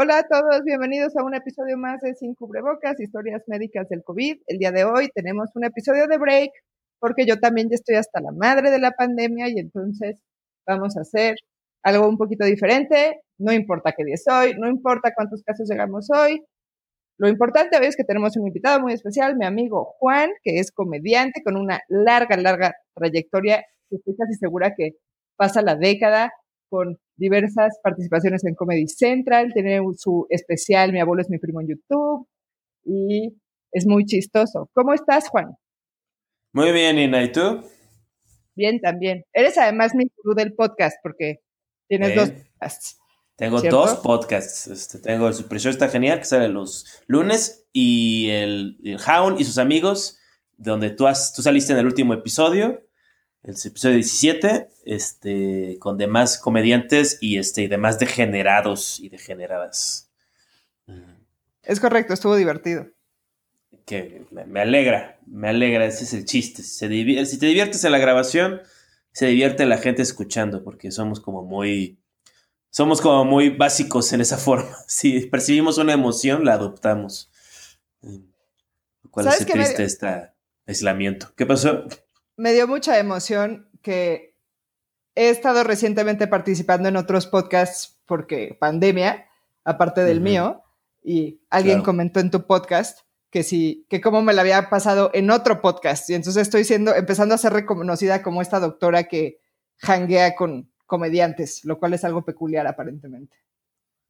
Hola 0.00 0.18
a 0.18 0.22
todos, 0.28 0.62
bienvenidos 0.62 1.16
a 1.16 1.24
un 1.24 1.34
episodio 1.34 1.76
más 1.76 2.00
de 2.02 2.14
Sin 2.14 2.36
Cubrebocas, 2.36 3.00
Historias 3.00 3.42
Médicas 3.48 3.88
del 3.88 4.04
COVID. 4.04 4.42
El 4.46 4.58
día 4.58 4.70
de 4.70 4.84
hoy 4.84 5.08
tenemos 5.12 5.50
un 5.56 5.64
episodio 5.64 6.06
de 6.06 6.18
break 6.18 6.52
porque 7.00 7.26
yo 7.26 7.40
también 7.40 7.68
ya 7.68 7.74
estoy 7.74 7.96
hasta 7.96 8.20
la 8.20 8.30
madre 8.30 8.70
de 8.70 8.78
la 8.78 8.92
pandemia 8.92 9.48
y 9.48 9.58
entonces 9.58 10.20
vamos 10.64 10.96
a 10.96 11.00
hacer 11.00 11.34
algo 11.82 12.08
un 12.08 12.16
poquito 12.16 12.44
diferente. 12.44 13.22
No 13.38 13.52
importa 13.52 13.90
qué 13.90 14.04
día 14.04 14.14
es 14.14 14.24
hoy, 14.30 14.54
no 14.56 14.68
importa 14.68 15.12
cuántos 15.16 15.42
casos 15.42 15.68
llegamos 15.68 16.06
hoy. 16.14 16.44
Lo 17.18 17.28
importante 17.28 17.84
es 17.84 17.96
que 17.96 18.04
tenemos 18.04 18.36
un 18.36 18.46
invitado 18.46 18.78
muy 18.78 18.92
especial, 18.92 19.36
mi 19.36 19.46
amigo 19.46 19.96
Juan, 19.98 20.30
que 20.44 20.60
es 20.60 20.70
comediante 20.70 21.42
con 21.42 21.56
una 21.56 21.80
larga, 21.88 22.36
larga 22.36 22.76
trayectoria. 22.94 23.66
Estoy 23.90 24.16
casi 24.16 24.34
segura 24.34 24.76
que 24.76 24.92
pasa 25.34 25.60
la 25.60 25.74
década 25.74 26.32
con 26.68 27.00
diversas 27.18 27.78
participaciones 27.82 28.44
en 28.44 28.54
Comedy 28.54 28.86
Central, 28.88 29.52
tiene 29.52 29.80
su 29.96 30.26
especial 30.30 30.92
Mi 30.92 31.00
abuelo 31.00 31.22
es 31.22 31.30
mi 31.30 31.38
primo 31.38 31.60
en 31.60 31.68
YouTube 31.68 32.26
y 32.84 33.36
es 33.72 33.86
muy 33.86 34.04
chistoso. 34.06 34.70
¿Cómo 34.72 34.94
estás, 34.94 35.28
Juan? 35.28 35.54
Muy 36.52 36.72
bien, 36.72 36.98
Ina, 36.98 37.22
¿y 37.22 37.32
tú? 37.32 37.62
Bien, 38.54 38.80
también. 38.80 39.24
Eres 39.32 39.58
además 39.58 39.94
mi 39.94 40.04
gurú 40.16 40.34
del 40.34 40.54
podcast 40.54 40.96
porque 41.02 41.40
tienes 41.88 42.14
dos 42.14 42.30
podcasts. 42.30 42.98
Tengo 43.36 43.60
dos 43.60 43.96
podcasts. 43.96 44.66
Este, 44.66 44.98
tengo 44.98 45.28
el 45.28 45.34
Super 45.34 45.60
Show 45.60 45.70
está 45.70 45.88
genial, 45.88 46.18
que 46.18 46.24
sale 46.24 46.48
los 46.48 47.02
lunes, 47.06 47.68
y 47.72 48.30
el, 48.30 48.78
el 48.82 48.98
Hound 48.98 49.40
y 49.40 49.44
sus 49.44 49.58
amigos, 49.58 50.18
donde 50.56 50.90
tú, 50.90 51.06
has, 51.06 51.32
tú 51.34 51.42
saliste 51.42 51.72
en 51.72 51.78
el 51.78 51.86
último 51.86 52.14
episodio 52.14 52.87
el 53.42 53.54
episodio 53.64 53.94
17, 53.94 54.68
este, 54.84 55.76
con 55.78 55.96
demás 55.96 56.38
comediantes 56.38 57.18
y, 57.20 57.38
este, 57.38 57.62
y 57.62 57.66
demás 57.68 57.98
degenerados 57.98 59.00
y 59.00 59.08
degeneradas. 59.08 60.10
Es 61.62 61.80
correcto, 61.80 62.14
estuvo 62.14 62.36
divertido. 62.36 62.88
Que 63.84 64.26
me, 64.30 64.60
alegra, 64.60 65.18
me 65.26 65.48
alegra, 65.48 65.86
ese 65.86 66.04
es 66.04 66.12
el 66.14 66.24
chiste. 66.24 66.62
Si, 66.62 67.26
si 67.26 67.38
te 67.38 67.46
diviertes 67.46 67.84
en 67.84 67.92
la 67.92 67.98
grabación, 67.98 68.60
se 69.12 69.26
divierte 69.26 69.66
la 69.66 69.78
gente 69.78 70.02
escuchando, 70.02 70.62
porque 70.62 70.90
somos 70.90 71.20
como 71.20 71.42
muy, 71.42 71.98
somos 72.70 73.00
como 73.00 73.24
muy 73.24 73.50
básicos 73.50 74.12
en 74.12 74.20
esa 74.20 74.36
forma. 74.38 74.76
Si 74.86 75.26
percibimos 75.26 75.78
una 75.78 75.92
emoción, 75.92 76.44
la 76.44 76.54
adoptamos. 76.54 77.30
Lo 78.02 79.10
cual 79.10 79.28
es 79.28 79.46
triste 79.46 79.84
este 79.84 80.32
aislamiento. 80.66 81.32
¿Qué 81.36 81.46
pasó? 81.46 81.86
Me 82.38 82.52
dio 82.52 82.66
mucha 82.66 82.98
emoción 82.98 83.68
que 83.82 84.36
he 85.16 85.28
estado 85.28 85.64
recientemente 85.64 86.28
participando 86.28 86.88
en 86.88 86.96
otros 86.96 87.26
podcasts 87.26 87.98
porque 88.06 88.56
pandemia, 88.58 89.26
aparte 89.64 90.04
del 90.04 90.20
mío, 90.20 90.62
y 91.02 91.40
alguien 91.50 91.82
comentó 91.82 92.20
en 92.20 92.30
tu 92.30 92.46
podcast 92.46 93.00
que 93.30 93.42
sí, 93.42 93.84
que 93.90 94.00
cómo 94.00 94.22
me 94.22 94.32
la 94.32 94.42
había 94.42 94.70
pasado 94.70 95.10
en 95.12 95.30
otro 95.30 95.60
podcast. 95.60 96.08
Y 96.08 96.14
entonces 96.14 96.42
estoy 96.42 96.64
siendo, 96.64 96.94
empezando 96.94 97.34
a 97.34 97.38
ser 97.38 97.52
reconocida 97.52 98.22
como 98.22 98.40
esta 98.40 98.60
doctora 98.60 99.04
que 99.04 99.40
janguea 99.76 100.36
con 100.36 100.70
comediantes, 100.86 101.64
lo 101.64 101.78
cual 101.78 101.94
es 101.94 102.04
algo 102.04 102.24
peculiar 102.24 102.66
aparentemente. 102.68 103.36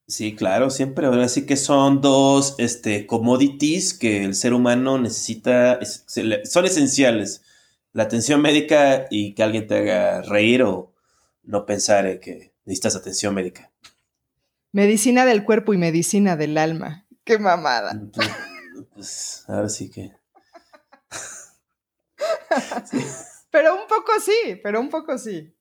Sí, 0.06 0.36
claro, 0.36 0.70
siempre. 0.70 1.06
Ahora 1.06 1.28
sí 1.28 1.46
que 1.46 1.56
son 1.56 2.02
dos 2.02 2.54
este, 2.58 3.06
commodities 3.06 3.94
que 3.94 4.24
el 4.24 4.34
ser 4.34 4.52
humano 4.52 4.98
necesita, 4.98 5.80
son 5.82 6.64
esenciales 6.66 7.42
la 7.98 8.04
atención 8.04 8.41
médica 8.41 9.08
y 9.10 9.34
que 9.34 9.42
alguien 9.42 9.66
te 9.66 9.78
haga 9.78 10.22
reír 10.22 10.62
o 10.62 10.94
no 11.42 11.66
pensar 11.66 12.20
que 12.20 12.55
necesitas 12.64 12.94
atención 12.94 13.34
médica. 13.34 13.72
Medicina 14.70 15.27
del 15.27 15.42
cuerpo 15.42 15.74
y 15.74 15.78
medicina 15.78 16.36
del 16.36 16.58
alma. 16.58 17.08
Qué 17.24 17.40
mamada. 17.40 17.94
Mm, 17.94 18.10
pues, 18.12 18.30
pues 18.94 19.44
ahora 19.48 19.68
sí 19.68 19.90
que. 19.90 20.12
Pero 23.50 23.74
un 23.74 23.89
poco 23.89 24.12
sí, 24.24 24.61
pero 24.62 24.78
un 24.78 24.90
poco 24.90 25.18
sí. 25.18 25.52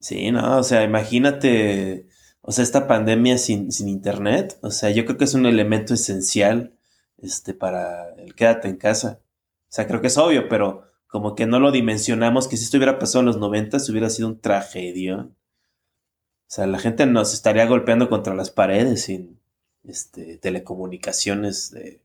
Sí, 0.00 0.32
no, 0.32 0.58
o 0.58 0.64
sea, 0.64 0.82
imagínate, 0.82 2.08
o 2.42 2.52
sea, 2.52 2.64
esta 2.64 2.86
pandemia 2.86 3.38
sin, 3.38 3.72
sin 3.72 3.88
internet, 3.88 4.58
o 4.60 4.70
sea, 4.70 4.90
yo 4.90 5.06
creo 5.06 5.16
que 5.16 5.24
es 5.24 5.32
un 5.34 5.46
elemento 5.46 5.94
esencial 5.94 6.76
este, 7.18 7.54
para 7.54 8.10
el 8.16 8.34
quédate 8.34 8.68
en 8.68 8.76
casa. 8.76 9.20
O 9.22 9.72
sea, 9.72 9.86
creo 9.86 10.00
que 10.00 10.08
es 10.08 10.18
obvio, 10.18 10.48
pero 10.48 10.93
como 11.14 11.36
que 11.36 11.46
no 11.46 11.60
lo 11.60 11.70
dimensionamos, 11.70 12.48
que 12.48 12.56
si 12.56 12.64
esto 12.64 12.76
hubiera 12.76 12.98
pasado 12.98 13.20
en 13.20 13.26
los 13.26 13.36
90 13.36 13.76
hubiera 13.88 14.10
sido 14.10 14.26
un 14.26 14.40
tragedio. 14.40 15.18
O 15.20 16.48
sea, 16.48 16.66
la 16.66 16.80
gente 16.80 17.06
nos 17.06 17.32
estaría 17.32 17.66
golpeando 17.66 18.08
contra 18.08 18.34
las 18.34 18.50
paredes 18.50 19.04
sin 19.04 19.40
este, 19.84 20.38
telecomunicaciones 20.38 21.70
de 21.70 22.02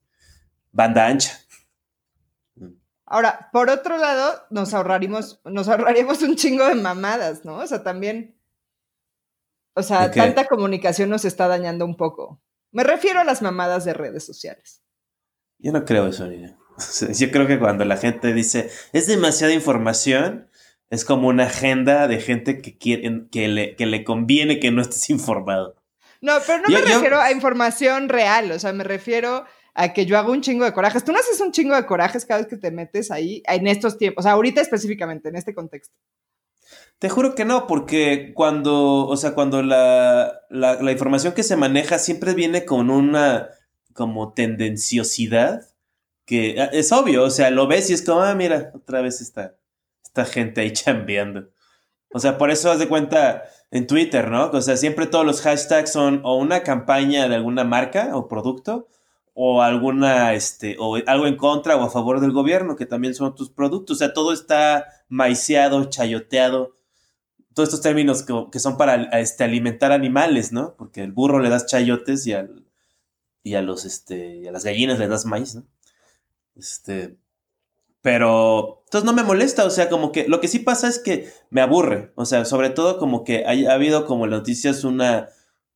banda 0.72 1.08
ancha. 1.08 1.40
Ahora, 3.04 3.50
por 3.52 3.72
otro 3.72 3.98
lado, 3.98 4.44
nos 4.52 4.76
ahorraríamos, 4.76 5.42
nos 5.44 5.68
ahorraríamos 5.70 6.22
un 6.22 6.36
chingo 6.36 6.68
de 6.68 6.76
mamadas, 6.76 7.44
¿no? 7.46 7.56
O 7.58 7.66
sea, 7.66 7.82
también. 7.82 8.40
O 9.74 9.82
sea, 9.82 10.12
tanta 10.12 10.46
comunicación 10.46 11.10
nos 11.10 11.26
está 11.26 11.48
dañando 11.48 11.84
un 11.84 11.98
poco. 11.98 12.44
Me 12.72 12.84
refiero 12.84 13.22
a 13.22 13.24
las 13.24 13.42
mamadas 13.42 13.86
de 13.86 13.96
redes 13.96 14.24
sociales. 14.24 14.84
Yo 15.58 15.72
no 15.72 15.84
creo 15.84 16.06
eso, 16.06 16.28
niña. 16.28 16.59
Yo 17.14 17.32
creo 17.32 17.48
que 17.48 17.60
cuando 17.60 17.86
la 17.86 17.98
gente 17.98 18.34
dice 18.34 18.70
es 18.94 19.08
demasiada 19.08 19.54
información, 19.54 20.50
es 20.90 21.06
como 21.06 21.28
una 21.28 21.46
agenda 21.46 22.08
de 22.08 22.20
gente 22.20 22.62
que, 22.62 22.78
quiere, 22.78 23.28
que, 23.32 23.48
le, 23.48 23.76
que 23.76 23.86
le 23.86 24.04
conviene 24.04 24.60
que 24.60 24.72
no 24.72 24.82
estés 24.82 25.10
informado. 25.10 25.76
No, 26.22 26.34
pero 26.46 26.62
no 26.62 26.70
me 26.70 26.82
refiero 26.82 27.20
a 27.22 27.32
información 27.32 28.10
real, 28.10 28.52
o 28.52 28.60
sea, 28.60 28.74
me 28.74 28.84
refiero 28.84 29.46
a 29.74 29.94
que 29.94 30.06
yo 30.06 30.18
hago 30.18 30.34
un 30.34 30.42
chingo 30.42 30.66
de 30.66 30.74
corajes. 30.74 31.06
Tú 31.06 31.14
no 31.14 31.20
haces 31.20 31.40
un 31.40 31.54
chingo 31.54 31.76
de 31.76 31.86
corajes 31.86 32.26
cada 32.26 32.42
vez 32.42 32.50
que 32.50 32.58
te 32.58 32.72
metes 32.72 33.10
ahí 33.10 33.42
en 33.48 33.68
estos 33.68 33.98
tiempos, 33.98 34.24
o 34.24 34.24
sea, 34.24 34.34
ahorita 34.34 34.60
específicamente, 34.60 35.30
en 35.30 35.38
este 35.38 35.54
contexto. 35.54 35.96
Te 37.00 37.08
juro 37.08 37.34
que 37.34 37.46
no, 37.46 37.66
porque 37.66 38.34
cuando, 38.36 39.08
o 39.08 39.16
sea, 39.16 39.34
cuando 39.34 39.64
la, 39.64 40.42
la, 40.50 40.82
la 40.82 40.92
información 40.92 41.34
que 41.34 41.44
se 41.44 41.56
maneja 41.56 41.98
siempre 41.98 42.34
viene 42.34 42.66
con 42.66 42.90
una 42.90 43.48
como 43.94 44.34
tendenciosidad 44.34 45.69
que 46.30 46.62
ah, 46.62 46.70
es 46.72 46.92
obvio, 46.92 47.24
o 47.24 47.32
sea, 47.32 47.50
lo 47.50 47.66
ves 47.66 47.90
y 47.90 47.94
es 47.94 48.04
como, 48.04 48.22
ah, 48.22 48.36
mira, 48.36 48.72
otra 48.76 49.02
vez 49.02 49.20
está 49.20 49.58
esta 50.04 50.26
gente 50.26 50.62
ahí 50.62 50.72
chambeando. 50.74 51.50
O 52.14 52.20
sea, 52.20 52.38
por 52.38 52.52
eso 52.52 52.70
haz 52.72 52.78
de 52.78 52.88
cuenta 52.88 53.46
en 53.72 53.88
Twitter, 53.88 54.30
¿no? 54.30 54.52
O 54.52 54.62
sea, 54.62 54.78
siempre 54.78 55.08
todos 55.08 55.26
los 55.26 55.42
hashtags 55.42 55.92
son 55.92 56.22
o 56.24 56.38
una 56.38 56.62
campaña 56.62 57.28
de 57.28 57.36
alguna 57.36 57.64
marca 57.64 58.16
o 58.16 58.28
producto 58.28 58.88
o 59.34 59.64
alguna, 59.64 60.34
este, 60.34 60.76
o 60.80 60.98
algo 61.08 61.26
en 61.26 61.36
contra 61.36 61.78
o 61.78 61.84
a 61.84 61.90
favor 61.90 62.20
del 62.20 62.32
gobierno, 62.32 62.76
que 62.76 62.86
también 62.86 63.16
son 63.16 63.34
tus 63.36 63.50
productos. 63.50 63.98
O 63.98 64.00
sea, 64.00 64.14
todo 64.14 64.32
está 64.32 64.86
maiceado, 65.08 65.86
chayoteado. 65.86 66.76
Todos 67.56 67.70
estos 67.70 67.82
términos 67.82 68.24
que, 68.24 68.60
son 68.60 68.78
para 68.78 69.06
este, 69.20 69.44
alimentar 69.44 69.92
animales, 69.92 70.52
¿no? 70.52 70.76
Porque 70.78 71.02
el 71.02 71.12
burro 71.12 71.40
le 71.40 71.50
das 71.50 71.66
chayotes 71.66 72.28
y, 72.28 72.34
al, 72.34 72.66
y 73.44 73.56
a 73.56 73.64
los, 73.64 73.86
este, 73.86 74.48
a 74.48 74.52
las 74.52 74.64
gallinas 74.64 75.00
le 75.00 75.08
das 75.08 75.26
maíz, 75.26 75.56
¿no? 75.56 75.64
Este, 76.60 77.18
pero, 78.02 78.84
entonces 78.86 79.06
no 79.06 79.14
me 79.14 79.24
molesta, 79.24 79.66
o 79.66 79.70
sea, 79.70 79.90
como 79.90 80.12
que 80.12 80.28
lo 80.28 80.42
que 80.42 80.48
sí 80.48 80.60
pasa 80.60 80.88
es 80.88 81.00
que 81.00 81.30
me 81.50 81.62
aburre, 81.62 82.12
o 82.16 82.26
sea, 82.26 82.46
sobre 82.46 82.70
todo 82.70 82.98
como 83.00 83.24
que 83.24 83.46
ha, 83.46 83.74
habido 83.74 84.06
como 84.06 84.26
en 84.26 84.32
noticias 84.32 84.84
una, 84.84 85.30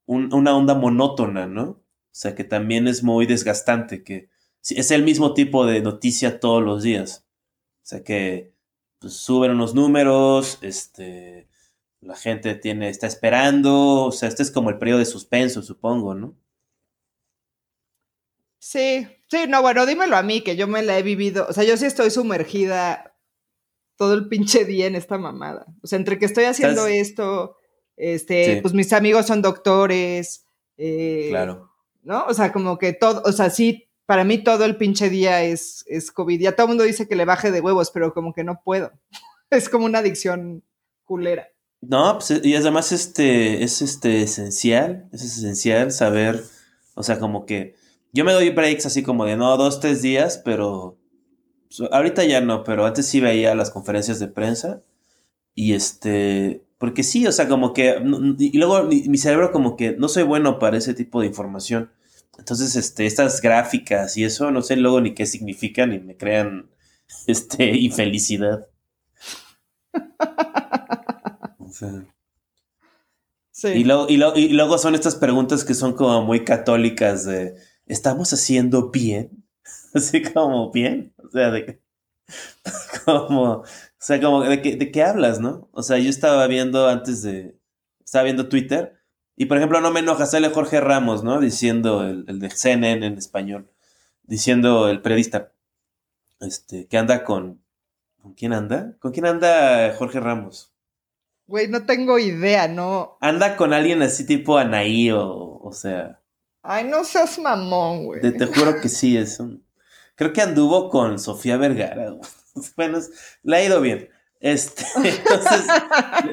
una 0.05 0.55
onda 0.55 0.75
monótona, 0.75 1.47
¿no? 1.47 1.63
O 1.63 2.15
sea, 2.15 2.35
que 2.35 2.43
también 2.43 2.87
es 2.87 3.03
muy 3.03 3.25
desgastante, 3.25 4.03
que 4.03 4.29
es 4.69 4.91
el 4.91 5.03
mismo 5.03 5.33
tipo 5.33 5.65
de 5.65 5.81
noticia 5.81 6.39
todos 6.39 6.63
los 6.63 6.83
días. 6.83 7.25
O 7.83 7.85
sea, 7.85 8.03
que 8.03 8.53
pues, 8.99 9.13
suben 9.15 9.51
unos 9.51 9.75
números, 9.75 10.59
este, 10.61 11.47
la 12.01 12.15
gente 12.15 12.55
tiene, 12.55 12.89
está 12.89 13.07
esperando, 13.07 14.05
o 14.05 14.11
sea, 14.11 14.29
este 14.29 14.43
es 14.43 14.51
como 14.51 14.69
el 14.69 14.79
periodo 14.79 14.99
de 14.99 15.05
suspenso, 15.05 15.61
supongo, 15.63 16.15
¿no? 16.15 16.35
Sí, 18.65 19.05
sí, 19.27 19.39
no, 19.49 19.61
bueno, 19.61 19.85
dímelo 19.85 20.15
a 20.15 20.23
mí, 20.23 20.39
que 20.39 20.55
yo 20.55 20.69
me 20.69 20.81
la 20.83 20.97
he 20.97 21.03
vivido, 21.03 21.45
o 21.49 21.51
sea, 21.51 21.65
yo 21.65 21.75
sí 21.75 21.85
estoy 21.85 22.09
sumergida 22.09 23.13
todo 23.97 24.13
el 24.13 24.29
pinche 24.29 24.63
día 24.63 24.87
en 24.87 24.95
esta 24.95 25.17
mamada. 25.17 25.65
O 25.81 25.87
sea, 25.87 25.99
entre 25.99 26.17
que 26.17 26.23
estoy 26.23 26.45
haciendo 26.45 26.87
esto, 26.87 27.57
este, 27.97 28.61
pues 28.61 28.73
mis 28.73 28.93
amigos 28.93 29.25
son 29.27 29.41
doctores. 29.41 30.45
Eh, 30.77 31.27
claro. 31.29 31.73
¿No? 32.03 32.23
O 32.27 32.33
sea, 32.33 32.53
como 32.53 32.77
que 32.77 32.93
todo, 32.93 33.21
o 33.25 33.33
sea, 33.33 33.49
sí, 33.49 33.89
para 34.05 34.23
mí 34.23 34.41
todo 34.41 34.63
el 34.63 34.77
pinche 34.77 35.09
día 35.09 35.43
es, 35.43 35.83
es 35.89 36.13
COVID. 36.13 36.39
Ya 36.39 36.55
todo 36.55 36.67
el 36.67 36.69
mundo 36.69 36.85
dice 36.85 37.05
que 37.05 37.17
le 37.17 37.25
baje 37.25 37.51
de 37.51 37.59
huevos, 37.59 37.91
pero 37.91 38.13
como 38.13 38.33
que 38.33 38.45
no 38.45 38.61
puedo. 38.63 38.93
es 39.49 39.67
como 39.67 39.85
una 39.85 39.99
adicción 39.99 40.63
culera. 41.03 41.49
No, 41.81 42.17
pues, 42.17 42.39
y 42.41 42.55
además 42.55 42.93
este, 42.93 43.61
es 43.61 43.81
este 43.81 44.23
esencial, 44.23 45.09
es 45.11 45.21
esencial 45.21 45.91
saber, 45.91 46.41
o 46.95 47.03
sea, 47.03 47.19
como 47.19 47.45
que 47.45 47.75
yo 48.13 48.23
me 48.23 48.31
doy 48.31 48.51
breaks 48.51 48.85
así 48.85 49.03
como 49.03 49.25
de 49.25 49.35
no, 49.35 49.57
dos, 49.57 49.79
tres 49.79 50.01
días, 50.01 50.41
pero 50.45 50.97
ahorita 51.91 52.23
ya 52.23 52.41
no, 52.41 52.63
pero 52.63 52.85
antes 52.85 53.07
sí 53.07 53.19
veía 53.19 53.55
las 53.55 53.71
conferencias 53.71 54.19
de 54.19 54.27
prensa 54.27 54.81
y 55.55 55.73
este, 55.73 56.63
Porque 56.77 57.03
sí, 57.03 57.27
o 57.27 57.31
sea, 57.31 57.47
como 57.47 57.73
que. 57.73 58.01
Y 58.39 58.57
luego 58.57 58.83
mi 58.83 59.17
cerebro, 59.17 59.51
como 59.51 59.75
que 59.77 59.93
no 59.93 60.07
soy 60.07 60.23
bueno 60.23 60.59
para 60.59 60.77
ese 60.77 60.93
tipo 60.93 61.21
de 61.21 61.27
información. 61.27 61.91
Entonces, 62.37 62.75
este, 62.75 63.05
estas 63.05 63.41
gráficas 63.41 64.17
y 64.17 64.23
eso, 64.23 64.51
no 64.51 64.61
sé 64.61 64.75
luego 64.75 64.99
ni 65.01 65.13
qué 65.13 65.25
significan 65.25 65.93
y 65.93 65.99
me 65.99 66.17
crean 66.17 66.69
este, 67.27 67.77
infelicidad. 67.77 68.67
O 71.59 71.69
sea. 71.71 72.05
Sí. 73.51 73.67
Y, 73.69 73.91
y, 74.11 74.23
y 74.35 74.49
luego 74.49 74.77
son 74.77 74.95
estas 74.95 75.15
preguntas 75.15 75.63
que 75.63 75.75
son 75.75 75.93
como 75.93 76.23
muy 76.23 76.43
católicas 76.43 77.23
de 77.25 77.55
¿estamos 77.93 78.33
haciendo 78.33 78.89
bien? 78.89 79.45
Así 79.93 80.21
como 80.21 80.71
bien. 80.71 81.13
O 81.17 81.29
sea, 81.29 81.51
de 81.51 81.81
como, 83.05 83.43
o 83.51 83.65
sea, 83.97 84.21
como 84.21 84.43
de 84.43 84.61
qué, 84.61 84.75
de 84.75 84.91
qué 84.91 85.03
hablas, 85.03 85.39
¿no? 85.39 85.69
O 85.71 85.83
sea, 85.83 85.97
yo 85.97 86.09
estaba 86.09 86.47
viendo 86.47 86.87
antes 86.87 87.21
de, 87.21 87.57
estaba 88.03 88.23
viendo 88.23 88.49
Twitter 88.49 88.99
y 89.35 89.45
por 89.45 89.57
ejemplo 89.57 89.81
no 89.81 89.91
me 89.91 89.99
enoja, 89.99 90.25
sale 90.25 90.49
Jorge 90.49 90.79
Ramos, 90.79 91.23
¿no? 91.23 91.39
Diciendo, 91.39 92.03
el, 92.03 92.25
el 92.27 92.39
de 92.39 92.49
CNN 92.49 93.05
en 93.05 93.17
español, 93.17 93.71
diciendo 94.23 94.89
el 94.89 95.01
periodista, 95.01 95.53
este, 96.39 96.87
que 96.87 96.97
anda 96.97 97.23
con, 97.23 97.63
¿con 98.21 98.33
quién 98.33 98.53
anda? 98.53 98.95
¿Con 98.99 99.11
quién 99.11 99.25
anda 99.25 99.95
Jorge 99.97 100.19
Ramos? 100.19 100.73
Güey, 101.45 101.67
no 101.67 101.85
tengo 101.85 102.19
idea, 102.19 102.67
no. 102.67 103.17
Anda 103.19 103.57
con 103.57 103.73
alguien 103.73 104.01
así 104.01 104.25
tipo 104.25 104.57
Anaí 104.57 105.11
o, 105.11 105.59
o 105.61 105.71
sea. 105.73 106.22
Ay, 106.63 106.85
no 106.85 107.03
seas 107.03 107.37
mamón, 107.37 108.05
güey. 108.05 108.21
Te, 108.21 108.45
juro 108.45 108.79
que 108.81 108.87
sí, 108.87 109.17
es 109.17 109.39
un... 109.39 109.65
Creo 110.15 110.31
que 110.31 110.41
anduvo 110.41 110.89
con 110.89 111.19
Sofía 111.19 111.57
Vergara. 111.57 112.15
Bueno, 112.75 112.99
le 113.41 113.55
ha 113.57 113.65
ido 113.65 113.81
bien. 113.81 114.09
Este, 114.39 114.85
entonces, 114.95 115.65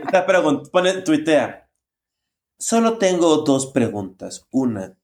esta 0.05 0.27
pregunta, 0.27 0.71
pone, 0.71 1.01
tuitea. 1.01 1.67
Solo 2.59 2.99
tengo 2.99 3.39
dos 3.39 3.69
preguntas. 3.69 4.47
Una, 4.51 4.99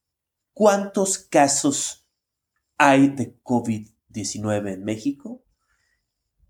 ¿cuántos 0.53 1.17
casos 1.17 2.07
hay 2.77 3.09
de 3.09 3.41
COVID-19 3.43 4.75
en 4.75 4.85
México? 4.85 5.43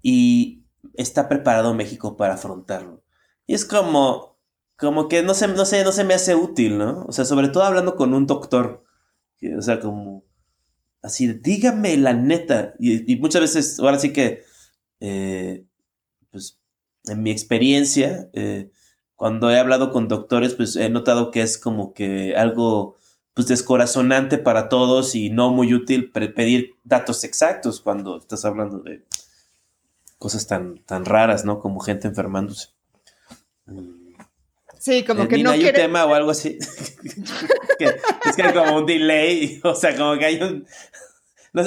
Y 0.02 0.64
está 0.94 1.28
preparado 1.28 1.74
México 1.74 2.16
para 2.16 2.34
afrontarlo. 2.34 3.04
Y 3.46 3.54
es 3.54 3.64
como, 3.64 4.35
como 4.76 5.08
que 5.08 5.22
no 5.22 5.34
se, 5.34 5.48
no 5.48 5.64
sé, 5.64 5.84
no 5.84 5.92
se 5.92 6.04
me 6.04 6.14
hace 6.14 6.34
útil, 6.34 6.78
¿no? 6.78 7.04
O 7.08 7.12
sea, 7.12 7.24
sobre 7.24 7.48
todo 7.48 7.64
hablando 7.64 7.96
con 7.96 8.14
un 8.14 8.26
doctor. 8.26 8.84
o 9.58 9.62
sea, 9.62 9.80
como 9.80 10.24
así, 11.02 11.32
dígame 11.32 11.96
la 11.96 12.12
neta. 12.14 12.74
Y, 12.78 13.16
muchas 13.16 13.42
veces, 13.42 13.80
ahora 13.80 13.98
sí 13.98 14.12
que, 14.12 14.42
eh, 15.00 15.64
pues, 16.30 16.58
en 17.06 17.22
mi 17.22 17.30
experiencia, 17.30 18.28
eh, 18.32 18.70
cuando 19.14 19.50
he 19.50 19.58
hablado 19.58 19.92
con 19.92 20.08
doctores, 20.08 20.54
pues 20.54 20.76
he 20.76 20.90
notado 20.90 21.30
que 21.30 21.42
es 21.42 21.58
como 21.58 21.94
que 21.94 22.36
algo 22.36 22.96
pues 23.34 23.48
descorazonante 23.48 24.38
para 24.38 24.68
todos 24.70 25.14
y 25.14 25.28
no 25.30 25.50
muy 25.50 25.74
útil 25.74 26.10
pedir 26.10 26.76
datos 26.84 27.22
exactos 27.22 27.80
cuando 27.82 28.18
estás 28.18 28.46
hablando 28.46 28.78
de 28.78 29.04
cosas 30.18 30.46
tan, 30.46 30.78
tan 30.84 31.04
raras, 31.04 31.44
¿no? 31.44 31.60
Como 31.60 31.80
gente 31.80 32.08
enfermándose. 32.08 32.70
Sí, 34.78 35.04
como 35.04 35.24
eh, 35.24 35.28
que 35.28 35.38
no 35.38 35.50
hay 35.50 35.64
un 35.64 35.72
tema 35.72 36.04
o 36.04 36.14
algo 36.14 36.30
así. 36.30 36.58
es 37.78 38.36
que 38.36 38.42
hay 38.42 38.52
como 38.52 38.76
un 38.76 38.86
delay, 38.86 39.60
o 39.64 39.74
sea, 39.74 39.96
como 39.96 40.18
que 40.18 40.24
hay 40.24 40.42
un 40.42 40.66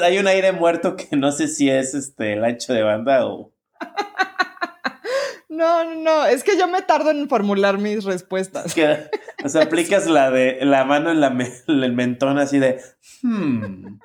hay 0.04 0.20
un 0.20 0.28
aire 0.28 0.52
muerto 0.52 0.96
que 0.96 1.16
no 1.16 1.32
sé 1.32 1.48
si 1.48 1.70
es 1.70 1.96
este 1.96 2.34
el 2.34 2.44
ancho 2.44 2.74
de 2.74 2.84
banda 2.84 3.26
o 3.26 3.52
no, 5.50 5.96
no, 5.96 6.26
es 6.26 6.44
que 6.44 6.58
yo 6.58 6.68
me 6.68 6.82
tardo 6.82 7.12
en 7.12 7.28
formular 7.28 7.78
mis 7.78 8.04
respuestas. 8.04 8.76
o 9.44 9.50
sea, 9.50 9.64
aplicas 9.64 10.08
la 10.08 10.30
de 10.30 10.60
la 10.62 10.84
mano 10.84 11.12
en, 11.12 11.22
la 11.22 11.36
el 11.68 11.94
mentón 11.94 12.38
así 12.38 12.60
de. 12.60 12.82
Hmm. 13.24 14.00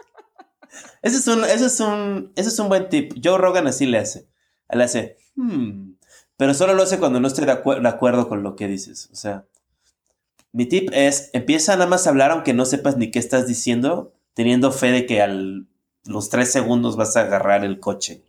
Ese 1.03 1.17
es 1.17 1.27
un, 1.27 1.45
ese 1.45 1.67
es 1.67 1.81
un, 1.81 2.33
ese 2.37 2.49
es 2.49 2.59
un 2.59 2.69
buen 2.69 2.89
tip. 2.89 3.12
Joe 3.23 3.37
Rogan 3.37 3.67
así 3.67 3.85
le 3.85 3.99
hace. 3.99 4.29
Le 4.71 4.85
hace. 4.85 5.17
Hmm. 5.35 5.94
Pero 6.36 6.54
solo 6.54 6.75
lo 6.75 6.82
hace 6.82 6.98
cuando 6.98 7.20
no 7.20 7.28
estoy 7.28 7.46
de, 7.46 7.54
de 7.54 7.88
acuerdo 7.88 8.28
con 8.28 8.42
lo 8.42 8.56
que 8.56 8.66
dices. 8.66 9.08
O 9.12 9.16
sea, 9.16 9.44
mi 10.52 10.66
tip 10.66 10.90
es 10.92 11.31
empieza 11.32 11.75
nada 11.75 11.88
más 11.88 12.06
a 12.06 12.10
hablar 12.10 12.31
aunque 12.31 12.54
no 12.54 12.64
sepas 12.64 12.96
ni 12.96 13.10
qué 13.10 13.19
estás 13.19 13.46
diciendo, 13.46 14.12
teniendo 14.34 14.72
fe 14.72 14.92
de 14.92 15.06
que 15.06 15.20
a 15.20 15.28
los 15.28 16.28
tres 16.31 16.52
segundos 16.52 16.96
vas 16.96 17.16
a 17.16 17.22
agarrar 17.22 17.64
el 17.64 17.81
coche. 17.81 18.22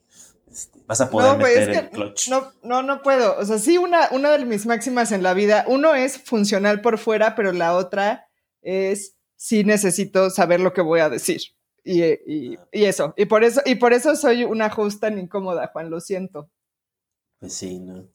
Este, 0.52 0.80
vas 0.88 1.02
a 1.02 1.10
poder 1.10 1.38
meter 1.38 1.70
el 1.70 1.90
clutch. 1.90 2.30
No, 2.30 2.52
no, 2.64 2.82
no 2.82 3.02
puedo. 3.02 3.38
O 3.38 3.46
sea, 3.46 3.58
sí, 3.58 3.78
una, 3.78 4.10
una 4.12 4.38
de 4.38 4.46
mis 4.46 4.66
máximas 4.66 5.12
en 5.12 5.22
la 5.22 5.34
vida, 5.34 5.66
uno 5.68 5.94
es 5.96 6.18
funcional 6.18 6.82
por 6.82 6.98
fuera, 6.98 7.36
pero 7.36 7.52
la 7.52 7.76
otra 7.76 8.28
es 8.62 9.16
sí 9.36 9.64
necesito 9.64 10.30
saber 10.30 10.60
lo 10.60 10.74
que 10.74 10.82
voy 10.82 11.02
a 11.02 11.10
decir. 11.10 11.42
Y, 11.84 12.04
y, 12.04 12.58
y 12.72 12.86
eso. 12.86 13.14
Y 13.18 13.26
por 13.26 13.44
eso, 13.44 13.62
y 13.66 13.76
por 13.76 13.94
eso 13.94 14.16
soy 14.16 14.44
una 14.44 14.68
host 14.68 15.02
tan 15.02 15.20
incómoda, 15.20 15.70
Juan, 15.72 15.90
lo 15.90 16.00
siento. 16.02 16.50
Pues 17.46 17.54
sí, 17.54 17.78
¿no? 17.78 18.08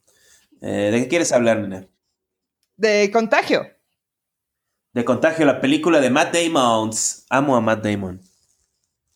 Eh, 0.60 0.90
¿De 0.90 1.02
qué 1.02 1.06
quieres 1.06 1.30
hablar, 1.30 1.60
nena? 1.60 1.86
De 2.76 3.08
contagio. 3.12 3.64
De 4.92 5.04
contagio, 5.04 5.46
la 5.46 5.60
película 5.60 6.00
de 6.00 6.10
Matt 6.10 6.34
Damon. 6.34 6.90
Amo 7.28 7.54
a 7.54 7.60
Matt 7.60 7.84
Damon. 7.84 8.20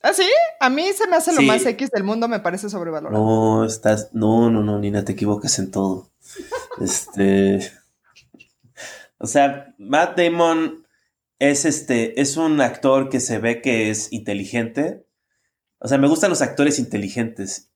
¿Ah, 0.04 0.12
sí? 0.12 0.30
A 0.60 0.70
mí 0.70 0.92
se 0.92 1.08
me 1.08 1.16
hace 1.16 1.32
lo 1.32 1.42
más 1.42 1.66
X 1.66 1.90
del 1.90 2.04
mundo, 2.04 2.28
me 2.28 2.38
parece 2.38 2.70
sobrevalorado. 2.70 3.20
No, 3.20 3.64
estás. 3.64 4.10
No, 4.12 4.50
no, 4.50 4.62
no, 4.62 4.78
Nina, 4.78 5.04
te 5.04 5.10
equivocas 5.14 5.58
en 5.58 5.72
todo. 5.72 6.12
este. 6.80 7.72
O 9.18 9.26
sea, 9.26 9.74
Matt 9.78 10.16
Damon 10.16 10.86
es 11.40 11.64
este. 11.64 12.20
Es 12.20 12.36
un 12.36 12.60
actor 12.60 13.08
que 13.08 13.18
se 13.18 13.40
ve 13.40 13.60
que 13.60 13.90
es 13.90 14.12
inteligente. 14.12 15.08
O 15.80 15.88
sea, 15.88 15.98
me 15.98 16.06
gustan 16.06 16.30
los 16.30 16.40
actores 16.40 16.78
inteligentes. 16.78 17.73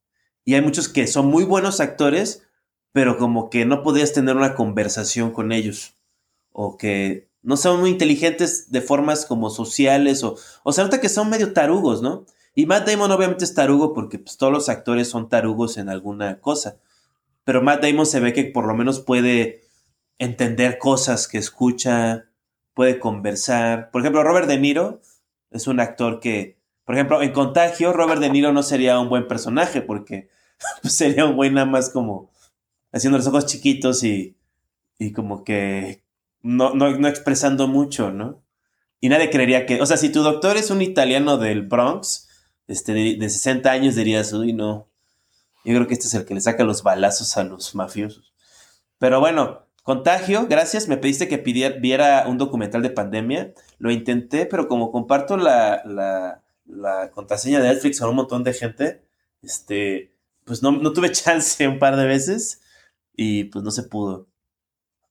Y 0.48 0.54
hay 0.54 0.62
muchos 0.62 0.88
que 0.88 1.06
son 1.06 1.26
muy 1.26 1.44
buenos 1.44 1.78
actores, 1.78 2.42
pero 2.92 3.18
como 3.18 3.50
que 3.50 3.66
no 3.66 3.82
podías 3.82 4.14
tener 4.14 4.34
una 4.34 4.54
conversación 4.54 5.30
con 5.30 5.52
ellos. 5.52 5.98
O 6.52 6.78
que 6.78 7.28
no 7.42 7.58
son 7.58 7.80
muy 7.80 7.90
inteligentes 7.90 8.72
de 8.72 8.80
formas 8.80 9.26
como 9.26 9.50
sociales 9.50 10.24
o, 10.24 10.36
o 10.62 10.72
se 10.72 10.80
nota 10.80 11.02
que 11.02 11.10
son 11.10 11.28
medio 11.28 11.52
tarugos, 11.52 12.00
¿no? 12.00 12.24
Y 12.54 12.64
Matt 12.64 12.88
Damon 12.88 13.10
obviamente 13.10 13.44
es 13.44 13.52
tarugo 13.52 13.92
porque 13.92 14.18
pues, 14.18 14.38
todos 14.38 14.50
los 14.50 14.70
actores 14.70 15.10
son 15.10 15.28
tarugos 15.28 15.76
en 15.76 15.90
alguna 15.90 16.40
cosa. 16.40 16.78
Pero 17.44 17.60
Matt 17.60 17.82
Damon 17.82 18.06
se 18.06 18.20
ve 18.20 18.32
que 18.32 18.44
por 18.44 18.66
lo 18.66 18.74
menos 18.74 19.00
puede 19.00 19.64
entender 20.16 20.78
cosas 20.78 21.28
que 21.28 21.36
escucha, 21.36 22.30
puede 22.72 22.98
conversar. 22.98 23.90
Por 23.90 24.00
ejemplo, 24.00 24.22
Robert 24.24 24.48
De 24.48 24.58
Niro 24.58 25.02
es 25.50 25.67
un 25.67 25.78
actor 25.78 26.20
que, 26.20 26.56
por 26.86 26.94
ejemplo, 26.94 27.20
en 27.20 27.32
Contagio, 27.32 27.93
Robert 27.93 28.22
De 28.22 28.31
Niro 28.31 28.50
no 28.50 28.62
sería 28.62 28.98
un 28.98 29.10
buen 29.10 29.28
personaje 29.28 29.82
porque 29.82 30.31
sería 30.84 31.27
un 31.27 31.36
güey 31.36 31.50
nada 31.50 31.67
más 31.67 31.91
como 31.91 32.31
haciendo 32.93 33.19
los 33.19 33.27
ojos 33.27 33.46
chiquitos 33.46 34.03
y, 34.05 34.36
y 34.98 35.12
como 35.12 35.44
que 35.44 36.03
no, 36.43 36.74
no, 36.74 36.91
no 36.98 37.08
expresando 37.08 37.69
mucho, 37.69 38.10
¿no? 38.10 38.43
Y 39.00 39.08
nadie 39.08 39.31
creería 39.31 39.67
que, 39.67 39.81
o 39.81 39.86
sea, 39.86 39.96
si 39.96 40.10
tu 40.10 40.22
doctor 40.22 40.56
es 40.56 40.70
un 40.70 40.82
italiano 40.82 41.38
del 41.38 41.62
Bronx, 41.62 42.29
este, 42.67 42.93
de, 42.93 43.31
60 43.31 43.70
años, 43.70 43.94
dirías, 43.94 44.32
uy, 44.32 44.53
no. 44.53 44.88
Yo 45.65 45.74
creo 45.74 45.86
que 45.86 45.94
este 45.94 46.06
es 46.06 46.15
el 46.15 46.24
que 46.24 46.34
le 46.34 46.41
saca 46.41 46.65
los 46.65 46.82
balazos 46.82 47.36
a 47.36 47.44
los 47.44 47.74
mafiosos. 47.74 48.32
Pero 48.98 49.20
bueno, 49.20 49.67
contagio, 49.82 50.46
gracias. 50.48 50.88
Me 50.88 50.96
pediste 50.96 51.29
que 51.29 51.38
pidiera, 51.38 51.77
viera 51.79 52.24
un 52.27 52.38
documental 52.38 52.82
de 52.82 52.91
pandemia. 52.91 53.55
Lo 53.79 53.91
intenté, 53.91 54.46
pero 54.46 54.69
como 54.69 54.91
comparto 54.91 55.36
la, 55.36 55.82
la, 55.84 56.43
la 56.67 57.10
contraseña 57.10 57.60
de 57.60 57.69
Netflix 57.69 58.00
con 58.00 58.10
un 58.10 58.17
montón 58.17 58.44
de 58.44 58.55
gente, 58.55 59.03
este, 59.43 60.12
pues 60.48 60.62
no, 60.62 60.72
no 60.72 60.93
tuve 60.93 61.12
chance 61.12 61.69
un 61.69 61.78
par 61.78 61.96
de 61.96 62.06
veces 62.06 62.60
y 63.14 63.44
pues 63.44 63.64
no 63.64 63.70
se 63.70 63.84
pudo. 63.84 64.26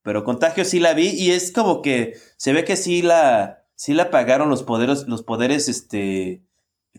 Pero 0.02 0.24
Contagio 0.24 0.66
sí 0.66 0.80
la 0.80 0.94
vi 0.94 1.10
y 1.10 1.32
es 1.32 1.52
como 1.52 1.82
que 1.82 2.18
se 2.38 2.52
ve 2.52 2.66
que 2.66 2.76
sí 2.76 3.02
la, 3.02 3.66
sí 3.76 3.94
la 3.94 4.10
pagaron 4.10 4.50
los 4.50 4.64
poderes, 4.64 5.08
los 5.08 5.24
poderes 5.24 5.70
este, 5.70 6.42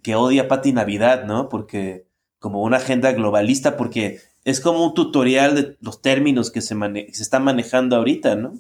que 0.03 0.15
odia 0.15 0.49
Pati 0.49 0.73
Navidad, 0.73 1.25
¿no? 1.25 1.49
Porque 1.49 2.07
como 2.39 2.63
una 2.63 2.77
agenda 2.77 3.13
globalista, 3.13 3.77
porque 3.77 4.21
es 4.45 4.61
como 4.61 4.85
un 4.85 4.95
tutorial 4.95 5.55
de 5.55 5.77
los 5.81 6.01
términos 6.01 6.51
que 6.51 6.61
se, 6.61 6.75
se 6.75 7.23
están 7.23 7.45
manejando 7.45 7.97
ahorita, 7.97 8.37
¿no? 8.37 8.55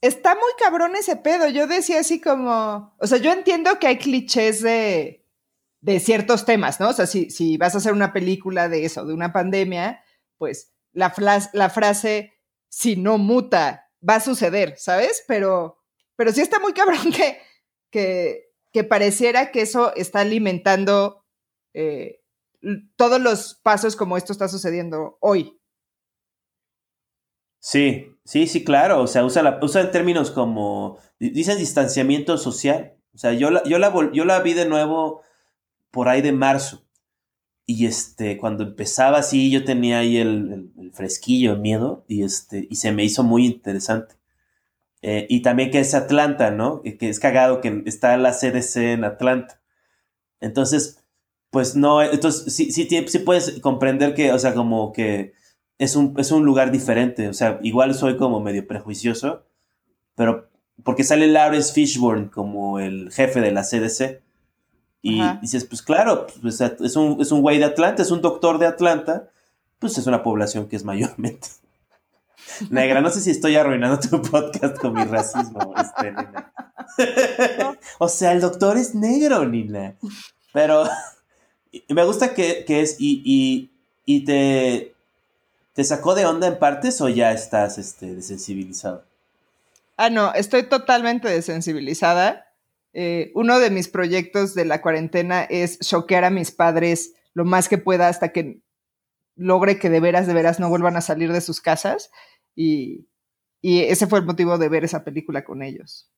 Está 0.00 0.34
muy 0.34 0.52
cabrón 0.58 0.96
ese 0.96 1.16
pedo. 1.16 1.48
Yo 1.48 1.66
decía 1.66 2.00
así 2.00 2.20
como, 2.20 2.94
o 2.98 3.06
sea, 3.06 3.18
yo 3.18 3.32
entiendo 3.32 3.78
que 3.78 3.86
hay 3.86 3.98
clichés 3.98 4.62
de, 4.62 5.23
de 5.84 6.00
ciertos 6.00 6.46
temas, 6.46 6.80
¿no? 6.80 6.88
O 6.88 6.92
sea, 6.94 7.06
si, 7.06 7.28
si 7.28 7.58
vas 7.58 7.74
a 7.74 7.78
hacer 7.78 7.92
una 7.92 8.14
película 8.14 8.70
de 8.70 8.86
eso, 8.86 9.04
de 9.04 9.12
una 9.12 9.34
pandemia, 9.34 10.02
pues 10.38 10.72
la, 10.94 11.12
la 11.52 11.68
frase 11.68 12.32
si 12.70 12.96
no 12.96 13.18
muta, 13.18 13.90
va 14.06 14.14
a 14.14 14.20
suceder, 14.20 14.78
¿sabes? 14.78 15.22
Pero, 15.28 15.76
pero 16.16 16.32
sí 16.32 16.40
está 16.40 16.58
muy 16.58 16.72
cabrón 16.72 17.12
que, 17.12 17.38
que, 17.90 18.46
que 18.72 18.82
pareciera 18.82 19.50
que 19.50 19.60
eso 19.60 19.94
está 19.94 20.20
alimentando 20.20 21.22
eh, 21.74 22.22
todos 22.96 23.20
los 23.20 23.60
pasos 23.62 23.94
como 23.94 24.16
esto 24.16 24.32
está 24.32 24.48
sucediendo 24.48 25.18
hoy. 25.20 25.60
Sí, 27.60 28.10
sí, 28.24 28.46
sí, 28.46 28.64
claro. 28.64 29.02
O 29.02 29.06
sea, 29.06 29.22
usa, 29.22 29.58
usa 29.60 29.90
términos 29.90 30.30
como, 30.30 30.98
dicen 31.18 31.58
distanciamiento 31.58 32.38
social. 32.38 32.96
O 33.14 33.18
sea, 33.18 33.34
yo 33.34 33.50
la, 33.50 33.62
yo 33.64 33.78
la, 33.78 33.92
yo 34.14 34.24
la 34.24 34.40
vi 34.40 34.54
de 34.54 34.64
nuevo 34.64 35.22
por 35.94 36.08
ahí 36.08 36.20
de 36.20 36.32
marzo. 36.32 36.84
Y 37.66 37.86
este, 37.86 38.36
cuando 38.36 38.64
empezaba 38.64 39.18
así, 39.18 39.50
yo 39.50 39.64
tenía 39.64 40.00
ahí 40.00 40.18
el, 40.18 40.72
fresquillo, 40.92 41.54
el 41.54 41.60
miedo, 41.60 42.04
y 42.08 42.24
este, 42.24 42.66
y 42.68 42.76
se 42.76 42.92
me 42.92 43.04
hizo 43.04 43.22
muy 43.22 43.46
interesante. 43.46 44.16
Eh, 45.02 45.26
y 45.30 45.42
también 45.42 45.70
que 45.70 45.80
es 45.80 45.94
Atlanta, 45.94 46.50
¿no? 46.50 46.82
Que 46.82 47.08
es 47.08 47.20
cagado 47.20 47.60
que 47.60 47.82
está 47.86 48.16
la 48.16 48.32
CDC 48.32 48.76
en 48.94 49.04
Atlanta. 49.04 49.62
Entonces, 50.40 51.04
pues 51.50 51.76
no, 51.76 52.02
entonces 52.02 52.54
sí, 52.54 52.72
sí, 52.72 52.88
sí 53.06 53.18
puedes 53.20 53.60
comprender 53.60 54.14
que, 54.14 54.32
o 54.32 54.38
sea, 54.38 54.54
como 54.54 54.92
que 54.92 55.34
es 55.78 55.96
un, 55.96 56.14
es 56.18 56.32
un 56.32 56.44
lugar 56.44 56.72
diferente. 56.72 57.28
O 57.28 57.34
sea, 57.34 57.60
igual 57.62 57.94
soy 57.94 58.16
como 58.16 58.40
medio 58.40 58.66
prejuicioso, 58.66 59.46
pero 60.16 60.50
porque 60.82 61.04
sale 61.04 61.28
Lawrence 61.28 61.72
Fishburne 61.72 62.30
como 62.30 62.78
el 62.80 63.12
jefe 63.12 63.40
de 63.40 63.52
la 63.52 63.62
CDC. 63.62 64.23
Y 65.06 65.20
dices, 65.42 65.66
pues 65.66 65.82
claro, 65.82 66.26
pues, 66.40 66.62
es 66.62 66.96
un, 66.96 67.20
es 67.20 67.30
un 67.30 67.42
güey 67.42 67.58
de 67.58 67.66
Atlanta, 67.66 68.00
es 68.00 68.10
un 68.10 68.22
doctor 68.22 68.58
de 68.58 68.66
Atlanta, 68.66 69.28
pues 69.78 69.98
es 69.98 70.06
una 70.06 70.22
población 70.22 70.66
que 70.66 70.76
es 70.76 70.84
mayormente 70.84 71.48
negra. 72.70 73.02
No 73.02 73.10
sé 73.10 73.20
si 73.20 73.30
estoy 73.30 73.56
arruinando 73.56 74.00
tu 74.00 74.22
podcast 74.22 74.78
con 74.78 74.94
mi 74.94 75.04
racismo, 75.04 75.74
este, 75.78 76.10
Nina. 76.10 76.52
o 77.98 78.08
sea, 78.08 78.32
el 78.32 78.40
doctor 78.40 78.78
es 78.78 78.94
negro, 78.94 79.44
Nina. 79.44 79.94
Pero 80.54 80.84
me 81.90 82.04
gusta 82.06 82.32
que, 82.32 82.64
es, 82.66 82.96
y, 82.98 83.70
y, 84.06 84.24
te, 84.24 84.94
te 85.74 85.84
sacó 85.84 86.14
de 86.14 86.24
onda 86.24 86.46
en 86.46 86.58
partes 86.58 86.98
o 87.02 87.10
ya 87.10 87.30
estás 87.32 87.76
este, 87.76 88.14
desensibilizado. 88.14 89.04
Ah, 89.98 90.08
no, 90.08 90.32
estoy 90.32 90.62
totalmente 90.62 91.28
desensibilizada. 91.28 92.46
Eh, 92.94 93.32
uno 93.34 93.58
de 93.58 93.70
mis 93.70 93.88
proyectos 93.88 94.54
de 94.54 94.64
la 94.64 94.80
cuarentena 94.80 95.42
es 95.42 95.80
choquear 95.80 96.24
a 96.24 96.30
mis 96.30 96.52
padres 96.52 97.14
lo 97.34 97.44
más 97.44 97.68
que 97.68 97.76
pueda 97.76 98.08
hasta 98.08 98.32
que 98.32 98.60
logre 99.34 99.80
que 99.80 99.90
de 99.90 99.98
veras, 99.98 100.28
de 100.28 100.34
veras 100.34 100.60
no 100.60 100.68
vuelvan 100.68 100.96
a 100.96 101.00
salir 101.00 101.32
de 101.32 101.40
sus 101.40 101.60
casas. 101.60 102.10
Y, 102.54 103.08
ese 103.62 104.06
fue 104.06 104.20
el 104.20 104.26
motivo 104.26 104.58
de 104.58 104.68
ver 104.68 104.84
esa 104.84 105.04
película 105.04 105.44
con 105.44 105.62
ellos. 105.62 106.10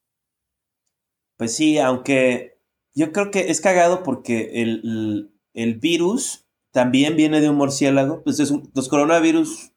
Pues 1.38 1.54
sí, 1.54 1.78
aunque 1.78 2.58
yo 2.92 3.12
creo 3.12 3.30
que 3.30 3.50
es 3.50 3.60
cagado 3.60 4.02
porque 4.02 4.50
el, 4.54 5.78
virus 5.80 6.46
también 6.72 7.16
viene 7.16 7.40
de 7.40 7.48
un 7.48 7.56
murciélago. 7.56 8.22
Pues 8.24 8.38
los 8.74 8.88
coronavirus 8.88 9.72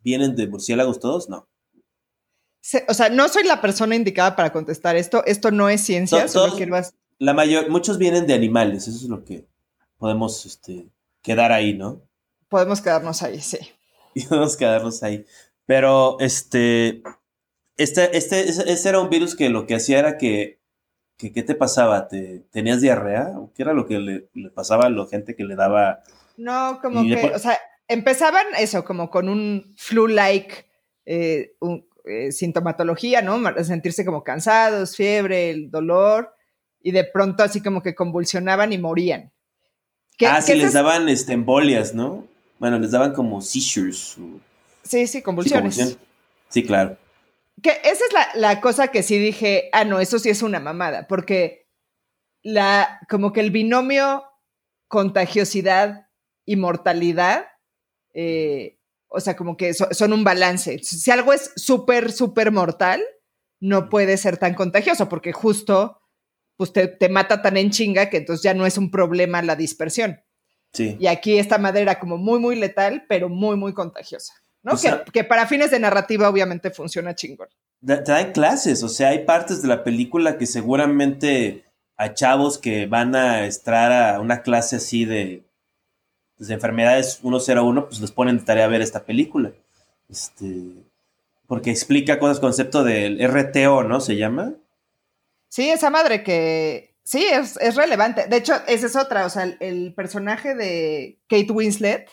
vienen 0.00 0.34
de 0.34 0.48
murciélagos 0.48 0.98
todos, 1.00 1.28
no 1.30 1.48
o 2.88 2.94
sea, 2.94 3.08
no 3.08 3.28
soy 3.28 3.44
la 3.44 3.60
persona 3.60 3.94
indicada 3.94 4.36
para 4.36 4.52
contestar 4.52 4.96
esto. 4.96 5.24
Esto 5.26 5.50
no 5.50 5.68
es 5.68 5.80
ciencia, 5.80 6.28
solo 6.28 6.56
La 7.18 7.34
mayor, 7.34 7.70
muchos 7.70 7.98
vienen 7.98 8.26
de 8.26 8.34
animales, 8.34 8.88
eso 8.88 8.96
es 8.96 9.08
lo 9.08 9.24
que 9.24 9.46
podemos 9.98 10.44
este, 10.46 10.86
quedar 11.22 11.52
ahí, 11.52 11.74
¿no? 11.74 12.02
Podemos 12.48 12.80
quedarnos 12.80 13.22
ahí, 13.22 13.40
sí. 13.40 13.58
Podemos 14.28 14.56
quedarnos 14.56 15.02
ahí. 15.02 15.26
Pero 15.66 16.18
este, 16.20 17.02
este, 17.76 18.16
este, 18.16 18.48
ese 18.48 18.88
era 18.88 19.00
un 19.00 19.10
virus 19.10 19.34
que 19.34 19.48
lo 19.48 19.66
que 19.66 19.74
hacía 19.74 19.98
era 19.98 20.16
que, 20.16 20.60
que 21.16 21.32
¿qué 21.32 21.42
te 21.42 21.54
pasaba? 21.54 22.08
¿Te, 22.08 22.44
¿Tenías 22.50 22.80
diarrea? 22.80 23.32
¿O 23.36 23.52
qué 23.52 23.62
era 23.62 23.72
lo 23.74 23.86
que 23.86 23.98
le, 23.98 24.50
pasaba 24.50 24.86
a 24.86 24.90
la 24.90 25.06
gente 25.06 25.34
que 25.34 25.44
le 25.44 25.56
daba? 25.56 26.02
No, 26.36 26.78
como 26.80 27.02
que, 27.02 27.32
o 27.34 27.38
sea, 27.38 27.58
empezaban 27.88 28.46
eso, 28.58 28.84
como 28.84 29.10
con 29.10 29.28
un 29.28 29.74
flu-like, 29.76 30.66
eh, 31.04 31.54
eh, 32.06 32.32
sintomatología, 32.32 33.22
¿no? 33.22 33.40
Sentirse 33.64 34.04
como 34.04 34.22
cansados, 34.22 34.96
fiebre, 34.96 35.50
el 35.50 35.70
dolor, 35.70 36.34
y 36.80 36.92
de 36.92 37.04
pronto 37.04 37.42
así 37.42 37.60
como 37.60 37.82
que 37.82 37.94
convulsionaban 37.94 38.72
y 38.72 38.78
morían. 38.78 39.32
ah, 40.26 40.40
sí, 40.40 40.54
les 40.54 40.72
daban 40.72 41.08
este, 41.08 41.32
embolias, 41.32 41.94
¿no? 41.94 42.26
Bueno, 42.58 42.78
les 42.78 42.92
daban 42.92 43.12
como 43.12 43.40
seizures. 43.40 44.16
Sí, 44.82 45.06
sí, 45.06 45.20
convulsiones. 45.22 45.98
Sí, 46.48 46.62
claro. 46.64 46.96
Que 47.62 47.70
esa 47.70 48.04
es 48.04 48.12
la, 48.12 48.28
la, 48.34 48.60
cosa 48.60 48.88
que 48.88 49.02
sí 49.02 49.18
dije, 49.18 49.68
ah, 49.72 49.84
no, 49.84 49.98
eso 49.98 50.18
sí 50.18 50.28
es 50.28 50.42
una 50.42 50.60
mamada, 50.60 51.06
porque 51.08 51.66
la, 52.42 53.00
como 53.08 53.32
que 53.32 53.40
el 53.40 53.50
binomio 53.50 54.24
contagiosidad 54.88 56.06
y 56.44 56.56
mortalidad 56.56 57.46
eh, 58.14 58.75
o 59.08 59.20
sea, 59.20 59.36
como 59.36 59.56
que 59.56 59.74
son 59.74 60.12
un 60.12 60.24
balance. 60.24 60.78
Si 60.82 61.10
algo 61.10 61.32
es 61.32 61.52
súper, 61.56 62.12
súper 62.12 62.52
mortal, 62.52 63.02
no 63.60 63.88
puede 63.88 64.16
ser 64.16 64.36
tan 64.36 64.54
contagioso, 64.54 65.08
porque 65.08 65.32
justo 65.32 66.00
pues 66.56 66.72
te, 66.72 67.08
mata 67.10 67.42
tan 67.42 67.56
en 67.56 67.70
chinga 67.70 68.08
que 68.08 68.16
entonces 68.18 68.42
ya 68.42 68.54
no 68.54 68.66
es 68.66 68.78
un 68.78 68.90
problema 68.90 69.42
la 69.42 69.56
dispersión. 69.56 70.20
Sí. 70.72 70.96
Y 70.98 71.06
aquí 71.06 71.38
esta 71.38 71.58
madera 71.58 71.98
como 71.98 72.16
muy, 72.16 72.38
muy 72.38 72.56
letal, 72.56 73.04
pero 73.08 73.28
muy, 73.28 73.56
muy 73.56 73.72
contagiosa. 73.72 74.32
¿no? 74.62 74.72
que, 75.12 75.22
para 75.24 75.46
fines 75.46 75.70
de 75.70 75.78
narrativa 75.78 76.28
obviamente 76.28 76.70
funciona 76.70 77.14
chingón. 77.14 77.48
Te 77.84 78.02
dan 78.02 78.32
clases, 78.32 78.82
o 78.82 78.88
sea, 78.88 79.10
hay 79.10 79.24
partes 79.24 79.62
de 79.62 79.68
la 79.68 79.84
película 79.84 80.38
que 80.38 80.46
seguramente 80.46 81.64
a 81.96 82.14
chavos 82.14 82.58
que 82.58 82.86
van 82.86 83.14
a 83.14 83.46
estar 83.46 83.92
a 83.92 84.20
una 84.20 84.42
clase 84.42 84.76
así 84.76 85.04
de 85.04 85.44
de 86.38 86.54
enfermedades 86.54 87.18
101, 87.20 87.86
pues 87.86 88.00
les 88.00 88.12
ponen 88.12 88.38
de 88.38 88.44
tarea 88.44 88.66
ver 88.68 88.82
esta 88.82 89.04
película. 89.04 89.52
Este, 90.08 90.72
porque 91.46 91.70
explica 91.70 92.18
cosas, 92.18 92.40
concepto 92.40 92.84
del 92.84 93.18
RTO, 93.26 93.84
¿no? 93.84 94.00
Se 94.00 94.16
llama. 94.16 94.52
Sí, 95.48 95.70
esa 95.70 95.90
madre 95.90 96.22
que 96.22 96.94
sí, 97.04 97.24
es, 97.24 97.56
relevante. 97.76 98.26
De 98.26 98.36
hecho, 98.36 98.54
esa 98.66 98.86
es 98.86 98.96
otra, 98.96 99.26
o 99.26 99.30
sea, 99.30 99.44
el, 99.60 99.94
personaje 99.94 100.54
de 100.54 101.18
Kate 101.28 101.52
Winslet, 101.52 102.08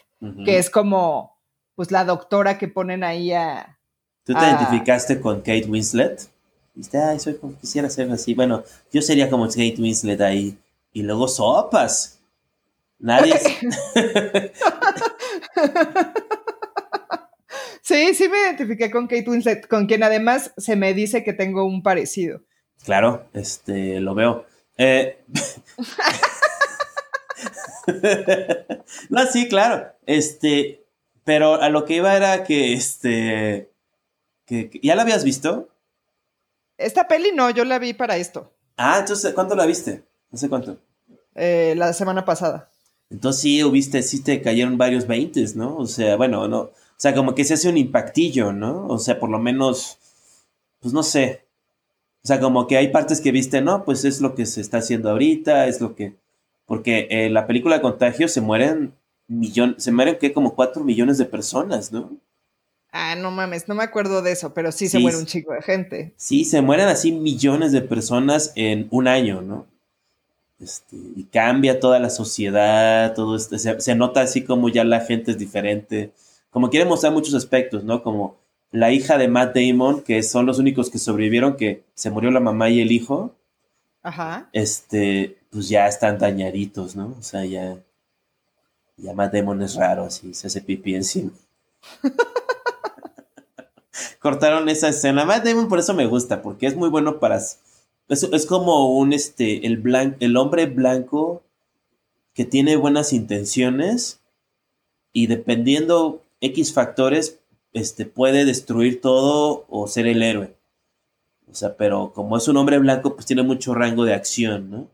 que 0.46 0.58
es 0.58 0.70
como, 0.70 1.38
pues, 1.76 1.92
la 1.92 2.06
doctora 2.06 2.58
que 2.58 2.70
ponen 2.70 3.04
ahí 3.04 3.34
a... 3.34 3.78
¿Tú 4.24 4.34
te 4.34 4.40
identificaste 4.40 5.20
con 5.20 5.40
Kate 5.40 5.66
Winslet? 5.68 6.30
Dijiste, 6.74 6.98
ay, 6.98 7.20
soy 7.20 7.36
como, 7.36 7.58
quisiera 7.60 7.90
ser 7.90 8.10
así. 8.10 8.34
Bueno, 8.34 8.64
yo 8.92 9.02
sería 9.02 9.30
como 9.30 9.48
Kate 9.48 9.76
Winslet 9.80 10.22
ahí. 10.22 10.58
Y 10.94 11.02
luego 11.04 11.28
sopas. 11.28 12.20
Nadie. 13.04 13.38
sí, 17.82 18.16
sí 18.16 18.30
me 18.30 18.40
identifiqué 18.40 18.90
con 18.90 19.08
Kate 19.08 19.30
Winslet, 19.30 19.68
con 19.68 19.88
quien 19.88 20.04
además 20.04 20.54
se 20.56 20.78
me 20.78 20.94
dice 20.94 21.22
que 21.26 21.34
tengo 21.34 21.66
un 21.66 21.84
parecido. 21.84 22.44
Claro, 22.86 23.28
este, 23.34 24.00
lo 24.00 24.16
veo. 24.16 24.46
Eh, 24.78 25.22
no, 29.10 29.26
sí, 29.26 29.50
claro. 29.50 29.92
Este, 30.06 30.86
pero 31.26 31.62
a 31.62 31.68
lo 31.68 31.84
que 31.84 31.96
iba 31.96 32.16
era 32.16 32.46
que, 32.46 32.72
este, 32.72 33.70
que, 34.46 34.80
¿ya 34.82 34.96
la 34.96 35.02
habías 35.02 35.26
visto? 35.26 35.68
Esta 36.78 37.10
peli 37.10 37.34
no, 37.34 37.50
yo 37.50 37.66
la 37.66 37.80
vi 37.80 37.94
para 37.94 38.16
esto. 38.16 38.54
Ah, 38.78 39.00
entonces, 39.00 39.34
¿cuánto 39.34 39.56
la 39.56 39.66
viste? 39.66 40.06
No 40.32 40.38
sé 40.38 40.48
cuánto. 40.48 40.78
Eh, 41.36 41.74
la 41.76 41.92
semana 41.92 42.24
pasada. 42.24 42.70
Entonces 43.14 43.42
sí, 43.44 43.64
viste, 43.70 44.02
sí 44.02 44.24
te 44.24 44.42
cayeron 44.42 44.78
varios 44.78 45.06
veintes, 45.06 45.56
¿no? 45.56 45.78
O 45.78 45.86
sea, 45.86 46.18
bueno, 46.18 46.48
no. 46.48 46.62
O 46.62 46.72
sea, 46.98 47.14
como 47.14 47.36
que 47.36 47.46
se 47.46 47.54
hace 47.54 47.70
un 47.70 47.78
impactillo, 47.78 48.52
¿no? 48.54 48.88
O 48.88 48.98
sea, 48.98 49.20
por 49.20 49.30
lo 49.30 49.38
menos, 49.38 50.00
pues 50.80 50.94
no 50.94 51.04
sé. 51.04 51.46
O 52.24 52.28
sea, 52.28 52.40
como 52.40 52.66
que 52.68 52.78
hay 52.78 52.88
partes 52.90 53.22
que 53.22 53.32
viste, 53.32 53.62
no, 53.62 53.86
pues 53.86 54.04
es 54.04 54.20
lo 54.20 54.34
que 54.34 54.48
se 54.48 54.62
está 54.62 54.80
haciendo 54.80 55.12
ahorita, 55.12 55.68
es 55.68 55.80
lo 55.80 55.96
que. 55.96 56.16
Porque 56.66 57.08
en 57.10 57.34
la 57.34 57.46
película 57.46 57.82
Contagio 57.82 58.28
se 58.28 58.42
mueren 58.42 58.94
millones, 59.28 59.84
se 59.84 59.92
mueren 59.92 60.18
que 60.18 60.34
como 60.34 60.56
cuatro 60.56 60.84
millones 60.84 61.20
de 61.20 61.26
personas, 61.26 61.92
¿no? 61.92 62.18
Ah, 62.92 63.16
no 63.16 63.30
mames, 63.32 63.68
no 63.68 63.76
me 63.76 63.84
acuerdo 63.84 64.22
de 64.22 64.32
eso, 64.32 64.54
pero 64.54 64.72
sí 64.72 64.88
se 64.88 65.00
muere 65.00 65.18
un 65.18 65.26
chico 65.26 65.54
de 65.54 65.62
gente. 65.62 66.14
Sí, 66.16 66.46
se 66.46 66.62
mueren 66.62 66.88
así 66.88 67.12
millones 67.12 67.72
de 67.72 67.82
personas 67.82 68.54
en 68.56 68.88
un 68.92 69.08
año, 69.08 69.42
¿no? 69.42 69.68
Este, 70.64 70.96
y 70.96 71.26
cambia 71.26 71.82
toda 71.82 72.00
la 72.00 72.10
sociedad, 72.10 73.14
todo 73.14 73.36
esto, 73.36 73.58
se, 73.58 73.96
nota 73.96 74.22
así 74.22 74.46
como 74.46 74.70
ya 74.70 74.86
la 74.86 75.02
gente 75.02 75.32
es 75.32 75.38
diferente, 75.38 76.14
como 76.52 76.70
quiere 76.70 76.86
mostrar 76.86 77.12
muchos 77.12 77.34
aspectos, 77.34 77.84
¿no? 77.84 78.02
Como 78.02 78.38
la 78.72 78.94
hija 78.94 79.18
de 79.18 79.28
Matt 79.28 79.56
Damon, 79.56 80.04
que 80.04 80.24
son 80.24 80.46
los 80.46 80.60
únicos 80.60 80.90
que 80.90 81.00
sobrevivieron, 81.00 81.58
que 81.58 81.84
se 81.96 82.12
murió 82.12 82.32
la 82.32 82.40
mamá 82.40 82.70
y 82.70 82.80
el 82.80 82.94
hijo, 82.94 83.36
Ajá. 84.04 84.48
este, 84.54 85.38
pues 85.50 85.68
ya 85.68 85.86
están 85.88 86.18
dañaditos, 86.18 86.96
¿no? 86.96 87.14
O 87.20 87.24
sea, 87.24 87.44
ya, 87.44 87.76
ya 88.96 89.14
Matt 89.14 89.34
Damon 89.34 89.62
es 89.64 89.76
raro, 89.76 90.06
así, 90.06 90.34
se 90.34 90.48
hace 90.48 90.62
pipí 90.62 90.96
encima. 90.96 91.32
Cortaron 94.20 94.70
esa 94.70 94.88
escena. 94.88 95.26
Matt 95.26 95.44
Damon 95.44 95.68
por 95.68 95.80
eso 95.80 95.94
me 95.94 96.06
gusta, 96.06 96.42
porque 96.42 96.68
es 96.68 96.76
muy 96.78 96.88
bueno 96.88 97.20
para 97.20 97.42
es, 98.10 98.46
como 98.46 98.98
un, 98.98 99.14
este, 99.14 99.66
el, 99.66 99.82
el 100.20 100.38
hombre 100.38 100.66
blanco 100.66 101.44
que 102.34 102.46
tiene 102.46 102.76
buenas 102.76 103.14
intenciones 103.14 104.22
y 105.14 105.28
dependiendo 105.28 106.24
X 106.42 106.74
factores 106.74 107.40
este, 107.74 108.06
puede 108.06 108.46
destruir 108.46 109.02
todo 109.02 109.66
o 109.70 109.88
ser 109.88 110.08
el 110.08 110.22
héroe. 110.22 110.56
O 111.50 111.56
sea, 111.56 111.78
pero 111.78 112.14
como 112.14 112.38
es 112.38 112.48
un 112.48 112.58
hombre 112.58 112.80
blanco, 112.80 113.16
pues 113.16 113.26
tiene 113.26 113.44
mucho 113.44 113.74
rango 113.74 114.06
de 114.06 114.14
acción, 114.14 114.72
¿no? 114.72 114.88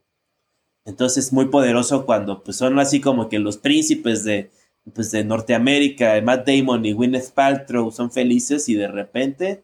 Entonces 0.86 1.28
es 1.28 1.34
muy 1.34 1.46
poderoso 1.46 2.06
cuando 2.06 2.44
pues 2.44 2.58
son 2.58 2.80
así 2.80 3.00
como 3.00 3.30
que 3.30 3.40
los 3.40 3.58
príncipes 3.58 4.24
de, 4.24 4.50
pues, 4.94 5.12
de 5.12 5.24
Norteamérica, 5.24 6.20
Matt 6.22 6.48
Damon 6.48 6.86
y 6.86 6.94
Gwyneth 6.94 7.32
Paltrow 7.32 7.92
son 7.92 8.12
felices 8.12 8.68
y 8.70 8.76
de 8.76 8.88
repente, 8.88 9.64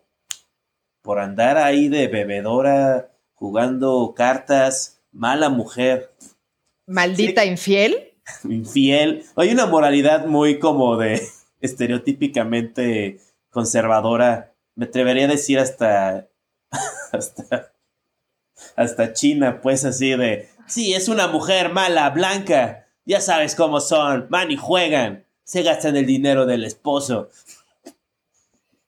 por 1.02 1.20
andar 1.20 1.58
ahí 1.58 1.90
de 1.90 2.08
bebedora, 2.08 3.15
jugando 3.36 4.14
cartas, 4.16 5.02
mala 5.12 5.50
mujer. 5.50 6.12
Maldita 6.88 7.46
infiel. 7.46 8.14
Infiel. 8.44 9.24
Hay 9.36 9.52
una 9.52 9.68
moralidad 9.68 10.26
muy 10.26 10.58
como 10.58 10.98
de 10.98 11.22
estereotípicamente 11.62 13.20
conservadora. 13.52 14.54
Me 14.76 14.86
atrevería 14.86 15.26
a 15.26 15.30
decir 15.30 15.60
hasta. 15.60 16.28
hasta. 17.12 17.72
hasta 18.76 19.14
China, 19.14 19.62
pues 19.62 19.86
así 19.86 20.16
de. 20.16 20.50
Sí, 20.68 20.94
es 20.94 21.08
una 21.08 21.28
mujer 21.28 21.72
mala, 21.72 22.10
blanca. 22.10 22.88
Ya 23.06 23.22
sabes 23.22 23.54
cómo 23.54 23.80
son. 23.80 24.26
Man 24.30 24.50
y 24.50 24.58
juegan. 24.58 25.26
Se 25.44 25.62
gastan 25.62 25.96
el 25.96 26.08
dinero 26.08 26.48
del 26.48 26.64
esposo. 26.64 27.30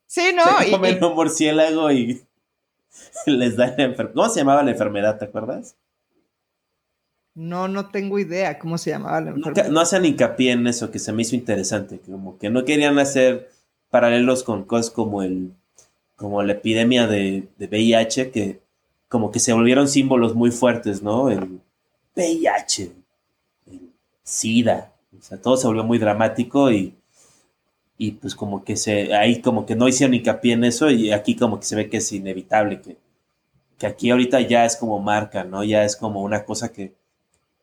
Sí, 0.08 0.34
no. 0.34 0.44
Se 0.60 0.72
comen 0.72 1.04
un 1.04 1.14
murciélago 1.14 1.92
y 1.92 2.27
les 3.26 3.56
dan 3.56 3.76
la 3.78 3.84
enfermedad. 3.86 4.14
¿Cómo 4.16 4.30
se 4.30 4.40
llamaba 4.40 4.64
la 4.64 4.72
enfermedad? 4.72 5.18
¿Te 5.18 5.26
acuerdas? 5.26 5.76
No, 7.36 7.68
no 7.68 7.90
tengo 7.90 8.18
idea 8.18 8.58
cómo 8.58 8.78
se 8.78 8.90
llamaba 8.90 9.22
la 9.22 9.30
enfermedad. 9.32 9.70
no 9.70 9.80
hacen 9.80 10.06
hincapié 10.06 10.52
en 10.54 10.66
eso, 10.68 10.90
que 10.90 11.00
se 11.00 11.14
me 11.14 11.22
hizo 11.22 11.36
interesante. 11.36 12.00
Como 12.00 12.38
que 12.38 12.50
no 12.50 12.66
querían 12.66 12.98
hacer 13.00 13.50
paralelos 13.90 14.44
con 14.44 14.64
cosas 14.64 14.92
como 14.92 15.24
el 15.24 15.54
como 16.16 16.42
la 16.42 16.54
epidemia 16.54 17.06
de, 17.06 17.48
de 17.58 17.68
VIH, 17.68 18.32
que 18.32 18.60
como 19.08 19.32
que 19.32 19.40
se 19.40 19.54
volvieron 19.54 19.88
símbolos 19.88 20.34
muy 20.34 20.50
fuertes, 20.50 21.04
¿no? 21.04 21.30
El 21.30 21.62
VIH, 22.16 22.92
el 23.68 23.92
SIDA, 24.24 24.92
o 25.18 25.22
sea, 25.22 25.40
todo 25.40 25.58
se 25.58 25.68
volvió 25.68 25.84
muy 25.84 26.00
dramático 26.00 26.72
y, 26.72 26.97
y 27.98 28.12
pues 28.12 28.36
como 28.36 28.64
que 28.64 28.78
se, 28.78 29.16
ahí 29.16 29.42
como 29.42 29.66
que 29.66 29.76
no 29.76 29.88
hicieron 29.88 30.14
hincapié 30.14 30.54
en 30.54 30.64
eso 30.64 30.90
y 30.92 31.12
aquí 31.12 31.36
como 31.36 31.60
que 31.60 31.66
se 31.66 31.76
ve 31.76 31.90
que 31.90 31.98
es 31.98 32.12
inevitable, 32.12 32.82
que, 32.82 32.98
que 33.78 33.88
aquí 33.88 34.12
ahorita 34.12 34.42
ya 34.42 34.66
es 34.66 34.76
como 34.76 35.00
marca, 35.00 35.44
¿no? 35.44 35.64
Ya 35.64 35.84
es 35.84 35.96
como 35.96 36.22
una 36.22 36.46
cosa 36.46 36.72
que 36.72 36.94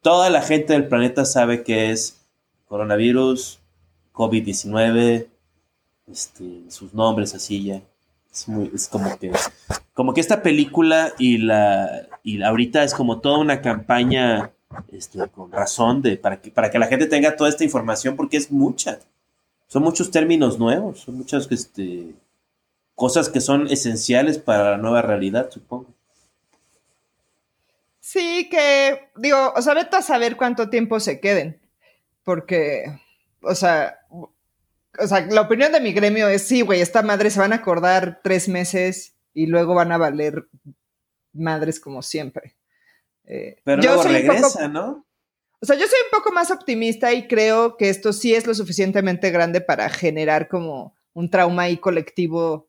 toda 0.02 0.30
la 0.30 0.42
gente 0.42 0.72
del 0.72 0.88
planeta 0.88 1.24
sabe 1.24 1.62
que 1.62 1.90
es 1.90 2.26
coronavirus, 2.66 3.60
COVID-19, 4.12 5.28
este, 6.06 6.62
sus 6.68 6.92
nombres 6.94 7.34
así 7.34 7.64
ya. 7.64 7.82
Es, 8.32 8.48
muy, 8.48 8.70
es 8.74 8.88
como 8.88 9.16
que 9.16 9.30
como 9.92 10.12
que 10.12 10.20
esta 10.20 10.42
película 10.42 11.12
y 11.18 11.38
la 11.38 12.08
y 12.24 12.42
ahorita 12.42 12.82
es 12.82 12.92
como 12.92 13.20
toda 13.20 13.38
una 13.38 13.62
campaña 13.62 14.50
este, 14.88 15.28
con 15.28 15.52
razón 15.52 16.02
de 16.02 16.16
para 16.16 16.40
que 16.40 16.50
para 16.50 16.68
que 16.70 16.80
la 16.80 16.88
gente 16.88 17.06
tenga 17.06 17.36
toda 17.36 17.48
esta 17.48 17.62
información 17.62 18.16
porque 18.16 18.36
es 18.36 18.50
mucha. 18.50 18.98
Son 19.74 19.82
muchos 19.82 20.12
términos 20.12 20.56
nuevos, 20.60 21.00
son 21.00 21.16
muchas 21.16 21.50
este, 21.50 22.14
cosas 22.94 23.28
que 23.28 23.40
son 23.40 23.66
esenciales 23.66 24.38
para 24.38 24.70
la 24.70 24.76
nueva 24.76 25.02
realidad, 25.02 25.50
supongo. 25.50 25.92
Sí, 27.98 28.48
que 28.48 29.08
digo, 29.16 29.52
o 29.52 29.60
sea, 29.62 29.74
vete 29.74 29.96
a 29.96 30.02
saber 30.02 30.36
cuánto 30.36 30.70
tiempo 30.70 31.00
se 31.00 31.18
queden, 31.18 31.60
porque, 32.22 32.84
o 33.40 33.56
sea, 33.56 33.98
o 34.10 35.06
sea, 35.08 35.26
la 35.26 35.40
opinión 35.40 35.72
de 35.72 35.80
mi 35.80 35.92
gremio 35.92 36.28
es, 36.28 36.46
sí, 36.46 36.60
güey, 36.60 36.80
esta 36.80 37.02
madre 37.02 37.30
se 37.30 37.40
van 37.40 37.52
a 37.52 37.56
acordar 37.56 38.20
tres 38.22 38.48
meses 38.48 39.16
y 39.32 39.46
luego 39.46 39.74
van 39.74 39.90
a 39.90 39.98
valer 39.98 40.46
madres 41.32 41.80
como 41.80 42.00
siempre. 42.00 42.54
Eh, 43.24 43.56
Pero 43.64 43.82
yo 43.82 43.94
luego 43.94 44.08
regresa, 44.08 44.68
¿no? 44.68 45.04
O 45.64 45.66
sea, 45.66 45.76
yo 45.76 45.86
soy 45.86 45.98
un 46.04 46.18
poco 46.18 46.30
más 46.30 46.50
optimista 46.50 47.14
y 47.14 47.26
creo 47.26 47.78
que 47.78 47.88
esto 47.88 48.12
sí 48.12 48.34
es 48.34 48.46
lo 48.46 48.52
suficientemente 48.52 49.30
grande 49.30 49.62
para 49.62 49.88
generar 49.88 50.46
como 50.46 50.94
un 51.14 51.30
trauma 51.30 51.62
ahí 51.62 51.78
colectivo 51.78 52.68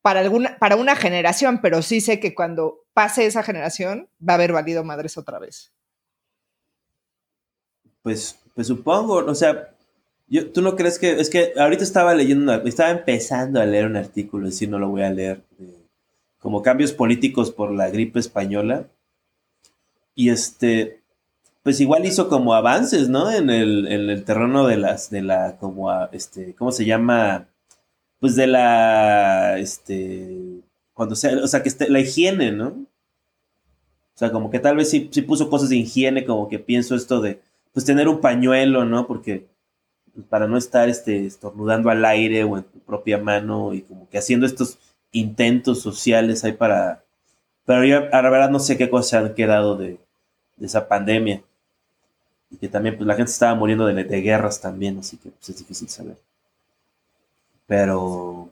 para, 0.00 0.18
alguna, 0.18 0.58
para 0.58 0.74
una 0.74 0.96
generación, 0.96 1.60
pero 1.62 1.82
sí 1.82 2.00
sé 2.00 2.18
que 2.18 2.34
cuando 2.34 2.80
pase 2.94 3.26
esa 3.26 3.44
generación 3.44 4.08
va 4.28 4.32
a 4.32 4.34
haber 4.34 4.52
valido 4.52 4.82
madres 4.82 5.16
otra 5.16 5.38
vez. 5.38 5.72
Pues, 8.02 8.40
pues 8.56 8.66
supongo, 8.66 9.18
o 9.18 9.34
sea, 9.36 9.76
yo, 10.26 10.50
tú 10.50 10.62
no 10.62 10.74
crees 10.74 10.98
que, 10.98 11.12
es 11.12 11.30
que 11.30 11.52
ahorita 11.56 11.84
estaba 11.84 12.12
leyendo, 12.12 12.52
estaba 12.64 12.90
empezando 12.90 13.60
a 13.60 13.66
leer 13.66 13.86
un 13.86 13.94
artículo, 13.94 14.50
si 14.50 14.66
no 14.66 14.80
lo 14.80 14.88
voy 14.88 15.02
a 15.02 15.10
leer, 15.10 15.44
como 16.40 16.60
cambios 16.60 16.92
políticos 16.92 17.52
por 17.52 17.70
la 17.70 17.88
gripe 17.88 18.18
española, 18.18 18.88
y 20.16 20.30
este, 20.30 21.01
pues 21.62 21.80
igual 21.80 22.04
hizo 22.06 22.28
como 22.28 22.54
avances, 22.54 23.08
¿no? 23.08 23.30
En 23.30 23.50
el, 23.50 23.86
en 23.86 24.10
el 24.10 24.24
terreno 24.24 24.66
de 24.66 24.76
las, 24.76 25.10
de 25.10 25.22
la, 25.22 25.56
como, 25.58 25.92
este, 26.12 26.54
¿cómo 26.54 26.72
se 26.72 26.84
llama? 26.84 27.48
pues 28.22 28.36
de 28.36 28.46
la, 28.46 29.58
este, 29.58 30.62
cuando 30.94 31.16
sea, 31.16 31.36
o 31.42 31.48
sea, 31.48 31.60
que 31.64 31.68
esté, 31.68 31.90
la 31.90 31.98
higiene, 31.98 32.52
¿no? 32.52 32.68
O 32.68 32.86
sea, 34.14 34.30
como 34.30 34.48
que 34.48 34.60
tal 34.60 34.76
vez 34.76 34.90
sí, 34.90 35.00
puso 35.26 35.50
cosas 35.50 35.70
de 35.70 35.76
higiene, 35.78 36.24
como 36.24 36.48
que 36.48 36.60
pienso 36.60 36.94
esto 36.94 37.20
de, 37.20 37.40
pues 37.72 37.84
tener 37.84 38.06
un 38.06 38.20
pañuelo, 38.20 38.84
¿no? 38.84 39.08
Porque 39.08 39.48
pues, 40.14 40.24
para 40.28 40.46
no 40.46 40.56
estar 40.56 40.88
este, 40.88 41.26
estornudando 41.26 41.90
al 41.90 42.04
aire 42.04 42.44
o 42.44 42.56
en 42.58 42.62
tu 42.62 42.78
propia 42.78 43.18
mano 43.18 43.74
y 43.74 43.82
como 43.82 44.08
que 44.08 44.18
haciendo 44.18 44.46
estos 44.46 44.78
intentos 45.10 45.82
sociales 45.82 46.44
ahí 46.44 46.52
para... 46.52 47.02
Pero 47.66 47.84
yo, 47.84 48.02
a 48.12 48.22
la 48.22 48.30
verdad, 48.30 48.50
no 48.50 48.60
sé 48.60 48.78
qué 48.78 48.88
cosas 48.88 49.24
han 49.24 49.34
quedado 49.34 49.76
de, 49.76 49.98
esa 50.60 50.86
pandemia. 50.86 51.42
Y 52.52 52.58
que 52.58 52.68
también, 52.68 52.96
pues 52.96 53.06
la 53.06 53.14
gente 53.14 53.32
estaba 53.32 53.54
muriendo 53.54 53.86
de, 53.86 54.04
de 54.04 54.20
guerras 54.20 54.60
también, 54.60 54.98
así 54.98 55.16
que 55.16 55.30
pues, 55.30 55.48
es 55.48 55.58
difícil 55.58 55.88
saber. 55.88 56.16
Pero... 57.66 58.50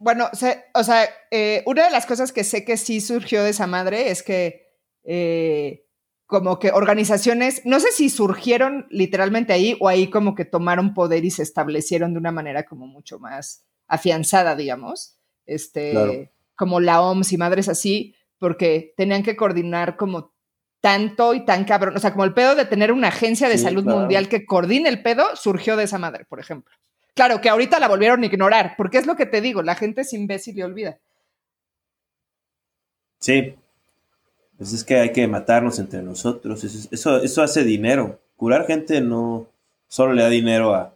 Bueno, 0.00 0.30
o 0.32 0.82
sea, 0.82 1.04
eh, 1.30 1.62
una 1.66 1.84
de 1.84 1.90
las 1.90 2.06
cosas 2.06 2.32
que 2.32 2.42
sé 2.42 2.64
que 2.64 2.78
sí 2.78 3.02
surgió 3.02 3.44
de 3.44 3.50
esa 3.50 3.66
madre 3.66 4.10
es 4.10 4.22
que 4.22 4.66
eh, 5.04 5.84
como 6.24 6.58
que 6.58 6.70
organizaciones, 6.70 7.60
no 7.66 7.80
sé 7.80 7.92
si 7.92 8.08
surgieron 8.08 8.86
literalmente 8.88 9.52
ahí 9.52 9.76
o 9.78 9.88
ahí 9.88 10.08
como 10.08 10.34
que 10.34 10.46
tomaron 10.46 10.94
poder 10.94 11.26
y 11.26 11.30
se 11.30 11.42
establecieron 11.42 12.14
de 12.14 12.18
una 12.18 12.32
manera 12.32 12.64
como 12.64 12.86
mucho 12.86 13.18
más 13.18 13.66
afianzada, 13.88 14.56
digamos, 14.56 15.18
este, 15.44 16.32
como 16.54 16.80
la 16.80 17.02
OMS 17.02 17.32
y 17.32 17.36
madres 17.36 17.68
así, 17.68 18.14
porque 18.38 18.94
tenían 18.96 19.22
que 19.22 19.36
coordinar 19.36 19.98
como 19.98 20.32
tanto 20.80 21.34
y 21.34 21.44
tan 21.44 21.64
cabrón, 21.64 21.96
o 21.96 22.00
sea, 22.00 22.12
como 22.12 22.24
el 22.24 22.32
pedo 22.32 22.54
de 22.54 22.64
tener 22.64 22.92
una 22.92 23.08
agencia 23.08 23.48
de 23.48 23.58
salud 23.58 23.84
mundial 23.84 24.28
que 24.28 24.46
coordine 24.46 24.88
el 24.88 25.02
pedo 25.02 25.24
surgió 25.36 25.76
de 25.76 25.84
esa 25.84 25.98
madre, 25.98 26.24
por 26.24 26.40
ejemplo. 26.40 26.74
Claro, 27.14 27.40
que 27.40 27.50
ahorita 27.50 27.78
la 27.78 27.88
volvieron 27.88 28.22
a 28.22 28.26
ignorar, 28.26 28.74
porque 28.76 28.98
es 28.98 29.06
lo 29.06 29.16
que 29.16 29.26
te 29.26 29.40
digo, 29.40 29.62
la 29.62 29.74
gente 29.74 30.02
es 30.02 30.12
imbécil 30.12 30.56
y 30.56 30.62
olvida. 30.62 30.98
Sí, 33.18 33.54
pues 34.56 34.72
es 34.72 34.84
que 34.84 34.96
hay 34.96 35.12
que 35.12 35.26
matarnos 35.26 35.78
entre 35.78 36.02
nosotros, 36.02 36.64
eso, 36.64 37.18
eso, 37.22 37.42
hace 37.42 37.64
dinero. 37.64 38.20
Curar 38.36 38.66
gente 38.66 39.02
no 39.02 39.46
solo 39.88 40.14
le 40.14 40.22
da 40.22 40.28
dinero 40.30 40.74
a, 40.74 40.94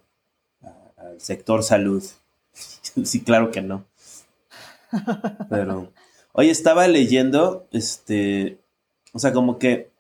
al 0.96 1.20
sector 1.20 1.62
salud. 1.62 2.02
sí, 3.04 3.22
claro 3.22 3.50
que 3.50 3.60
no. 3.60 3.84
Pero, 5.50 5.92
oye, 6.32 6.50
estaba 6.50 6.86
leyendo, 6.88 7.66
este, 7.72 8.58
o 9.14 9.18
sea, 9.18 9.33
como 9.33 9.59
que 9.59 9.94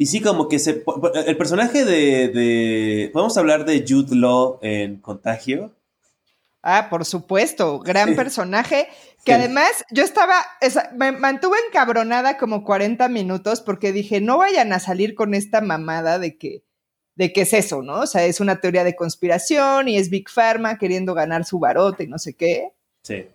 y 0.00 0.06
sí, 0.06 0.20
como 0.20 0.48
que 0.48 0.60
se. 0.60 0.84
El 1.26 1.36
personaje 1.36 1.84
de. 1.84 3.10
¿Podemos 3.12 3.36
hablar 3.36 3.64
de 3.64 3.84
Jude 3.86 4.14
Law 4.14 4.60
en 4.62 4.98
Contagio? 4.98 5.74
Ah, 6.62 6.86
por 6.88 7.04
supuesto, 7.04 7.80
gran 7.80 8.14
personaje. 8.14 8.86
Que 9.24 9.32
además 9.32 9.84
yo 9.90 10.04
estaba. 10.04 10.36
me 10.94 11.10
mantuve 11.10 11.56
encabronada 11.66 12.38
como 12.38 12.62
40 12.62 13.08
minutos 13.08 13.60
porque 13.60 13.92
dije, 13.92 14.20
no 14.20 14.38
vayan 14.38 14.72
a 14.72 14.78
salir 14.78 15.16
con 15.16 15.34
esta 15.34 15.60
mamada 15.60 16.20
de 16.20 16.38
que. 16.38 16.62
de 17.16 17.32
que 17.32 17.40
es 17.40 17.52
eso, 17.52 17.82
¿no? 17.82 18.02
O 18.02 18.06
sea, 18.06 18.24
es 18.24 18.38
una 18.38 18.60
teoría 18.60 18.84
de 18.84 18.94
conspiración 18.94 19.88
y 19.88 19.96
es 19.96 20.10
Big 20.10 20.30
Pharma 20.30 20.78
queriendo 20.78 21.12
ganar 21.12 21.44
su 21.44 21.58
barote 21.58 22.04
y 22.04 22.06
no 22.06 22.20
sé 22.20 22.34
qué. 22.34 22.72
Sí. 23.02 23.26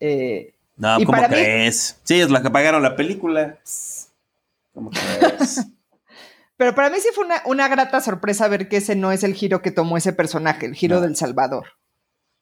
Eh, 0.00 0.54
no, 0.76 0.96
¿cómo 1.06 1.22
crees? 1.28 2.00
Sí, 2.02 2.20
es 2.20 2.30
la 2.30 2.42
que 2.42 2.50
pagaron 2.50 2.82
la 2.82 2.96
película. 2.96 3.58
¿Cómo 4.72 4.90
crees? 4.90 5.66
Pero 6.56 6.74
para 6.74 6.90
mí 6.90 6.98
sí 7.00 7.08
fue 7.14 7.24
una, 7.46 7.68
grata 7.68 8.02
sorpresa 8.02 8.46
ver 8.46 8.68
que 8.68 8.76
ese 8.76 8.94
no 8.94 9.12
es 9.12 9.24
el 9.24 9.34
giro 9.34 9.62
que 9.62 9.70
tomó 9.70 9.96
ese 9.96 10.12
personaje, 10.12 10.66
el 10.66 10.74
giro 10.74 11.00
del 11.00 11.16
Salvador. 11.16 11.68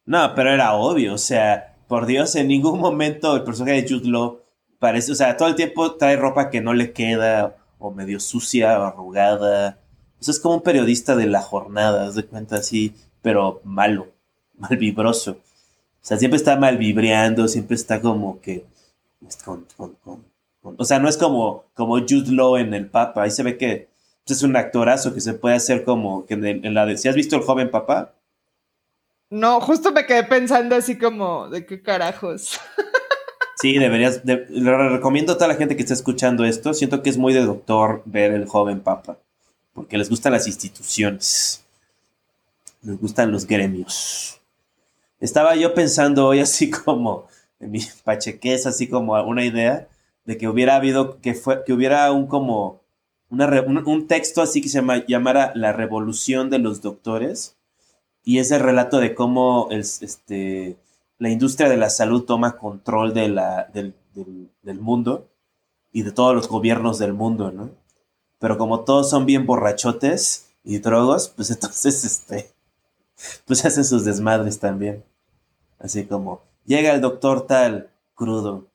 No, 0.07 0.35
pero 0.35 0.51
era 0.51 0.73
obvio, 0.73 1.15
o 1.15 1.19
sea, 1.19 1.77
por 1.87 2.07
Dios, 2.07 2.35
en 2.35 2.49
ningún 2.49 2.81
momento 2.81 3.37
el 3.37 3.45
personaje 3.45 3.83
de 3.83 3.89
Jude 3.89 4.09
Law 4.09 4.41
parece, 4.81 5.13
o 5.13 5.15
sea, 5.15 5.37
todo 5.37 5.47
el 5.47 5.55
tiempo 5.55 5.95
trae 5.95 6.17
ropa 6.17 6.51
que 6.51 6.61
no 6.61 6.75
le 6.75 6.93
queda, 6.93 7.59
o 7.79 7.93
medio 7.93 8.19
sucia, 8.19 8.81
o 8.81 8.85
arrugada. 8.85 9.79
O 10.21 10.25
sea, 10.25 10.33
es 10.33 10.41
como 10.41 10.57
un 10.57 10.63
periodista 10.63 11.15
de 11.15 11.27
la 11.27 11.41
jornada, 11.41 12.11
de 12.11 12.25
cuenta 12.25 12.57
así, 12.57 12.95
pero 13.23 13.61
malo. 13.65 14.09
mal 14.59 14.77
vibroso. 14.77 15.33
O 15.33 16.05
sea, 16.09 16.19
siempre 16.19 16.37
está 16.37 16.57
mal 16.57 16.79
vibreando, 16.79 17.49
siempre 17.49 17.77
está 17.77 18.01
como 18.01 18.41
que... 18.41 18.65
o 20.63 20.85
sea, 20.85 20.99
no 20.99 21.09
es 21.09 21.17
como, 21.17 21.65
como 21.75 21.99
Jude 22.01 22.33
Law 22.33 22.57
en 22.57 22.75
El 22.75 22.89
Papa. 22.89 23.23
Ahí 23.23 23.31
se 23.31 23.43
ve 23.43 23.57
que 23.57 23.89
pues, 24.27 24.39
es 24.39 24.43
un 24.43 24.57
actorazo 24.57 25.15
que 25.15 25.21
se 25.21 25.35
puede 25.35 25.57
hacer 25.57 25.85
como 25.85 26.27
que 26.27 26.35
en, 26.35 26.75
la 26.75 26.87
de... 26.87 26.99
¿Si 26.99 27.09
has 27.09 27.15
visto 27.15 27.37
El 27.37 27.43
Joven 27.43 27.71
Papá? 27.71 28.15
No, 29.31 29.61
justo 29.61 29.93
me 29.93 30.07
quedé 30.07 30.25
pensando 30.25 30.75
así 30.75 30.99
como, 30.99 31.49
¿de 31.49 31.67
qué 31.67 31.83
carajos? 31.83 32.59
Sí, 33.61 33.77
deberías, 33.77 34.23
lo 34.25 34.89
recomiendo 34.89 35.33
a 35.33 35.35
toda 35.35 35.49
la 35.49 35.57
gente 35.57 35.75
que 35.75 35.83
está 35.83 35.93
escuchando 35.93 36.45
esto. 36.45 36.73
Siento 36.75 37.03
que 37.03 37.11
es 37.11 37.17
muy 37.19 37.33
de 37.33 37.45
doctor 37.45 38.03
ver 38.05 38.31
el 38.31 38.47
joven 38.47 38.79
papa, 38.79 39.19
porque 39.75 39.99
les 39.99 40.09
gustan 40.09 40.31
las 40.31 40.47
instituciones, 40.47 41.65
les 42.83 43.01
gustan 43.01 43.33
los 43.33 43.49
gremios. 43.49 44.41
Estaba 45.19 45.57
yo 45.57 45.75
pensando 45.75 46.29
hoy 46.29 46.39
así 46.39 46.71
como, 46.71 47.27
en 47.59 47.73
mi 47.73 47.81
pachequez, 48.05 48.65
así 48.67 48.87
como 48.87 49.21
una 49.25 49.45
idea 49.45 49.89
de 50.29 50.37
que 50.37 50.47
hubiera 50.47 50.77
habido, 50.77 51.23
que, 51.23 51.33
fue, 51.33 51.65
que 51.65 51.73
hubiera 51.73 52.13
un 52.13 52.27
como, 52.27 52.83
una, 53.31 53.49
un, 53.63 54.07
texto 54.09 54.43
así 54.43 54.61
que 54.61 54.69
se 54.69 54.81
llama, 54.81 55.07
llamara 55.07 55.53
La 55.55 55.73
Revolución 55.73 56.51
de 56.51 56.59
los 56.59 56.83
Doctores, 56.83 57.57
y 58.25 58.39
es 58.39 58.51
el 58.51 58.61
relato 58.61 58.99
de 58.99 59.15
cómo 59.15 59.69
el, 59.71 59.81
este, 59.81 60.77
la 61.17 61.31
industria 61.31 61.71
de 61.71 61.79
la 61.79 61.89
salud 61.89 62.25
toma 62.25 62.59
control 62.59 63.15
de 63.15 63.31
la, 63.31 63.71
del, 63.73 63.95
mundo 64.79 65.31
y 65.93 66.03
de 66.03 66.13
todos 66.13 66.35
los 66.35 66.47
gobiernos 66.47 66.99
del 66.99 67.15
mundo, 67.15 67.51
¿no? 67.51 67.71
Pero 68.39 68.59
como 68.59 68.81
todos 68.81 69.09
son 69.09 69.25
bien 69.25 69.47
borrachotes 69.47 70.51
y 70.63 70.77
drogos, 70.81 71.33
pues 71.35 71.51
entonces, 71.51 72.05
este, 72.05 72.53
pues 73.47 73.65
hacen 73.65 73.87
sus 73.87 74.05
desmadres 74.05 74.59
también. 74.59 75.03
Así 75.79 76.05
como, 76.05 76.43
llega 76.67 76.93
el 76.93 77.01
doctor 77.01 77.47
tal, 77.47 77.89
crudo. 78.15 78.67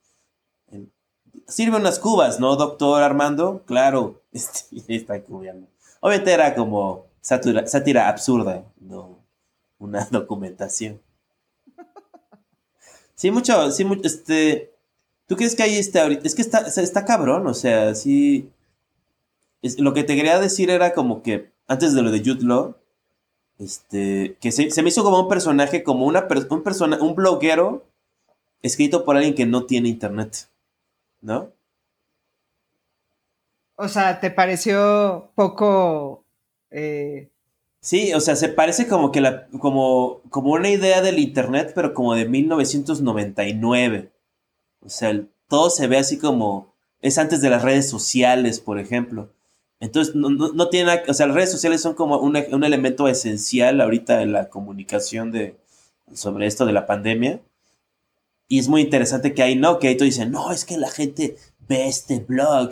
Sirve 1.46 1.76
unas 1.76 1.98
cubas, 1.98 2.40
¿no, 2.40 2.56
doctor 2.56 3.02
Armando? 3.02 3.62
Claro, 3.66 4.22
este, 4.32 4.66
está 4.88 5.22
cubriendo. 5.22 5.66
Obviamente 6.00 6.32
era 6.32 6.54
como 6.54 7.06
sátira 7.20 8.08
absurda, 8.08 8.64
no 8.80 9.24
una 9.78 10.04
documentación. 10.10 11.00
Sí, 13.14 13.30
mucho, 13.30 13.70
sí, 13.70 13.84
mucho, 13.84 14.02
este, 14.04 14.72
¿tú 15.26 15.36
crees 15.36 15.54
que 15.54 15.62
hay 15.62 15.76
este 15.76 16.00
ahorita? 16.00 16.26
Es 16.26 16.34
que 16.34 16.42
está, 16.42 16.60
está 16.60 17.04
cabrón, 17.04 17.46
o 17.46 17.54
sea, 17.54 17.94
sí, 17.94 18.50
lo 19.78 19.94
que 19.94 20.02
te 20.02 20.16
quería 20.16 20.38
decir 20.40 20.68
era 20.70 20.92
como 20.92 21.22
que, 21.22 21.52
antes 21.68 21.94
de 21.94 22.02
lo 22.02 22.10
de 22.10 22.18
Jude 22.18 22.44
Law, 22.44 22.76
este, 23.58 24.36
que 24.40 24.50
se, 24.50 24.82
me 24.82 24.88
hizo 24.88 25.04
como 25.04 25.20
un 25.20 25.28
personaje, 25.28 25.84
como 25.84 26.06
una 26.06 26.26
un 26.50 26.62
persona, 26.62 26.98
un 27.00 27.14
bloguero 27.14 27.84
escrito 28.62 29.04
por 29.04 29.16
alguien 29.16 29.34
que 29.34 29.46
no 29.46 29.64
tiene 29.64 29.88
internet, 29.88 30.48
¿no? 31.24 31.52
O 33.76 33.88
sea, 33.88 34.20
¿te 34.20 34.30
pareció 34.30 35.30
poco 35.34 36.24
eh, 36.70 37.30
Sí, 37.80 38.14
o 38.14 38.20
sea, 38.20 38.34
se 38.34 38.48
parece 38.48 38.88
como 38.88 39.12
que 39.12 39.20
la, 39.20 39.46
como, 39.58 40.22
como 40.30 40.52
una 40.52 40.70
idea 40.70 41.02
del 41.02 41.18
internet, 41.18 41.72
pero 41.74 41.92
como 41.92 42.14
de 42.14 42.26
1999. 42.26 44.10
O 44.80 44.88
sea, 44.88 45.22
todo 45.48 45.68
se 45.68 45.86
ve 45.86 45.98
así 45.98 46.18
como 46.18 46.74
es 47.02 47.18
antes 47.18 47.42
de 47.42 47.50
las 47.50 47.62
redes 47.62 47.88
sociales, 47.90 48.60
por 48.60 48.78
ejemplo. 48.78 49.30
Entonces, 49.80 50.14
no, 50.14 50.30
no, 50.30 50.68
tiene 50.70 51.02
o 51.06 51.12
sea, 51.12 51.26
las 51.26 51.36
redes 51.36 51.52
sociales 51.52 51.82
son 51.82 51.94
como 51.94 52.18
un, 52.18 52.36
un, 52.52 52.64
elemento 52.64 53.06
esencial 53.06 53.80
ahorita 53.82 54.22
en 54.22 54.32
la 54.32 54.48
comunicación 54.48 55.30
de, 55.30 55.58
sobre 56.14 56.46
esto 56.46 56.64
de 56.64 56.72
la 56.72 56.86
pandemia. 56.86 57.42
Y 58.48 58.58
es 58.58 58.68
muy 58.68 58.82
interesante 58.82 59.34
que 59.34 59.42
ahí 59.42 59.56
no, 59.56 59.78
que 59.78 59.88
ahí 59.88 59.96
tú 59.96 60.04
dices, 60.04 60.28
no, 60.28 60.52
es 60.52 60.64
que 60.64 60.76
la 60.76 60.90
gente 60.90 61.36
ve 61.66 61.86
este 61.88 62.20
blog 62.20 62.70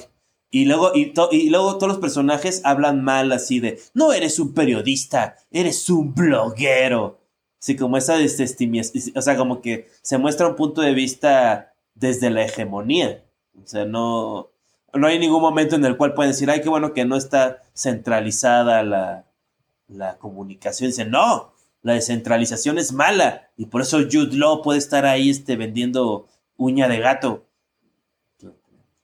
y 0.54 0.66
luego, 0.66 0.92
y, 0.94 1.14
y, 1.30 1.48
luego 1.48 1.78
todos 1.78 1.88
los 1.88 1.98
personajes 1.98 2.60
hablan 2.62 3.02
mal 3.02 3.32
así 3.32 3.58
de, 3.58 3.80
no 3.94 4.12
eres 4.12 4.38
un 4.38 4.52
periodista, 4.52 5.36
eres 5.50 5.88
un 5.88 6.14
bloguero. 6.14 7.20
Así 7.58 7.74
como 7.74 7.96
esa 7.96 8.16
desestimiación, 8.16 9.16
o 9.16 9.22
sea, 9.22 9.38
como 9.38 9.62
que 9.62 9.88
se 10.02 10.18
muestra 10.18 10.48
un 10.48 10.56
punto 10.56 10.82
de 10.82 10.92
vista 10.92 11.72
desde 11.94 12.28
la 12.28 12.44
hegemonía. 12.44 13.24
O 13.64 13.66
sea, 13.66 13.86
no, 13.86 14.50
no 14.92 15.06
hay 15.06 15.18
ningún 15.18 15.40
momento 15.40 15.76
en 15.76 15.86
el 15.86 15.96
cual 15.96 16.12
pueden 16.12 16.32
decir, 16.32 16.50
ay, 16.50 16.60
qué 16.60 16.68
bueno 16.68 16.92
que 16.92 17.06
no 17.06 17.16
está 17.16 17.62
centralizada 17.74 18.82
la, 18.82 19.24
la 19.88 20.18
comunicación. 20.18 20.90
Dicen, 20.90 21.10
no, 21.10 21.51
la 21.82 21.94
descentralización 21.94 22.78
es 22.78 22.92
mala 22.92 23.50
y 23.56 23.66
por 23.66 23.82
eso 23.82 23.98
Jude 23.98 24.36
Law 24.36 24.62
puede 24.62 24.78
estar 24.78 25.04
ahí 25.04 25.30
este, 25.30 25.56
vendiendo 25.56 26.28
uña 26.56 26.88
de 26.88 27.00
gato. 27.00 27.44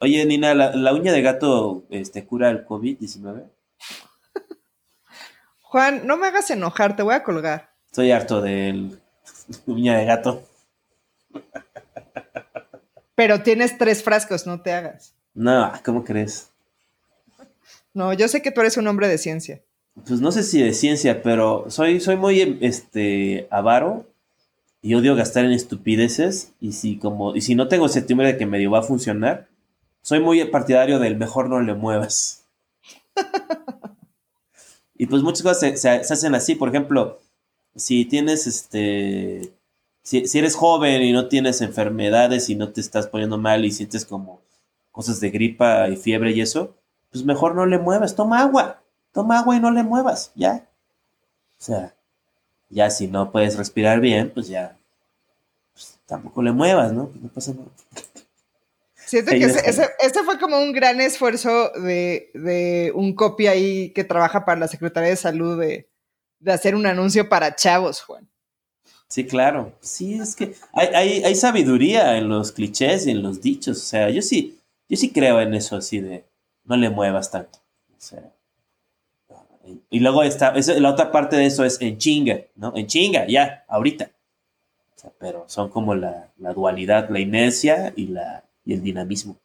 Oye, 0.00 0.24
Nina, 0.24 0.54
¿la, 0.54 0.94
uña 0.94 1.12
de 1.12 1.22
gato 1.22 1.84
este, 1.90 2.24
cura 2.24 2.50
el 2.50 2.64
COVID-19? 2.64 3.50
Juan, 5.62 6.06
no 6.06 6.16
me 6.16 6.28
hagas 6.28 6.50
enojar, 6.50 6.94
te 6.94 7.02
voy 7.02 7.14
a 7.14 7.24
colgar. 7.24 7.74
Estoy 7.86 8.12
harto 8.12 8.40
de 8.40 8.96
uña 9.66 9.98
de 9.98 10.04
gato. 10.04 10.44
Pero 13.16 13.42
tienes 13.42 13.76
tres 13.76 14.04
frascos, 14.04 14.46
no 14.46 14.62
te 14.62 14.72
hagas. 14.72 15.16
No, 15.34 15.72
¿cómo 15.84 16.04
crees? 16.04 16.52
No, 17.92 18.12
yo 18.12 18.28
sé 18.28 18.40
que 18.40 18.52
tú 18.52 18.60
eres 18.60 18.76
un 18.76 18.86
hombre 18.86 19.08
de 19.08 19.18
ciencia. 19.18 19.60
Pues 20.06 20.20
no 20.20 20.32
sé 20.32 20.42
si 20.42 20.62
de 20.62 20.72
ciencia, 20.74 21.22
pero 21.22 21.66
soy, 21.68 22.00
soy 22.00 22.16
muy 22.16 22.58
este, 22.60 23.48
avaro 23.50 24.06
y 24.82 24.94
odio 24.94 25.16
gastar 25.16 25.44
en 25.44 25.52
estupideces. 25.52 26.52
Y 26.60 26.72
si, 26.72 26.98
como, 26.98 27.34
y 27.34 27.40
si 27.40 27.54
no 27.54 27.68
tengo 27.68 27.88
septiembre 27.88 28.28
de 28.28 28.38
que 28.38 28.46
medio 28.46 28.70
va 28.70 28.80
a 28.80 28.82
funcionar, 28.82 29.48
soy 30.02 30.20
muy 30.20 30.42
partidario 30.46 30.98
del 30.98 31.16
mejor 31.16 31.48
no 31.48 31.60
le 31.60 31.74
muevas. 31.74 32.44
y 34.96 35.06
pues 35.06 35.22
muchas 35.22 35.42
cosas 35.42 35.80
se, 35.80 35.88
hacen 35.88 36.34
así. 36.34 36.54
Por 36.54 36.68
ejemplo, 36.68 37.18
si 37.76 38.04
tienes 38.04 38.46
este. 38.46 39.52
Si, 40.02 40.24
eres 40.38 40.54
joven 40.54 41.02
y 41.02 41.12
no 41.12 41.28
tienes 41.28 41.60
enfermedades 41.60 42.48
y 42.48 42.54
no 42.54 42.70
te 42.70 42.80
estás 42.80 43.06
poniendo 43.08 43.36
mal 43.36 43.64
y 43.66 43.70
sientes 43.70 44.06
como 44.06 44.40
cosas 44.90 45.20
de 45.20 45.30
gripa 45.30 45.88
y 45.90 45.96
fiebre 45.96 46.32
y 46.32 46.40
eso, 46.40 46.74
pues 47.10 47.24
mejor 47.24 47.54
no 47.54 47.66
le 47.66 47.78
muevas. 47.78 48.16
Toma 48.16 48.40
agua. 48.40 48.82
Toma 49.18 49.40
agua 49.40 49.56
y 49.56 49.58
no 49.58 49.72
le 49.72 49.82
muevas. 49.82 50.30
Ya. 50.36 50.64
O 51.58 51.64
sea, 51.64 51.92
ya 52.68 52.88
si 52.88 53.08
no 53.08 53.32
puedes 53.32 53.56
respirar 53.56 53.98
bien, 53.98 54.30
pues 54.32 54.46
ya. 54.46 54.76
Pues 55.72 55.98
tampoco 56.06 56.40
le 56.40 56.52
muevas, 56.52 56.92
¿no? 56.92 57.08
Pues 57.08 57.22
no 57.22 57.28
pasa 57.28 57.50
nada. 57.50 57.66
Siento 58.94 59.32
que 59.32 59.42
ese, 59.42 60.24
fue 60.24 60.38
como 60.38 60.60
un 60.60 60.72
gran 60.72 61.00
esfuerzo 61.00 61.70
de, 61.70 62.92
un 62.94 63.12
copia 63.16 63.50
ahí 63.50 63.90
que 63.90 64.04
trabaja 64.04 64.44
para 64.44 64.60
la 64.60 64.68
Secretaría 64.68 65.10
de 65.10 65.16
Salud 65.16 65.60
de, 65.60 65.88
hacer 66.46 66.76
un 66.76 66.86
anuncio 66.86 67.28
para 67.28 67.56
chavos, 67.56 68.00
Juan. 68.02 68.28
Sí, 69.08 69.26
claro. 69.26 69.72
Sí, 69.80 70.14
es 70.14 70.36
que 70.36 70.54
hay, 70.74 71.24
hay, 71.24 71.34
sabiduría 71.34 72.18
en 72.18 72.28
los 72.28 72.52
clichés 72.52 73.08
y 73.08 73.10
en 73.10 73.24
los 73.24 73.40
dichos. 73.40 73.78
O 73.78 73.84
sea, 73.84 74.10
yo 74.10 74.22
sí, 74.22 74.60
yo 74.88 74.96
sí 74.96 75.10
creo 75.10 75.40
en 75.40 75.54
eso 75.54 75.74
así 75.74 75.98
de 75.98 76.24
no 76.62 76.76
le 76.76 76.88
muevas 76.88 77.32
tanto. 77.32 77.58
O 77.90 78.00
sea, 78.00 78.32
y 79.90 80.00
luego 80.00 80.22
está, 80.22 80.54
la 80.54 80.90
otra 80.90 81.10
parte 81.10 81.36
de 81.36 81.46
eso 81.46 81.64
es 81.64 81.80
en 81.80 81.98
chinga, 81.98 82.40
¿no? 82.56 82.72
En 82.76 82.86
chinga, 82.86 83.26
ya, 83.26 83.64
ahorita. 83.68 84.10
pero 85.18 85.44
son 85.48 85.70
como 85.70 85.94
la, 85.94 86.30
la 86.38 86.52
dualidad, 86.52 87.08
la 87.10 87.20
inercia 87.20 87.92
y 87.96 88.08
la, 88.08 88.44
y 88.64 88.74
el 88.74 88.82
dinamismo. 88.82 89.36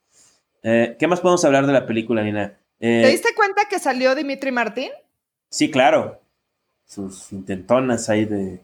Eh, 0.63 0.95
¿Qué 0.97 1.07
más 1.07 1.19
podemos 1.19 1.43
hablar 1.45 1.67
de 1.67 1.73
la 1.73 1.85
película, 1.85 2.23
Nina? 2.23 2.57
Eh, 2.79 3.01
¿Te 3.03 3.09
diste 3.09 3.35
cuenta 3.35 3.63
que 3.69 3.79
salió 3.79 4.15
Dimitri 4.15 4.51
Martín? 4.51 4.89
Sí, 5.49 5.69
claro. 5.69 6.19
Sus 6.85 7.31
intentonas 7.31 8.09
ahí 8.09 8.25
de, 8.25 8.61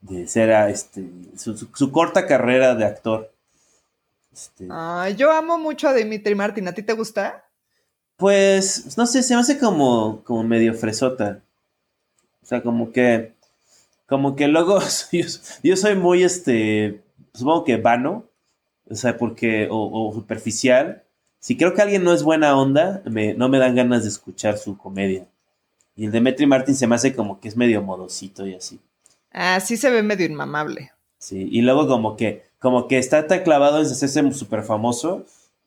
de 0.00 0.26
ser 0.26 0.52
a 0.52 0.70
este, 0.70 1.04
su, 1.36 1.92
corta 1.92 2.26
carrera 2.26 2.74
de 2.74 2.84
actor. 2.84 3.32
Este, 4.32 4.68
yo 5.16 5.32
amo 5.32 5.58
mucho 5.58 5.88
a 5.88 5.94
Dimitri 5.94 6.34
Martín. 6.34 6.68
¿A 6.68 6.72
ti 6.72 6.82
te 6.82 6.92
gusta? 6.92 7.44
Pues, 8.20 8.96
no 8.96 9.06
sé, 9.06 9.22
se 9.22 9.34
me 9.34 9.40
hace 9.40 9.58
como, 9.58 10.22
como 10.24 10.44
medio 10.44 10.74
fresota. 10.74 11.42
O 12.42 12.46
sea, 12.46 12.62
como 12.62 12.92
que, 12.92 13.32
como 14.06 14.36
que 14.36 14.46
luego 14.46 14.78
yo, 15.12 15.24
yo 15.62 15.76
soy 15.76 15.96
muy, 15.96 16.22
este, 16.22 17.02
supongo 17.34 17.64
que 17.64 17.76
vano 17.76 18.30
o 18.90 18.96
sea, 18.96 19.16
porque, 19.16 19.68
o, 19.70 20.10
superficial. 20.12 21.04
Si 21.38 21.56
creo 21.56 21.74
que 21.74 21.80
alguien 21.80 22.02
no 22.02 22.12
es 22.12 22.22
buena 22.22 22.58
onda, 22.58 23.02
no 23.04 23.48
me 23.48 23.58
dan 23.58 23.76
ganas 23.76 24.02
de 24.02 24.08
escuchar 24.08 24.58
su 24.58 24.76
comedia. 24.76 25.26
Y 25.96 26.06
el 26.06 26.12
de 26.12 26.20
Metri 26.20 26.46
Martin 26.46 26.74
se 26.74 26.86
me 26.86 26.96
hace 26.96 27.14
como 27.14 27.40
que 27.40 27.48
es 27.48 27.56
medio 27.56 27.82
modosito 27.82 28.46
y 28.46 28.54
así. 28.54 28.80
Ah, 29.32 29.60
sí 29.60 29.76
se 29.76 29.90
ve 29.90 30.02
medio 30.02 30.26
inmamable. 30.26 30.90
Sí, 31.18 31.48
y 31.50 31.62
luego 31.62 31.86
como 31.86 32.16
que, 32.16 32.42
como 32.58 32.88
que 32.88 32.98
está 32.98 33.26
tan 33.26 33.42
clavado 33.42 33.78
en 33.78 33.86
hacerse 33.86 34.32
súper 34.32 34.64
famoso 34.64 35.24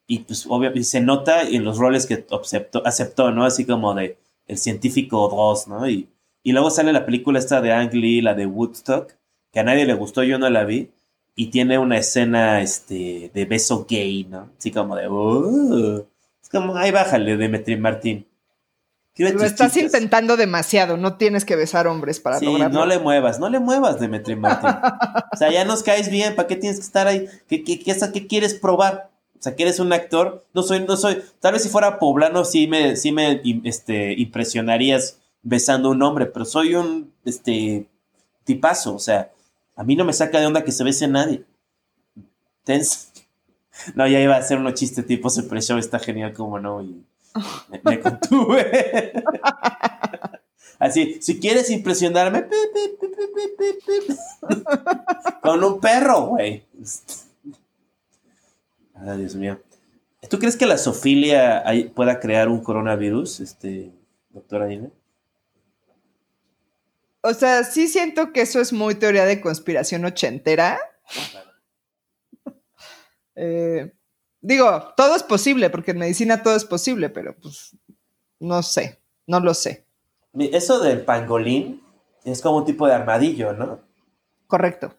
y 0.07 0.19
pues 0.19 0.45
obviamente 0.47 0.83
se 0.83 1.01
nota 1.01 1.41
en 1.43 1.63
los 1.63 1.77
roles 1.77 2.05
que 2.05 2.25
aceptó, 2.31 2.85
aceptó, 2.85 3.31
¿no? 3.31 3.45
Así 3.45 3.65
como 3.65 3.93
de 3.93 4.17
el 4.47 4.57
científico 4.57 5.27
Dross, 5.29 5.67
¿no? 5.67 5.87
Y, 5.89 6.09
y 6.43 6.51
luego 6.51 6.69
sale 6.69 6.91
la 6.91 7.05
película 7.05 7.39
esta 7.39 7.61
de 7.61 7.71
Ang 7.71 7.93
Lee, 7.93 8.21
la 8.21 8.33
de 8.33 8.45
Woodstock, 8.45 9.13
que 9.51 9.59
a 9.59 9.63
nadie 9.63 9.85
le 9.85 9.93
gustó, 9.93 10.23
yo 10.23 10.37
no 10.37 10.49
la 10.49 10.65
vi, 10.65 10.91
y 11.35 11.47
tiene 11.47 11.77
una 11.79 11.97
escena 11.97 12.61
este, 12.61 13.31
de 13.33 13.45
beso 13.45 13.85
gay, 13.89 14.25
¿no? 14.25 14.49
Así 14.57 14.71
como 14.71 14.95
de, 14.95 15.07
"Uh". 15.09 16.05
es 16.41 16.49
como, 16.49 16.75
ay, 16.75 16.91
bájale, 16.91 17.37
Demetri 17.37 17.77
Martín. 17.77 18.27
Lo 19.15 19.27
estás 19.43 19.73
chicas. 19.73 19.93
intentando 19.93 20.35
demasiado, 20.37 20.97
no 20.97 21.17
tienes 21.17 21.45
que 21.45 21.55
besar 21.55 21.85
hombres 21.85 22.19
para 22.19 22.39
Sí, 22.39 22.45
lograrlo. 22.45 22.79
no 22.79 22.85
le 22.87 22.97
muevas, 22.97 23.39
no 23.39 23.47
le 23.47 23.59
muevas, 23.59 23.99
Demetri 23.99 24.35
Martín. 24.35 24.71
o 25.31 25.37
sea, 25.37 25.51
ya 25.51 25.63
nos 25.65 25.83
caes 25.83 26.09
bien, 26.09 26.35
¿para 26.35 26.47
qué 26.47 26.55
tienes 26.55 26.79
que 26.79 26.85
estar 26.85 27.07
ahí? 27.07 27.27
¿Qué, 27.47 27.63
qué, 27.63 27.79
qué, 27.79 27.95
qué 28.11 28.27
quieres 28.27 28.55
probar? 28.55 29.11
O 29.43 29.43
sea, 29.43 29.57
que 29.57 29.63
eres 29.63 29.81
un 29.81 29.91
actor. 29.91 30.45
No 30.53 30.63
soy, 30.63 30.85
no 30.87 30.95
soy. 30.95 31.21
Tal 31.41 31.51
vez 31.51 31.63
si 31.63 31.67
fuera 31.67 31.99
poblano, 31.99 32.45
sí 32.45 32.65
me, 32.65 32.95
sí 32.95 33.11
me 33.11 33.41
este, 33.65 34.13
impresionarías 34.13 35.19
besando 35.41 35.89
a 35.89 35.91
un 35.91 36.01
hombre, 36.01 36.27
pero 36.27 36.45
soy 36.45 36.75
un 36.75 37.11
este 37.25 37.85
tipazo. 38.45 38.95
O 38.95 38.99
sea, 38.99 39.33
a 39.75 39.83
mí 39.83 39.97
no 39.97 40.05
me 40.05 40.13
saca 40.13 40.39
de 40.39 40.45
onda 40.45 40.63
que 40.63 40.71
se 40.71 40.85
bese 40.85 41.09
nadie. 41.09 41.43
Tens. 42.63 43.11
No, 43.95 44.07
ya 44.07 44.21
iba 44.21 44.35
a 44.35 44.37
hacer 44.37 44.59
unos 44.59 44.75
chistes 44.75 45.07
tipo 45.07 45.31
Super 45.31 45.59
Show, 45.59 45.79
está 45.79 45.97
genial 45.97 46.31
como 46.31 46.59
no, 46.59 46.83
y 46.83 47.03
me, 47.83 47.99
contuve. 47.99 49.13
Así, 50.79 51.17
si 51.21 51.39
quieres 51.39 51.71
impresionarme, 51.71 52.45
con 55.41 55.63
un 55.63 55.79
perro, 55.79 56.27
güey. 56.27 56.63
Ay, 59.05 59.19
Dios 59.19 59.35
mío. 59.35 59.59
¿Tú 60.29 60.39
crees 60.39 60.55
que 60.55 60.65
la 60.65 60.77
sofilia 60.77 61.67
hay- 61.67 61.85
pueda 61.89 62.19
crear 62.19 62.47
un 62.47 62.63
coronavirus, 62.63 63.41
este, 63.41 63.91
doctora 64.29 64.67
Dina? 64.67 64.89
O 67.21 67.33
sea, 67.33 67.63
sí 67.63 67.87
siento 67.87 68.31
que 68.33 68.41
eso 68.41 68.59
es 68.59 68.73
muy 68.73 68.95
teoría 68.95 69.25
de 69.25 69.41
conspiración 69.41 70.05
ochentera. 70.05 70.79
Eh, 73.35 73.91
digo, 74.41 74.93
todo 74.95 75.15
es 75.15 75.23
posible, 75.23 75.71
porque 75.71 75.89
en 75.89 75.97
medicina 75.97 76.43
todo 76.43 76.55
es 76.55 76.65
posible, 76.65 77.09
pero 77.09 77.35
pues 77.35 77.75
no 78.39 78.61
sé, 78.61 78.99
no 79.25 79.39
lo 79.39 79.55
sé. 79.55 79.87
Eso 80.37 80.79
del 80.79 81.01
pangolín 81.03 81.81
es 82.25 82.41
como 82.41 82.57
un 82.57 82.65
tipo 82.65 82.85
de 82.85 82.93
armadillo, 82.93 83.53
¿no? 83.53 83.79
Correcto. 84.45 84.95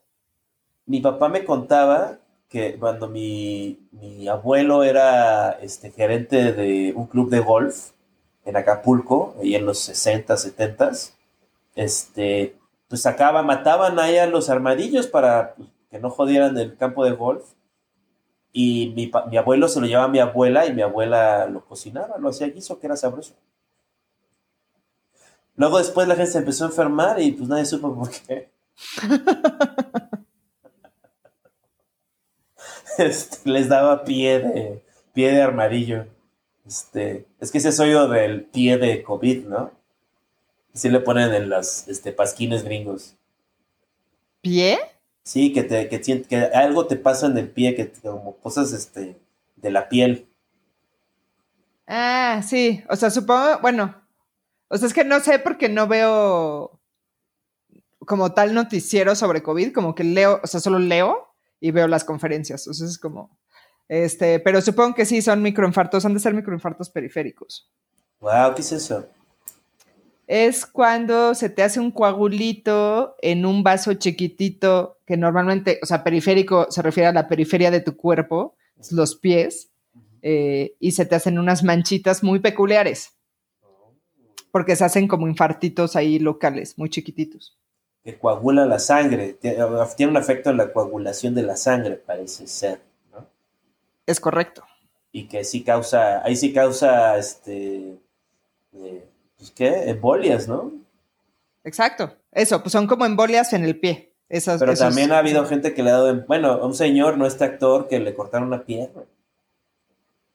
Mi 0.86 1.00
papá 1.00 1.28
me 1.28 1.44
contaba 1.44 2.18
que 2.54 2.78
cuando 2.78 3.08
mi, 3.08 3.80
mi 3.90 4.28
abuelo 4.28 4.84
era 4.84 5.58
este, 5.60 5.90
gerente 5.90 6.52
de 6.52 6.92
un 6.94 7.08
club 7.08 7.28
de 7.28 7.40
golf 7.40 7.90
en 8.44 8.56
Acapulco, 8.56 9.34
ahí 9.40 9.56
en 9.56 9.66
los 9.66 9.80
60, 9.80 10.36
70, 10.36 10.92
este, 11.74 12.56
pues 12.86 13.02
sacaban, 13.02 13.44
mataban 13.44 13.98
ahí 13.98 14.18
los 14.30 14.50
armadillos 14.50 15.08
para 15.08 15.56
que 15.90 15.98
no 15.98 16.10
jodieran 16.10 16.56
el 16.56 16.76
campo 16.76 17.04
de 17.04 17.10
golf. 17.10 17.44
Y 18.52 18.92
mi, 18.94 19.10
mi 19.28 19.36
abuelo 19.36 19.66
se 19.66 19.80
lo 19.80 19.88
llevaba 19.88 20.06
a 20.06 20.12
mi 20.12 20.20
abuela 20.20 20.64
y 20.66 20.72
mi 20.72 20.82
abuela 20.82 21.46
lo 21.46 21.64
cocinaba, 21.64 22.18
lo 22.18 22.28
hacía 22.28 22.46
guiso, 22.46 22.78
que 22.78 22.86
era 22.86 22.96
sabroso. 22.96 23.34
Luego 25.56 25.78
después 25.78 26.06
la 26.06 26.14
gente 26.14 26.30
se 26.30 26.38
empezó 26.38 26.66
a 26.66 26.68
enfermar 26.68 27.20
y 27.20 27.32
pues 27.32 27.48
nadie 27.48 27.64
supo 27.64 27.96
por 27.96 28.10
qué. 28.10 28.52
Este, 32.98 33.48
les 33.50 33.68
daba 33.68 34.04
pie 34.04 34.40
de, 34.40 34.82
pie 35.12 35.32
de 35.32 35.42
armadillo. 35.42 36.06
Este, 36.66 37.26
es 37.40 37.50
que 37.50 37.58
ese 37.58 37.68
es 37.70 37.80
hoyo 37.80 38.08
del 38.08 38.42
pie 38.44 38.78
de 38.78 39.02
COVID, 39.02 39.46
¿no? 39.46 39.70
Así 40.74 40.88
le 40.88 41.00
ponen 41.00 41.32
en 41.34 41.48
los 41.48 41.86
este, 41.88 42.12
pasquines 42.12 42.64
gringos. 42.64 43.14
¿Pie? 44.40 44.78
Sí, 45.22 45.52
que, 45.52 45.62
te, 45.62 45.88
que, 45.88 46.00
que 46.22 46.36
algo 46.36 46.86
te 46.86 46.96
pasa 46.96 47.26
en 47.26 47.38
el 47.38 47.48
pie, 47.48 47.74
que 47.74 47.84
te- 47.86 48.00
como 48.00 48.36
cosas 48.36 48.72
este, 48.72 49.16
de 49.56 49.70
la 49.70 49.88
piel. 49.88 50.26
Ah, 51.86 52.42
sí. 52.46 52.82
O 52.88 52.96
sea, 52.96 53.10
supongo, 53.10 53.58
bueno, 53.60 53.94
o 54.68 54.76
sea, 54.76 54.88
es 54.88 54.94
que 54.94 55.04
no 55.04 55.20
sé 55.20 55.38
porque 55.38 55.68
no 55.68 55.86
veo 55.86 56.78
como 58.00 58.32
tal 58.32 58.52
noticiero 58.54 59.14
sobre 59.14 59.42
COVID, 59.42 59.72
como 59.72 59.94
que 59.94 60.04
leo, 60.04 60.40
o 60.42 60.46
sea, 60.46 60.60
solo 60.60 60.78
leo 60.78 61.23
y 61.64 61.70
veo 61.70 61.88
las 61.88 62.04
conferencias. 62.04 62.64
Sea, 62.64 62.86
es 62.86 62.98
como, 62.98 63.38
este, 63.88 64.38
pero 64.38 64.60
supongo 64.60 64.94
que 64.94 65.06
sí 65.06 65.22
son 65.22 65.40
microinfartos, 65.40 66.04
han 66.04 66.12
de 66.12 66.20
ser 66.20 66.34
microinfartos 66.34 66.90
periféricos. 66.90 67.70
Wow, 68.20 68.54
¿qué 68.54 68.60
es 68.60 68.72
eso? 68.72 69.06
Es 70.26 70.66
cuando 70.66 71.34
se 71.34 71.48
te 71.48 71.62
hace 71.62 71.80
un 71.80 71.90
coagulito 71.90 73.16
en 73.22 73.46
un 73.46 73.62
vaso 73.62 73.94
chiquitito, 73.94 74.98
que 75.06 75.16
normalmente, 75.16 75.80
o 75.82 75.86
sea, 75.86 76.04
periférico 76.04 76.70
se 76.70 76.82
refiere 76.82 77.06
a 77.06 77.12
la 77.14 77.28
periferia 77.28 77.70
de 77.70 77.80
tu 77.80 77.96
cuerpo, 77.96 78.56
los 78.90 79.16
pies, 79.16 79.70
eh, 80.20 80.74
y 80.80 80.92
se 80.92 81.06
te 81.06 81.14
hacen 81.14 81.38
unas 81.38 81.64
manchitas 81.64 82.22
muy 82.22 82.40
peculiares, 82.40 83.14
porque 84.50 84.76
se 84.76 84.84
hacen 84.84 85.08
como 85.08 85.28
infartitos 85.28 85.96
ahí 85.96 86.18
locales, 86.18 86.76
muy 86.76 86.90
chiquititos. 86.90 87.56
Que 88.04 88.18
coagula 88.18 88.66
la 88.66 88.78
sangre. 88.78 89.36
Tie- 89.40 89.94
Tiene 89.96 90.10
un 90.12 90.18
efecto 90.18 90.50
en 90.50 90.58
la 90.58 90.72
coagulación 90.72 91.34
de 91.34 91.42
la 91.42 91.56
sangre, 91.56 91.94
parece 91.96 92.46
ser, 92.46 92.80
¿no? 93.12 93.26
Es 94.06 94.20
correcto. 94.20 94.62
y 95.16 95.28
que 95.28 95.44
sí 95.44 95.62
causa, 95.62 96.24
ahí 96.24 96.34
sí 96.34 96.52
causa, 96.52 97.16
este, 97.18 97.96
eh, 98.72 99.04
pues 99.38 99.52
qué, 99.52 99.88
embolias, 99.88 100.48
¿no? 100.48 100.72
Exacto. 101.62 102.12
Eso, 102.32 102.60
pues 102.62 102.72
son 102.72 102.88
como 102.88 103.06
embolias 103.06 103.52
en 103.52 103.64
el 103.64 103.78
pie. 103.78 104.10
Esas, 104.28 104.58
Pero 104.58 104.72
esos- 104.72 104.86
también 104.88 105.12
ha 105.12 105.18
habido 105.18 105.46
gente 105.46 105.72
que 105.72 105.84
le 105.84 105.90
ha 105.90 105.98
dado, 105.98 106.24
bueno, 106.26 106.50
a 106.50 106.66
un 106.66 106.74
señor, 106.74 107.16
no 107.16 107.26
este 107.26 107.44
actor, 107.44 107.86
que 107.86 108.00
le 108.00 108.12
cortaron 108.12 108.48
una 108.48 108.64
pierna. 108.64 109.02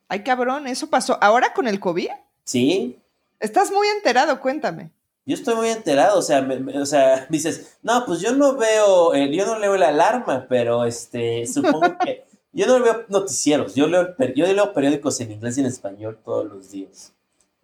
Ay, 0.08 0.24
cabrón, 0.24 0.66
eso 0.66 0.90
pasó. 0.90 1.18
¿Ahora 1.22 1.54
con 1.54 1.68
el 1.68 1.80
COVID? 1.80 2.10
Sí, 2.46 2.98
Estás 3.42 3.72
muy 3.72 3.88
enterado, 3.90 4.40
cuéntame. 4.42 4.92
Yo 5.30 5.36
estoy 5.36 5.56
muy 5.56 5.70
enterado, 5.70 6.18
o 6.18 6.22
sea, 6.22 6.42
me- 6.42 6.60
me- 6.60 6.80
o 6.80 6.86
sea, 6.86 7.26
dices, 7.30 7.78
no, 7.84 8.04
pues 8.06 8.20
yo 8.20 8.34
no 8.36 8.56
veo, 8.58 9.14
eh, 9.14 9.34
yo 9.36 9.46
no 9.46 9.60
leo 9.60 9.78
la 9.78 9.90
alarma, 9.90 10.48
pero 10.50 10.86
este, 10.86 11.46
supongo 11.54 11.98
que, 12.04 12.26
yo 12.52 12.66
no 12.68 12.84
veo 12.84 13.06
noticieros, 13.10 13.76
yo 13.76 13.88
leo, 13.88 14.16
yo 14.36 14.52
leo 14.52 14.74
periódicos 14.74 15.20
en 15.22 15.32
inglés 15.32 15.58
y 15.58 15.62
en 15.62 15.68
español 15.68 16.20
todos 16.26 16.46
los 16.46 16.72
días. 16.72 17.14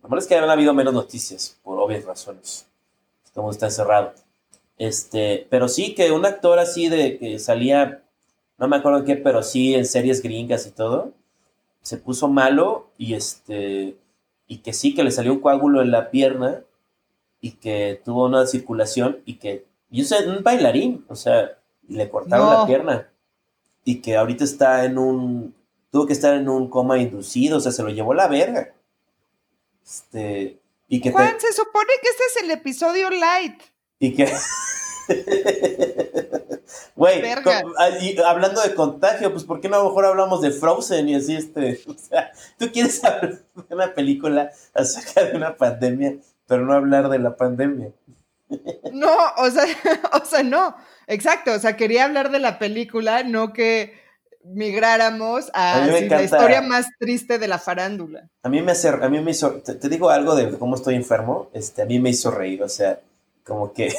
Lo 0.04 0.10
malo 0.10 0.21
es 0.21 0.28
que 0.28 0.36
han 0.36 0.49
habido 0.49 0.73
menos 0.75 0.93
noticias, 0.93 1.58
por 1.63 1.80
obvias 1.80 2.06
razones. 2.06 2.67
Como 3.34 3.49
está 3.49 3.65
encerrado. 3.65 4.13
Este, 4.78 5.47
pero 5.49 5.67
sí 5.67 5.95
que 5.95 6.12
un 6.12 6.25
actor 6.25 6.60
así 6.60 6.88
de 6.89 7.17
que 7.17 7.39
salía, 7.39 8.04
no 8.60 8.67
me 8.67 8.75
acuerdo 8.75 8.99
en 8.99 9.06
qué, 9.06 9.15
pero 9.17 9.41
sí 9.41 9.73
en 9.73 9.86
series 9.86 10.21
gringas 10.21 10.67
y 10.67 10.71
todo, 10.71 11.12
se 11.82 11.97
puso 11.97 12.28
malo 12.28 12.88
y 12.97 13.15
este, 13.15 13.97
y 14.47 14.58
que 14.60 14.73
sí 14.73 14.93
que 14.93 15.04
le 15.04 15.12
salió 15.12 15.34
un 15.34 15.39
coágulo 15.39 15.82
en 15.82 15.91
la 15.91 16.12
pierna 16.12 16.62
y 17.45 17.51
que 17.51 18.01
tuvo 18.03 18.25
una 18.25 18.47
circulación 18.47 19.19
y 19.23 19.36
que, 19.36 19.67
y 19.91 20.01
es 20.01 20.12
un 20.12 20.41
bailarín, 20.41 21.05
o 21.08 21.15
sea, 21.15 21.51
le 21.88 22.10
cortaron 22.10 22.47
No. 22.47 22.60
la 22.62 22.65
pierna 22.65 23.08
y 23.84 24.01
que 24.01 24.15
ahorita 24.17 24.43
está 24.43 24.84
en 24.86 24.97
un, 24.97 25.53
tuvo 25.91 26.08
que 26.08 26.13
estar 26.13 26.34
en 26.34 26.49
un 26.49 26.67
coma 26.71 26.97
inducido, 26.97 27.58
o 27.58 27.60
sea, 27.60 27.71
se 27.71 27.84
lo 27.84 27.89
llevó 27.89 28.15
la 28.15 28.27
verga. 28.27 28.73
Este, 29.86 30.60
y 30.88 30.99
que 31.01 31.10
te- 31.10 31.13
Juan, 31.13 31.36
se 31.39 31.53
supone 31.53 31.91
que 32.01 32.10
este 32.10 32.23
es 32.29 32.43
el 32.45 32.49
episodio 32.51 33.12
light. 33.12 33.62
y 33.99 34.13
que. 34.15 34.27
Güey, 36.95 37.21
ah, 37.29 37.91
hablando 38.25 38.62
de 38.62 38.73
contagio, 38.73 39.31
pues 39.31 39.43
¿por 39.43 39.60
qué 39.62 39.69
no 39.69 39.75
a 39.75 39.79
lo 39.79 39.86
mejor 39.89 40.05
hablamos 40.05 40.41
de 40.41 40.49
Frozen 40.51 41.10
y 41.10 41.15
así 41.15 41.36
este? 41.36 41.79
O 41.88 41.93
sea, 41.97 42.31
tú 42.58 42.71
quieres 42.71 43.03
hablar 43.03 43.39
de 43.69 43.75
una 43.75 43.93
película 43.93 44.51
acerca 44.73 45.23
de 45.25 45.36
una 45.38 45.55
pandemia, 45.58 46.15
pero 46.47 46.65
no 46.65 46.73
hablar 46.73 47.10
de 47.10 47.19
la 47.19 47.36
pandemia. 47.36 47.91
No, 48.91 49.15
o 49.38 49.49
sea, 49.49 49.65
o 50.21 50.25
sea, 50.25 50.43
no. 50.43 50.75
Exacto, 51.08 51.53
o 51.53 51.60
sea, 51.60 51.75
quería 51.75 52.05
hablar 52.05 52.31
de 52.31 52.39
la 52.39 52.60
película, 52.60 53.23
no 53.23 53.53
que 53.53 53.93
migráramos 54.47 55.49
A 55.53 55.86
sí, 55.86 56.08
la 56.08 56.21
historia 56.21 56.62
más 56.62 56.88
triste 56.99 57.39
de 57.39 57.47
la 57.47 57.58
farándula. 57.58 58.29
A 58.43 58.49
mí 58.49 58.62
me 58.62 58.73
hace, 58.73 58.89
a 58.89 59.10
mí 59.10 59.19
me 59.19 59.31
hizo, 59.31 59.53
te, 59.62 59.73
te 59.73 59.89
digo 59.89 60.10
algo 60.10 60.36
de 60.36 60.58
cómo 60.58 60.75
estoy 60.75 60.95
enfermo, 60.95 61.49
este, 61.53 61.81
a 61.81 61.86
mí 61.86 61.99
me 61.99 62.12
hizo 62.12 62.31
reír, 62.31 62.62
o 62.62 62.69
sea, 62.69 62.99
como 63.43 63.73
que 63.73 63.93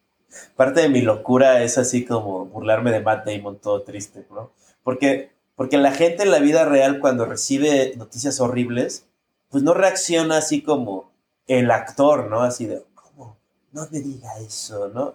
parte 0.56 0.82
de 0.82 0.88
mi 0.88 1.00
locura 1.00 1.62
es 1.62 1.78
así 1.78 2.04
como 2.04 2.46
burlarme 2.46 2.92
de 2.92 3.00
Matt 3.00 3.26
Damon 3.26 3.58
todo 3.58 3.82
triste, 3.82 4.26
¿no? 4.30 4.50
Porque, 4.82 5.30
porque 5.54 5.78
la 5.78 5.92
gente 5.92 6.22
en 6.22 6.30
la 6.30 6.38
vida 6.38 6.64
real 6.64 7.00
cuando 7.00 7.24
recibe 7.24 7.94
noticias 7.96 8.40
horribles, 8.40 9.06
pues 9.48 9.62
no 9.62 9.74
reacciona 9.74 10.36
así 10.36 10.62
como 10.62 11.10
el 11.46 11.70
actor, 11.70 12.28
¿no? 12.28 12.42
Así 12.42 12.66
de, 12.66 12.82
¿cómo? 12.94 13.36
No 13.72 13.86
me 13.90 14.00
diga 14.00 14.38
eso, 14.40 14.88
¿no? 14.88 15.14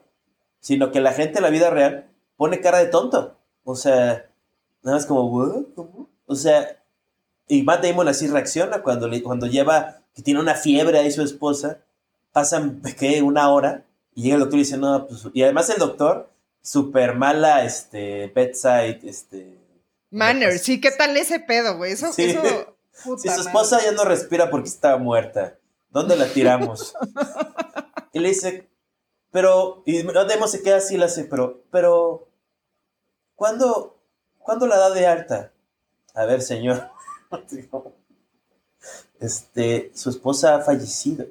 Sino 0.59 0.91
que 0.91 1.01
la 1.01 1.13
gente 1.13 1.39
en 1.39 1.43
la 1.43 1.49
vida 1.49 1.69
real 1.69 2.09
pone 2.37 2.61
cara 2.61 2.79
de 2.79 2.87
tonto, 2.87 3.37
o 3.63 3.75
sea, 3.75 4.29
nada 4.83 4.97
más 4.97 5.05
como, 5.05 5.25
"¿What? 5.29 5.63
¿Cómo?". 5.75 6.09
O 6.25 6.35
sea, 6.35 6.81
y 7.47 7.63
Matt 7.63 7.83
Damon 7.83 8.07
así 8.07 8.27
reacciona 8.27 8.81
cuando, 8.81 9.07
le, 9.07 9.21
cuando 9.21 9.45
lleva, 9.47 10.01
que 10.15 10.21
tiene 10.21 10.39
una 10.39 10.55
fiebre 10.55 10.99
ahí 10.99 11.11
su 11.11 11.21
esposa, 11.21 11.79
pasan, 12.31 12.81
¿qué? 12.97 13.21
Una 13.21 13.49
hora, 13.51 13.83
y 14.15 14.23
llega 14.23 14.35
el 14.35 14.41
doctor 14.41 14.59
y 14.59 14.63
dice, 14.63 14.77
no, 14.77 15.07
pues, 15.07 15.23
y 15.33 15.43
además 15.43 15.69
el 15.69 15.77
doctor 15.77 16.29
súper 16.61 17.15
mala, 17.15 17.65
este, 17.65 18.27
bedside, 18.33 18.99
este... 19.03 19.57
Manner, 20.11 20.57
sí, 20.59 20.79
¿qué 20.81 20.91
tal 20.91 21.15
ese 21.17 21.39
pedo, 21.39 21.77
güey? 21.77 21.93
Eso, 21.93 22.11
Sí. 22.13 22.23
eso... 22.31 22.41
Su 23.03 23.41
esposa 23.41 23.81
ya 23.83 23.93
no 23.93 24.03
respira 24.03 24.51
porque 24.51 24.67
está 24.69 24.95
muerta, 24.97 25.57
¿dónde 25.91 26.15
la 26.15 26.25
tiramos? 26.25 26.93
y 28.13 28.19
le 28.19 28.29
dice, 28.29 28.69
pero, 29.31 29.83
y 29.85 30.01
Demo 30.01 30.47
se 30.47 30.61
queda 30.61 30.77
así, 30.77 30.97
le 30.97 31.05
hace, 31.05 31.25
pero, 31.25 31.63
pero, 31.71 32.27
¿cuándo, 33.35 33.97
¿cuándo 34.39 34.67
la 34.67 34.77
da 34.77 34.89
de 34.89 35.05
alta? 35.05 35.51
A 36.13 36.25
ver, 36.25 36.41
señor. 36.41 36.89
Este, 39.19 39.91
su 39.93 40.09
esposa 40.09 40.55
ha 40.55 40.61
fallecido. 40.61 41.27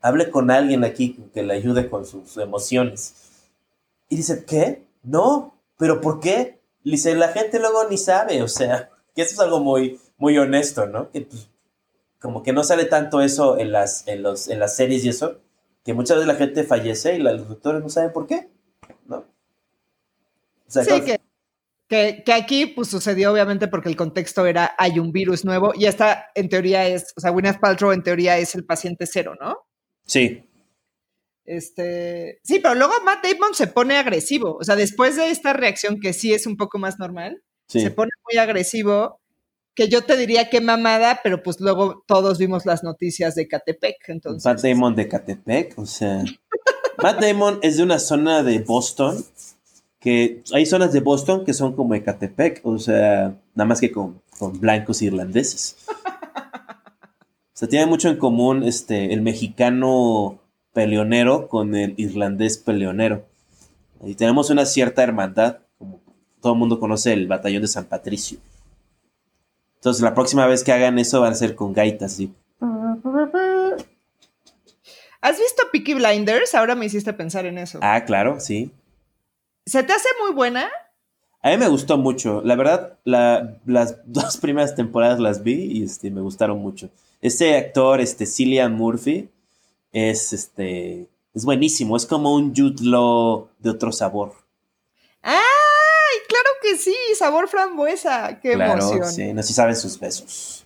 Hable 0.00 0.28
con 0.30 0.50
alguien 0.50 0.82
aquí 0.82 1.16
que 1.32 1.44
le 1.44 1.54
ayude 1.54 1.88
con 1.88 2.04
sus 2.04 2.36
emociones. 2.36 3.14
Y 4.08 4.16
dice, 4.16 4.44
¿qué? 4.44 4.84
No, 5.04 5.54
pero 5.78 6.00
¿por 6.00 6.18
qué? 6.18 6.58
Le 6.82 6.92
dice, 6.92 7.14
la 7.14 7.28
gente 7.28 7.60
luego 7.60 7.88
ni 7.88 7.96
sabe, 7.96 8.42
o 8.42 8.48
sea, 8.48 8.90
que 9.14 9.22
eso 9.22 9.34
es 9.34 9.38
algo 9.38 9.60
muy, 9.60 10.00
muy 10.18 10.36
honesto, 10.36 10.86
¿no? 10.86 11.12
Que 11.12 11.20
pues, 11.20 11.48
como 12.20 12.42
que 12.44 12.52
no 12.52 12.64
sale 12.64 12.84
tanto 12.86 13.20
eso 13.22 13.58
en 13.58 13.72
las, 13.72 14.06
en 14.08 14.22
los, 14.22 14.48
en 14.48 14.60
las 14.60 14.76
series 14.76 15.04
y 15.04 15.10
eso, 15.10 15.40
que 15.84 15.94
muchas 15.94 16.18
veces 16.18 16.28
la 16.28 16.36
gente 16.38 16.64
fallece 16.64 17.16
y 17.16 17.20
la- 17.20 17.32
los 17.32 17.48
doctores 17.48 17.82
no 17.82 17.88
saben 17.90 18.12
por 18.12 18.26
qué, 18.28 18.50
¿no? 19.06 19.18
O 19.18 20.70
sea, 20.70 20.84
Sí, 20.84 20.90
que, 21.04 21.20
que, 21.88 22.22
que 22.24 22.32
aquí 22.32 22.66
pues 22.66 22.88
sucedió 22.88 23.32
obviamente 23.32 23.68
porque 23.68 23.88
el 23.88 23.96
contexto 23.96 24.46
era 24.46 24.74
hay 24.78 24.98
un 24.98 25.12
virus 25.12 25.44
nuevo 25.44 25.72
y 25.74 25.86
esta 25.86 26.26
en 26.34 26.48
teoría 26.48 26.86
es, 26.86 27.12
o 27.16 27.20
sea, 27.20 27.30
Gwyneth 27.32 27.60
Paltrow 27.60 27.92
en 27.92 28.02
teoría 28.02 28.38
es 28.38 28.54
el 28.54 28.64
paciente 28.66 29.06
cero, 29.06 29.34
¿no? 29.40 29.56
sí, 30.04 30.42
Este, 31.44 32.38
sí, 32.44 32.60
pero 32.60 32.74
luego 32.74 32.92
Matt 33.04 33.24
Damon 33.24 33.54
se 33.54 33.66
pone 33.66 33.96
agresivo, 33.96 34.56
o 34.60 34.64
sea, 34.64 34.76
después 34.76 35.16
de 35.16 35.30
esta 35.30 35.52
reacción 35.52 35.98
que 36.00 36.12
sí 36.12 36.32
es 36.32 36.46
un 36.46 36.56
poco 36.56 36.78
más 36.78 36.98
normal, 36.98 37.42
sí. 37.68 37.80
se 37.80 37.90
pone 37.90 38.10
muy 38.30 38.38
agresivo, 38.38 39.19
que 39.74 39.88
yo 39.88 40.02
te 40.02 40.16
diría 40.16 40.50
que 40.50 40.60
mamada, 40.60 41.20
pero 41.22 41.42
pues 41.42 41.60
luego 41.60 42.04
todos 42.06 42.38
vimos 42.38 42.66
las 42.66 42.82
noticias 42.82 43.34
de 43.34 43.48
Catepec, 43.48 44.08
entonces. 44.08 44.44
Matt 44.44 44.62
Damon 44.62 44.94
de 44.94 45.08
Catepec, 45.08 45.78
o 45.78 45.86
sea. 45.86 46.24
Matt 47.02 47.20
Damon 47.20 47.58
es 47.62 47.78
de 47.78 47.82
una 47.82 47.98
zona 47.98 48.42
de 48.42 48.58
Boston, 48.58 49.24
que 50.00 50.42
hay 50.52 50.66
zonas 50.66 50.92
de 50.92 51.00
Boston 51.00 51.44
que 51.44 51.54
son 51.54 51.74
como 51.74 51.94
Ecatepec, 51.94 52.60
o 52.64 52.78
sea, 52.78 53.34
nada 53.54 53.68
más 53.68 53.80
que 53.80 53.92
con, 53.92 54.22
con 54.38 54.58
blancos 54.58 55.02
irlandeses. 55.02 55.76
O 55.86 57.60
sea, 57.60 57.68
tiene 57.68 57.86
mucho 57.86 58.08
en 58.08 58.16
común 58.16 58.64
este, 58.64 59.12
el 59.12 59.20
mexicano 59.20 60.40
peleonero 60.72 61.48
con 61.48 61.74
el 61.74 61.94
irlandés 61.98 62.56
peleonero. 62.56 63.26
Y 64.02 64.14
tenemos 64.14 64.48
una 64.48 64.64
cierta 64.64 65.02
hermandad, 65.02 65.58
como 65.76 66.00
todo 66.40 66.54
el 66.54 66.58
mundo 66.58 66.80
conoce 66.80 67.12
el 67.12 67.28
batallón 67.28 67.60
de 67.60 67.68
San 67.68 67.84
Patricio. 67.84 68.38
Entonces, 69.80 70.02
la 70.02 70.14
próxima 70.14 70.46
vez 70.46 70.62
que 70.62 70.72
hagan 70.72 70.98
eso 70.98 71.20
van 71.22 71.32
a 71.32 71.36
ser 71.36 71.54
con 71.54 71.72
gaitas, 71.72 72.12
¿sí? 72.12 72.32
¿Has 75.22 75.38
visto 75.38 75.62
Peaky 75.72 75.94
Blinders? 75.94 76.54
Ahora 76.54 76.74
me 76.74 76.86
hiciste 76.86 77.12
pensar 77.12 77.46
en 77.46 77.58
eso. 77.58 77.78
Ah, 77.82 78.04
claro, 78.04 78.40
sí. 78.40 78.70
¿Se 79.66 79.82
te 79.82 79.92
hace 79.92 80.08
muy 80.22 80.34
buena? 80.34 80.68
A 81.42 81.50
mí 81.50 81.56
me 81.58 81.68
gustó 81.68 81.98
mucho. 81.98 82.42
La 82.44 82.56
verdad, 82.56 82.98
la- 83.04 83.56
las 83.66 83.96
dos 84.06 84.36
primeras 84.38 84.74
temporadas 84.74 85.20
las 85.20 85.42
vi 85.42 85.54
y 85.78 85.82
este, 85.84 86.10
me 86.10 86.20
gustaron 86.20 86.58
mucho. 86.58 86.88
Este 87.20 87.56
actor, 87.56 88.00
este, 88.00 88.24
Cillian 88.26 88.74
Murphy, 88.74 89.28
es 89.92 90.32
este. 90.32 91.06
Es 91.34 91.44
buenísimo. 91.44 91.96
Es 91.96 92.06
como 92.06 92.34
un 92.34 92.54
Jude 92.56 92.82
Law 92.84 93.48
de 93.58 93.70
otro 93.70 93.92
sabor. 93.92 94.34
¡Ay, 95.22 95.36
claro 95.36 95.59
que 96.70 96.76
sí! 96.78 96.94
Sabor 97.18 97.48
frambuesa. 97.48 98.40
¡Qué 98.40 98.52
claro, 98.54 98.80
emoción! 98.80 99.10
sí. 99.12 99.32
No 99.32 99.42
sé 99.42 99.48
si 99.48 99.54
saben 99.54 99.76
sus 99.76 99.98
besos. 99.98 100.64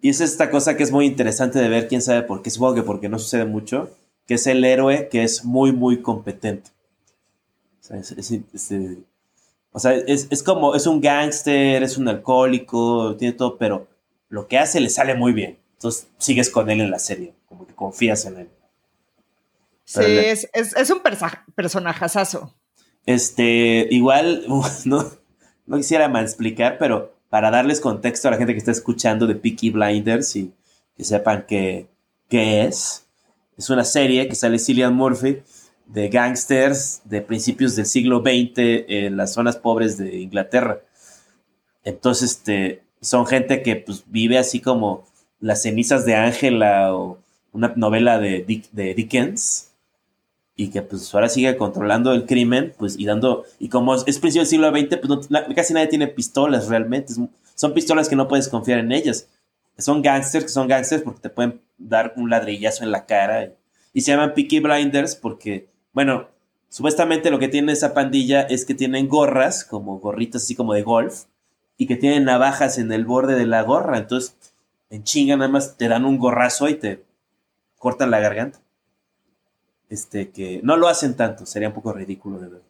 y 0.00 0.10
es 0.10 0.20
esta 0.20 0.50
cosa 0.50 0.76
que 0.76 0.82
es 0.82 0.92
muy 0.92 1.06
interesante 1.06 1.58
de 1.58 1.68
ver, 1.68 1.88
quién 1.88 2.02
sabe 2.02 2.22
por 2.22 2.42
qué. 2.42 2.50
Supongo 2.50 2.74
que 2.76 2.82
porque 2.82 3.08
no 3.08 3.18
sucede 3.18 3.44
mucho. 3.44 3.90
Que 4.26 4.34
es 4.34 4.46
el 4.46 4.62
héroe 4.64 5.08
que 5.08 5.22
es 5.24 5.44
muy, 5.44 5.72
muy 5.72 6.02
competente. 6.02 6.70
O 7.80 7.84
sea, 7.84 7.96
es- 7.98 8.12
es- 8.12 8.30
es, 8.52 8.70
eh, 8.72 8.98
o 9.72 9.78
sea, 9.80 9.92
es, 9.94 10.26
es 10.30 10.42
como, 10.42 10.74
es 10.74 10.86
un 10.86 11.00
gángster, 11.00 11.82
es 11.82 11.96
un 11.96 12.08
alcohólico, 12.08 13.16
tiene 13.16 13.32
todo, 13.34 13.56
pero 13.56 13.86
lo 14.28 14.46
que 14.46 14.58
hace 14.58 14.80
le 14.80 14.90
sale 14.90 15.14
muy 15.14 15.32
bien. 15.32 15.58
Entonces 15.74 16.08
sigues 16.18 16.50
con 16.50 16.68
él 16.68 16.80
en 16.82 16.90
la 16.90 16.98
serie, 16.98 17.32
como 17.48 17.66
que 17.66 17.74
confías 17.74 18.24
en 18.26 18.36
él. 18.38 18.48
Sí, 19.84 20.02
es, 20.04 20.46
es 20.52 20.90
un 20.90 20.98
persa- 21.02 21.44
personajazazo. 21.54 22.52
Este, 23.08 23.88
igual, 23.90 24.44
no, 24.84 25.10
no 25.66 25.76
quisiera 25.78 26.04
explicar, 26.20 26.76
pero 26.78 27.16
para 27.30 27.50
darles 27.50 27.80
contexto 27.80 28.28
a 28.28 28.32
la 28.32 28.36
gente 28.36 28.52
que 28.52 28.58
está 28.58 28.70
escuchando 28.70 29.26
de 29.26 29.34
Peaky 29.34 29.70
Blinders 29.70 30.36
y 30.36 30.52
que 30.94 31.04
sepan 31.04 31.46
qué, 31.48 31.86
qué 32.28 32.64
es, 32.64 33.06
es 33.56 33.70
una 33.70 33.84
serie 33.84 34.28
que 34.28 34.34
sale 34.34 34.58
Cillian 34.58 34.94
Murphy 34.94 35.38
de 35.86 36.10
gangsters 36.10 37.00
de 37.06 37.22
principios 37.22 37.76
del 37.76 37.86
siglo 37.86 38.20
XX 38.20 38.84
en 38.88 39.16
las 39.16 39.32
zonas 39.32 39.56
pobres 39.56 39.96
de 39.96 40.18
Inglaterra. 40.18 40.82
Entonces, 41.84 42.32
este, 42.32 42.82
son 43.00 43.26
gente 43.26 43.62
que 43.62 43.76
pues, 43.76 44.04
vive 44.08 44.36
así 44.36 44.60
como 44.60 45.06
las 45.40 45.62
cenizas 45.62 46.04
de 46.04 46.14
Ángela 46.14 46.94
o 46.94 47.18
una 47.52 47.72
novela 47.74 48.18
de, 48.18 48.44
de 48.70 48.94
Dickens 48.94 49.67
y 50.60 50.70
que 50.70 50.82
pues 50.82 51.14
ahora 51.14 51.28
sigue 51.28 51.56
controlando 51.56 52.12
el 52.12 52.26
crimen, 52.26 52.74
pues 52.76 52.98
y 52.98 53.06
dando, 53.06 53.44
y 53.60 53.68
como 53.68 53.94
es, 53.94 54.02
principio 54.18 54.40
del 54.40 54.48
siglo 54.48 54.70
XX, 54.70 54.96
pues 54.96 55.28
casi 55.54 55.72
nadie 55.72 55.86
tiene 55.86 56.08
pistolas 56.08 56.66
realmente, 56.66 57.14
son 57.54 57.74
pistolas 57.74 58.08
que 58.08 58.16
no 58.16 58.26
puedes 58.26 58.48
confiar 58.48 58.80
en 58.80 58.90
ellas. 58.90 59.28
Son 59.78 60.02
gangsters 60.02 60.46
que 60.46 60.50
son 60.50 60.66
gangsters 60.66 61.04
porque 61.04 61.20
te 61.20 61.30
pueden 61.30 61.60
dar 61.78 62.12
un 62.16 62.28
ladrillazo 62.28 62.82
en 62.82 62.90
la 62.90 63.06
cara 63.06 63.44
y, 63.44 63.52
y 63.92 64.00
se 64.00 64.10
llaman 64.10 64.34
Peaky 64.34 64.58
Blinders 64.58 65.14
porque, 65.14 65.68
bueno, 65.92 66.26
supuestamente 66.68 67.30
lo 67.30 67.38
que 67.38 67.46
tiene 67.46 67.70
esa 67.70 67.94
pandilla 67.94 68.40
es 68.42 68.64
que 68.64 68.74
tienen 68.74 69.06
gorras, 69.06 69.64
como 69.64 70.00
gorritas 70.00 70.42
así 70.42 70.56
como 70.56 70.74
de 70.74 70.82
golf, 70.82 71.26
y 71.76 71.86
que 71.86 71.94
tienen 71.94 72.24
navajas 72.24 72.78
en 72.78 72.90
el 72.90 73.04
borde 73.04 73.36
de 73.36 73.46
la 73.46 73.62
gorra, 73.62 73.96
entonces 73.96 74.36
en 74.90 75.04
chinga 75.04 75.36
nada 75.36 75.50
más 75.50 75.76
te 75.76 75.86
dan 75.86 76.04
un 76.04 76.18
gorrazo 76.18 76.68
y 76.68 76.74
te 76.74 77.04
cortan 77.78 78.10
la 78.10 78.18
garganta 78.18 78.58
este, 79.88 80.30
que 80.30 80.60
no 80.62 80.76
lo 80.76 80.88
hacen 80.88 81.16
tanto, 81.16 81.46
sería 81.46 81.68
un 81.68 81.74
poco 81.74 81.92
ridículo 81.92 82.38
de 82.38 82.48
ver. 82.48 82.62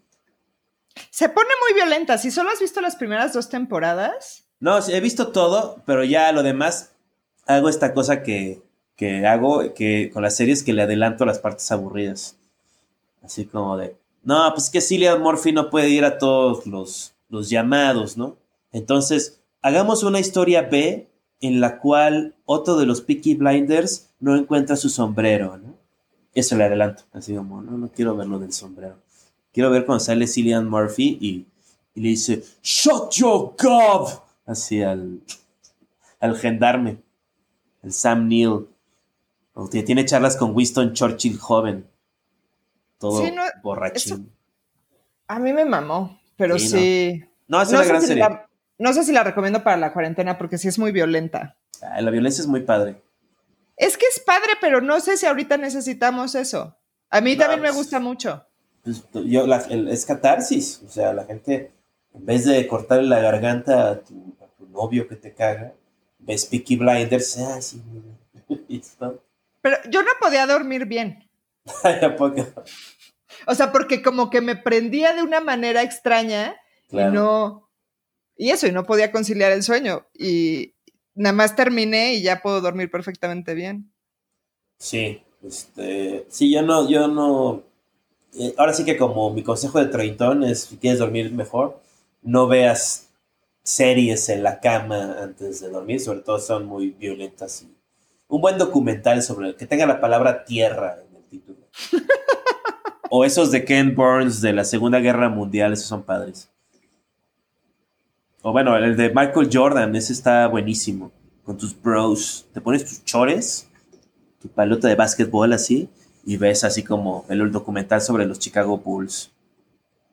Se 1.11 1.28
pone 1.28 1.50
muy 1.62 1.74
violenta. 1.74 2.18
Si 2.18 2.31
solo 2.31 2.50
has 2.50 2.61
visto 2.61 2.81
las 2.81 2.96
primeras 2.96 3.33
dos 3.33 3.48
temporadas, 3.48 4.44
No, 4.61 4.78
he 4.87 5.00
visto 5.00 5.28
todo, 5.28 5.83
pero 5.87 6.02
ya 6.02 6.33
lo 6.33 6.42
demás 6.42 6.92
hago 7.46 7.68
esta 7.68 7.94
cosa 7.94 8.22
que, 8.22 8.61
que 8.96 9.26
hago 9.26 9.72
que 9.74 10.11
con 10.12 10.22
las 10.22 10.37
series 10.37 10.62
que 10.62 10.72
le 10.72 10.83
adelanto 10.83 11.24
las 11.24 11.38
partes 11.38 11.70
aburridas. 11.70 12.37
Así 13.22 13.46
como 13.46 13.76
de, 13.76 13.96
no, 14.24 14.50
pues 14.52 14.64
es 14.64 14.70
que 14.70 14.81
Cillian 14.81 15.22
Murphy 15.22 15.52
no 15.52 15.70
puede 15.70 15.88
ir 15.88 16.04
a 16.04 16.18
todos 16.18 16.66
los, 16.66 17.14
los 17.28 17.48
llamados, 17.48 18.16
¿no? 18.16 18.37
Entonces, 18.72 19.40
hagamos 19.62 20.02
una 20.02 20.20
historia 20.20 20.62
B 20.62 21.09
en 21.40 21.61
la 21.61 21.78
cual 21.78 22.35
otro 22.44 22.76
de 22.76 22.87
los 22.87 23.00
Peaky 23.00 23.35
Blinders 23.37 24.11
no 24.20 24.37
encuentra 24.37 24.76
su 24.76 24.88
sombrero, 24.88 25.57
¿no? 25.57 25.78
Eso 26.35 26.57
le 26.57 26.64
adelanto, 26.64 27.03
así 27.12 27.35
como, 27.35 27.61
no, 27.62 27.73
no 27.79 27.88
quiero 27.91 28.17
ver 28.17 28.27
lo 28.29 28.38
del 28.38 28.53
sombrero. 28.53 28.97
Quiero 29.53 29.71
ver 29.71 29.85
cuando 29.87 30.05
sale 30.05 30.27
Cillian 30.27 30.69
Murphy 30.69 31.19
y, 31.21 31.47
y 31.95 32.01
le 32.01 32.09
dice, 32.11 32.45
¡Shut 32.62 33.12
your 33.14 33.55
gob! 33.61 34.09
Así 34.47 34.83
al, 34.83 35.21
al 36.21 36.37
gendarme, 36.37 36.99
el 37.83 37.93
Sam 37.93 38.29
Neill. 38.29 38.67
O 39.55 39.69
que 39.69 39.83
tiene 39.83 40.05
charlas 40.05 40.37
con 40.37 40.55
Winston 40.55 40.93
Churchill 40.93 41.37
joven. 41.38 41.85
Todo 42.98 43.25
Sí, 43.25 43.33
no, 43.33 43.42
borrachín. 43.63 44.31
a 45.27 45.38
mí 45.40 45.52
me 45.52 45.65
mamó, 45.65 46.21
pero 46.37 46.59
Sí, 46.59 46.69
sí. 46.69 47.25
No, 47.48 47.61
es 47.63 47.71
No 47.73 47.79
una 47.79 47.85
sé, 47.85 47.88
gran 47.88 48.00
si 48.02 48.07
serie. 48.09 48.23
la, 48.23 48.48
no 48.79 48.92
sé 48.92 49.02
si 49.02 49.13
la 49.13 49.25
recomiendo 49.25 49.65
para 49.65 49.77
la 49.77 49.92
cuarentena 49.92 50.38
porque 50.38 50.59
sí 50.59 50.69
es 50.69 50.79
muy 50.79 50.92
violenta. 50.92 51.57
Ah, 51.83 52.00
la 52.00 52.11
violencia 52.13 52.42
es 52.42 52.46
muy 52.46 52.61
padre. 52.61 53.02
Es 53.79 53.96
que 53.96 54.06
es 54.06 54.20
padre, 54.20 54.52
pero 54.60 54.81
no 54.81 55.00
sé 55.00 55.16
si 55.16 55.26
ahorita 55.26 55.56
necesitamos 55.56 56.35
eso. 56.35 56.76
A 57.10 57.20
mí 57.20 57.35
No, 57.35 57.40
también 57.42 57.62
me 57.62 57.70
gusta 57.70 58.00
mucho. 58.00 58.44
Pues, 58.83 59.04
yo, 59.12 59.46
la- 59.46 59.64
el- 59.70 59.88
es 59.88 60.04
catarsis. 60.04 60.83
O 60.87 60.90
sea, 60.90 61.12
la 61.12 61.24
gente, 61.24 61.72
en 62.14 62.26
vez 62.26 62.44
de 62.44 62.66
cortarle 62.66 63.08
la 63.08 63.20
garganta 63.20 63.90
a 63.90 64.00
tu, 64.00 64.37
a 64.42 64.46
tu 64.56 64.66
novio 64.68 65.06
que 65.08 65.16
te 65.16 65.33
caga, 65.33 65.72
ves 66.18 66.44
Peaky 66.46 66.76
Blinders, 66.76 67.38
ah, 67.38 67.62
sí. 67.62 67.81
Pero 69.60 69.76
yo 69.90 70.02
no 70.02 70.10
podía 70.20 70.46
dormir 70.46 70.87
bien. 70.87 71.29
Ay, 71.83 71.98
¿a 72.02 72.16
poco? 72.16 72.46
O 73.46 73.54
sea, 73.54 73.72
porque 73.72 74.02
como 74.02 74.31
que 74.31 74.40
me 74.40 74.56
prendía 74.56 75.12
de 75.14 75.22
una 75.22 75.40
manera 75.40 75.83
extraña 75.83 76.56
Claro. 76.88 77.10
y 77.10 77.14
no. 77.14 77.70
Y 78.37 78.50
eso, 78.50 78.66
y 78.66 78.72
no 78.72 78.85
podía 78.85 79.10
conciliar 79.12 79.52
el 79.52 79.62
sueño. 79.62 80.06
Y 80.14 80.74
nada 81.19 81.35
más 81.35 81.56
terminé 81.56 82.14
y 82.14 82.23
ya 82.23 82.40
puedo 82.40 82.60
dormir 82.60 82.90
perfectamente 82.90 83.54
bien. 83.54 83.92
Sí, 84.79 85.21
este, 85.42 86.25
sí, 86.29 86.52
yo 86.52 86.62
no, 86.62 86.88
yo 86.88 87.08
no, 87.08 87.64
eh, 88.35 88.54
ahora 88.56 88.73
sí 88.73 88.85
que 88.85 88.96
como 88.96 89.31
mi 89.31 89.42
consejo 89.42 89.81
de 89.81 89.87
treintón 89.87 90.44
es, 90.44 90.62
si 90.62 90.77
quieres 90.77 91.00
dormir 91.00 91.33
mejor, 91.33 91.81
no 92.23 92.46
veas 92.46 93.08
series 93.62 94.29
en 94.29 94.42
la 94.42 94.60
cama 94.60 95.16
antes 95.21 95.60
de 95.60 95.69
dormir, 95.69 96.00
sobre 96.00 96.21
todo 96.21 96.38
son 96.38 96.66
muy 96.66 96.90
violentas. 96.90 97.62
Y 97.62 97.75
un 98.29 98.40
buen 98.40 98.56
documental 98.56 99.23
sobre 99.23 99.56
que 99.56 99.66
tenga 99.66 99.87
la 99.87 100.00
palabra 100.00 100.44
tierra 100.44 100.98
en 101.08 101.16
el 101.16 101.23
título. 101.25 101.58
o 103.10 103.25
esos 103.25 103.50
de 103.50 103.64
Ken 103.64 103.94
Burns 103.96 104.40
de 104.40 104.52
la 104.52 104.64
Segunda 104.64 105.00
Guerra 105.00 105.29
Mundial, 105.29 105.73
esos 105.73 105.87
son 105.87 106.04
padres. 106.04 106.48
O 108.49 108.53
bueno, 108.53 108.79
el 108.79 108.96
de 108.96 109.11
Michael 109.11 109.51
Jordan, 109.53 109.94
ese 109.94 110.15
está 110.15 110.46
buenísimo. 110.46 111.13
Con 111.44 111.59
tus 111.59 111.79
bros. 111.79 112.46
Te 112.55 112.63
pones 112.63 112.83
tus 112.83 113.05
chores, 113.05 113.69
tu 114.40 114.49
palota 114.49 114.88
de 114.88 114.94
básquetbol 114.94 115.53
así, 115.53 115.90
y 116.25 116.38
ves 116.38 116.65
así 116.65 116.83
como 116.83 117.27
el 117.29 117.53
documental 117.53 118.01
sobre 118.01 118.25
los 118.25 118.38
Chicago 118.38 118.79
Bulls. 118.79 119.31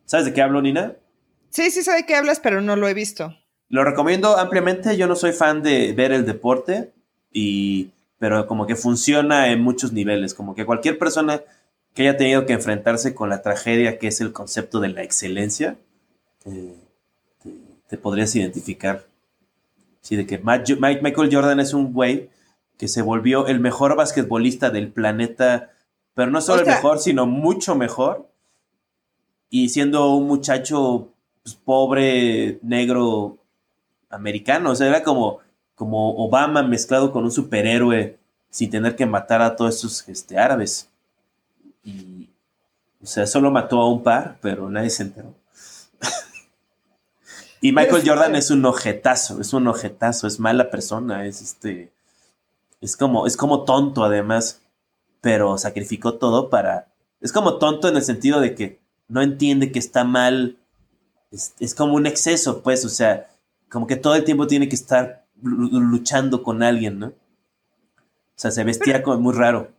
¿Sabes 0.03 0.25
de 0.25 0.33
qué 0.33 0.41
hablo, 0.41 0.61
Nina? 0.61 0.95
Sí, 1.49 1.71
sí 1.71 1.81
sé 1.81 1.93
de 1.93 2.05
qué 2.05 2.17
hablas, 2.17 2.41
pero 2.41 2.59
no 2.59 2.75
lo 2.75 2.89
he 2.89 2.93
visto. 2.93 3.33
Lo 3.69 3.85
recomiendo 3.85 4.37
ampliamente. 4.37 4.97
Yo 4.97 5.07
no 5.07 5.15
soy 5.15 5.31
fan 5.31 5.63
de 5.63 5.93
ver 5.93 6.11
el 6.11 6.25
deporte, 6.25 6.91
y, 7.31 7.91
pero 8.19 8.47
como 8.47 8.67
que 8.67 8.75
funciona 8.75 9.47
en 9.47 9.61
muchos 9.61 9.93
niveles. 9.93 10.33
Como 10.33 10.55
que 10.55 10.65
cualquier 10.65 10.99
persona 10.99 11.41
que 11.93 12.01
haya 12.01 12.17
tenido 12.17 12.45
que 12.45 12.51
enfrentarse 12.51 13.15
con 13.15 13.29
la 13.29 13.41
tragedia 13.41 13.97
que 13.97 14.07
es 14.07 14.19
el 14.19 14.33
concepto 14.33 14.81
de 14.81 14.89
la 14.89 15.03
excelencia, 15.03 15.77
eh, 16.43 16.75
te, 17.95 18.01
podrías 18.01 18.35
identificar. 18.35 19.05
Sí, 20.01 20.15
de 20.15 20.25
que 20.25 20.37
Michael 20.37 21.29
Jordan 21.31 21.59
es 21.59 21.73
un 21.73 21.93
güey 21.93 22.29
que 22.77 22.87
se 22.87 23.01
volvió 23.01 23.47
el 23.47 23.59
mejor 23.59 23.95
basquetbolista 23.95 24.69
del 24.69 24.91
planeta 24.91 25.71
pero 26.15 26.31
no 26.31 26.41
solo 26.41 26.61
el 26.61 26.67
mejor, 26.67 26.99
sino 26.99 27.27
mucho 27.27 27.75
mejor. 27.75 28.27
Y 29.49 29.69
siendo 29.69 30.15
un 30.15 30.27
muchacho 30.27 31.09
pues, 31.43 31.55
pobre, 31.55 32.57
negro, 32.63 33.37
americano. 34.09 34.71
O 34.71 34.75
sea, 34.75 34.87
era 34.87 35.03
como, 35.03 35.39
como 35.75 36.15
Obama 36.15 36.63
mezclado 36.63 37.11
con 37.11 37.25
un 37.25 37.31
superhéroe 37.31 38.17
sin 38.49 38.69
tener 38.69 38.95
que 38.95 39.05
matar 39.05 39.41
a 39.41 39.57
todos 39.57 39.75
esos 39.75 40.07
este, 40.07 40.39
árabes. 40.39 40.89
Y, 41.83 42.29
o 43.03 43.05
sea, 43.05 43.27
solo 43.27 43.51
mató 43.51 43.81
a 43.81 43.89
un 43.89 44.01
par, 44.01 44.37
pero 44.41 44.69
nadie 44.69 44.89
se 44.89 45.03
enteró. 45.03 45.33
Y 47.67 47.71
Michael 47.71 48.03
Jordan 48.05 48.35
es 48.35 48.51
un 48.51 48.65
ojetazo, 48.65 49.41
es 49.41 49.53
un 49.53 49.67
ojetazo, 49.67 50.27
es 50.27 50.39
mala 50.39 50.69
persona, 50.69 51.25
es 51.25 51.41
este. 51.41 51.91
Es 52.81 52.97
como, 52.97 53.25
es 53.25 53.37
como 53.37 53.63
tonto 53.63 54.03
además 54.03 54.61
pero 55.25 55.57
sacrificó 55.57 56.19
todo 56.19 56.51
para... 56.51 56.93
Es 57.19 57.33
como 57.33 57.57
tonto 57.57 57.87
en 57.87 57.95
el 57.95 58.03
sentido 58.03 58.39
de 58.41 58.53
que 58.53 58.79
no 59.07 59.23
entiende 59.23 59.71
que 59.71 59.79
está 59.79 60.03
mal, 60.03 60.59
es, 61.31 61.73
como 61.73 61.95
un 61.95 62.05
exceso, 62.05 62.61
pues, 62.61 62.85
o 62.85 62.89
sea, 62.89 63.27
como 63.71 63.87
que 63.87 63.95
todo 63.95 64.13
el 64.13 64.23
tiempo 64.23 64.45
tiene 64.45 64.69
que 64.69 64.75
estar 64.75 65.25
luchando 65.41 66.43
con 66.43 66.61
alguien, 66.61 66.99
¿no? 66.99 67.07
O 67.07 67.13
sea, 68.35 68.51
se 68.51 68.63
vestía 68.63 69.01
como 69.01 69.19
muy 69.19 69.33
raro. 69.33 69.71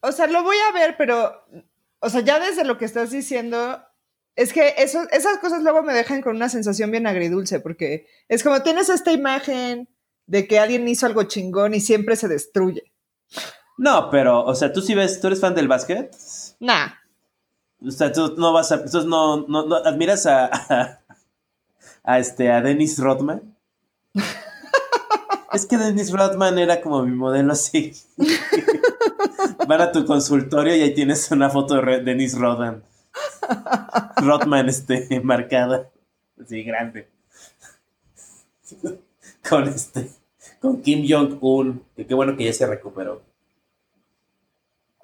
O 0.00 0.10
sea, 0.10 0.26
lo 0.26 0.42
voy 0.42 0.56
a 0.70 0.72
ver, 0.72 0.96
pero, 0.96 1.44
o 1.98 2.08
sea, 2.08 2.22
ya 2.22 2.40
desde 2.40 2.64
lo 2.64 2.78
que 2.78 2.86
estás 2.86 3.10
diciendo, 3.10 3.82
es 4.36 4.52
que 4.52 4.74
eso, 4.76 5.00
esas 5.12 5.38
cosas 5.38 5.62
luego 5.62 5.82
me 5.82 5.94
dejan 5.94 6.20
con 6.20 6.36
una 6.36 6.50
sensación 6.50 6.90
bien 6.90 7.06
agridulce, 7.06 7.58
porque 7.58 8.06
es 8.28 8.42
como 8.42 8.62
tienes 8.62 8.90
esta 8.90 9.10
imagen 9.10 9.88
de 10.26 10.46
que 10.46 10.58
alguien 10.58 10.86
hizo 10.86 11.06
algo 11.06 11.22
chingón 11.24 11.72
y 11.74 11.80
siempre 11.80 12.16
se 12.16 12.28
destruye. 12.28 12.92
No, 13.78 14.10
pero, 14.10 14.44
o 14.44 14.54
sea, 14.54 14.72
¿tú 14.72 14.82
sí 14.82 14.94
ves, 14.94 15.20
tú 15.20 15.28
eres 15.28 15.40
fan 15.40 15.54
del 15.54 15.68
básquet? 15.68 16.14
Nah. 16.60 16.88
O 17.80 17.90
sea, 17.90 18.12
tú 18.12 18.34
no 18.36 18.52
vas 18.52 18.72
a, 18.72 18.76
entonces 18.76 19.06
no, 19.06 19.46
no, 19.46 19.74
admiras 19.76 20.26
a, 20.26 21.00
a, 22.04 22.18
este, 22.18 22.50
a 22.50 22.60
Dennis 22.60 22.98
Rodman. 22.98 23.56
es 25.52 25.64
que 25.64 25.78
Dennis 25.78 26.12
Rodman 26.12 26.58
era 26.58 26.82
como 26.82 27.02
mi 27.02 27.14
modelo 27.14 27.52
así. 27.52 27.92
Van 29.66 29.80
a 29.80 29.92
tu 29.92 30.04
consultorio 30.04 30.76
y 30.76 30.82
ahí 30.82 30.94
tienes 30.94 31.30
una 31.30 31.48
foto 31.50 31.80
de 31.80 32.00
Dennis 32.00 32.36
Rodman. 32.38 32.82
Rodman, 34.16 34.68
este, 34.68 35.20
marcada. 35.20 35.90
Así, 36.40 36.62
grande. 36.62 37.08
con 39.48 39.68
este, 39.68 40.10
con 40.60 40.82
Kim 40.82 41.06
Jong-un. 41.08 41.84
Que 41.94 42.06
qué 42.06 42.14
bueno 42.14 42.36
que 42.36 42.44
ya 42.44 42.52
se 42.52 42.66
recuperó. 42.66 43.22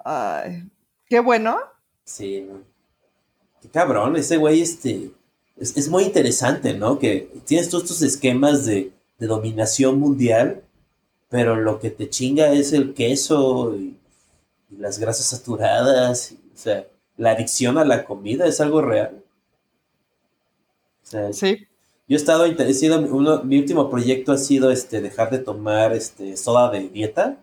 Ay, 0.03 0.69
qué 1.07 1.19
bueno. 1.19 1.57
Sí, 2.03 2.47
Qué 3.61 3.69
cabrón, 3.69 4.17
ese 4.17 4.37
güey, 4.37 4.61
este. 4.61 5.11
Es, 5.55 5.87
muy 5.87 6.03
interesante, 6.03 6.73
¿no? 6.73 6.99
Que 6.99 7.31
tienes 7.45 7.69
todos 7.69 7.83
estos 7.85 8.01
esquemas 8.01 8.65
de, 8.65 8.91
dominación 9.19 10.01
mundial, 10.01 10.63
pero 11.29 11.55
lo 11.55 11.79
que 11.79 11.89
te 11.89 12.09
chinga 12.09 12.51
es 12.51 12.73
el 12.73 12.93
queso 12.93 13.73
y, 13.73 13.97
las 14.77 14.99
grasas 14.99 15.27
saturadas. 15.27 16.33
o 16.53 16.57
sea, 16.57 16.85
la 17.17 17.31
adicción 17.31 17.77
a 17.77 17.85
la 17.85 18.05
comida 18.05 18.45
es 18.47 18.59
algo 18.61 18.81
real. 18.81 19.23
O 21.03 21.05
sea, 21.05 21.33
sí. 21.33 21.67
Yo 22.07 22.17
he 22.17 22.19
estado 22.19 22.45
interesado, 22.47 23.43
mi 23.43 23.57
último 23.57 23.89
proyecto 23.89 24.33
ha 24.33 24.37
sido 24.37 24.71
este, 24.71 25.01
dejar 25.01 25.31
de 25.31 25.39
tomar 25.39 25.93
este, 25.93 26.35
soda 26.35 26.69
de 26.69 26.89
dieta 26.89 27.37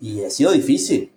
y 0.00 0.24
ha 0.24 0.30
sido 0.30 0.50
difícil. 0.50 1.12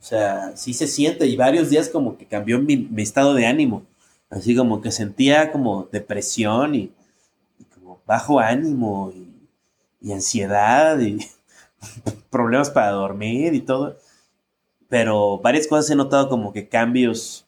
O 0.00 0.04
sea, 0.04 0.56
sí 0.56 0.74
se 0.74 0.86
siente 0.86 1.26
y 1.26 1.36
varios 1.36 1.70
días 1.70 1.88
como 1.88 2.16
que 2.16 2.26
cambió 2.26 2.58
mi, 2.60 2.88
estado 2.98 3.34
de 3.34 3.46
ánimo. 3.46 3.84
Así 4.30 4.54
como 4.54 4.80
que 4.82 4.92
sentía 4.92 5.50
como 5.50 5.88
depresión 5.90 6.74
y, 6.74 6.92
como 7.74 8.00
bajo 8.06 8.38
ánimo 8.38 9.12
y, 10.02 10.12
ansiedad 10.12 11.00
y 11.00 11.18
problemas 12.30 12.70
para 12.70 12.90
dormir 12.90 13.54
y 13.54 13.60
todo. 13.60 13.96
Pero 14.88 15.38
varias 15.38 15.66
cosas 15.66 15.90
he 15.90 15.94
notado 15.94 16.28
como 16.28 16.52
que 16.52 16.68
cambios. 16.68 17.46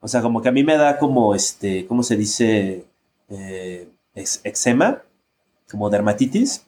O 0.00 0.08
sea, 0.08 0.22
como 0.22 0.40
que 0.40 0.48
a 0.48 0.52
mí 0.52 0.62
me 0.62 0.76
da 0.76 0.98
como 0.98 1.34
este, 1.34 1.86
¿cómo 1.86 2.02
se 2.02 2.16
dice? 2.16 2.84
Eh, 3.28 3.88
eczema, 4.14 5.02
como 5.70 5.90
dermatitis. 5.90 6.64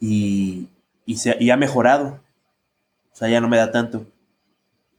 Y, 0.00 0.68
y, 1.06 1.16
se, 1.16 1.36
y 1.38 1.50
ha 1.50 1.56
mejorado. 1.56 2.20
O 3.12 3.16
sea, 3.16 3.28
ya 3.28 3.40
no 3.40 3.48
me 3.48 3.56
da 3.56 3.70
tanto. 3.70 4.06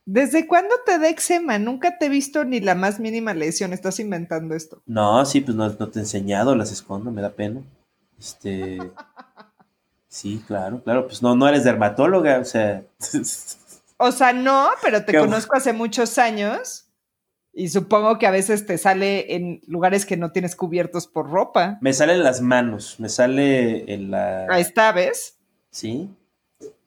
¿Desde 0.05 0.47
cuándo 0.47 0.75
te 0.85 0.97
da 0.97 1.09
eczema? 1.09 1.59
Nunca 1.59 1.97
te 1.97 2.07
he 2.07 2.09
visto 2.09 2.43
ni 2.43 2.59
la 2.59 2.75
más 2.75 2.99
mínima 2.99 3.33
lesión. 3.33 3.71
Estás 3.71 3.99
inventando 3.99 4.55
esto. 4.55 4.81
No, 4.85 5.23
sí, 5.25 5.41
pues 5.41 5.55
no, 5.55 5.71
te 5.71 5.99
he 5.99 6.01
enseñado, 6.01 6.55
las 6.55 6.71
escondo, 6.71 7.11
me 7.11 7.21
da 7.21 7.29
pena. 7.29 7.61
Este. 8.19 8.79
sí, 10.07 10.43
claro, 10.47 10.81
claro. 10.83 11.05
Pues 11.05 11.21
no, 11.21 11.35
no 11.35 11.47
eres 11.47 11.63
dermatóloga, 11.63 12.39
o 12.39 12.45
sea. 12.45 12.83
o 14.01 14.11
sea, 14.11 14.33
no, 14.33 14.69
pero 14.81 15.05
te 15.05 15.17
conozco 15.17 15.55
hace 15.55 15.73
muchos 15.73 16.17
años. 16.17 16.87
Y 17.53 17.67
supongo 17.67 18.17
que 18.17 18.27
a 18.27 18.31
veces 18.31 18.65
te 18.65 18.77
sale 18.77 19.35
en 19.35 19.61
lugares 19.67 20.05
que 20.05 20.15
no 20.15 20.31
tienes 20.31 20.55
cubiertos 20.55 21.07
por 21.07 21.29
ropa. 21.29 21.77
Me 21.81 21.91
sale 21.91 22.13
en 22.13 22.23
las 22.23 22.41
manos, 22.41 22.95
me 22.97 23.09
sale 23.09 23.93
en 23.93 24.11
la. 24.11 24.47
Ahí 24.49 24.61
está, 24.61 24.91
¿ves? 24.93 25.37
Sí. 25.69 26.09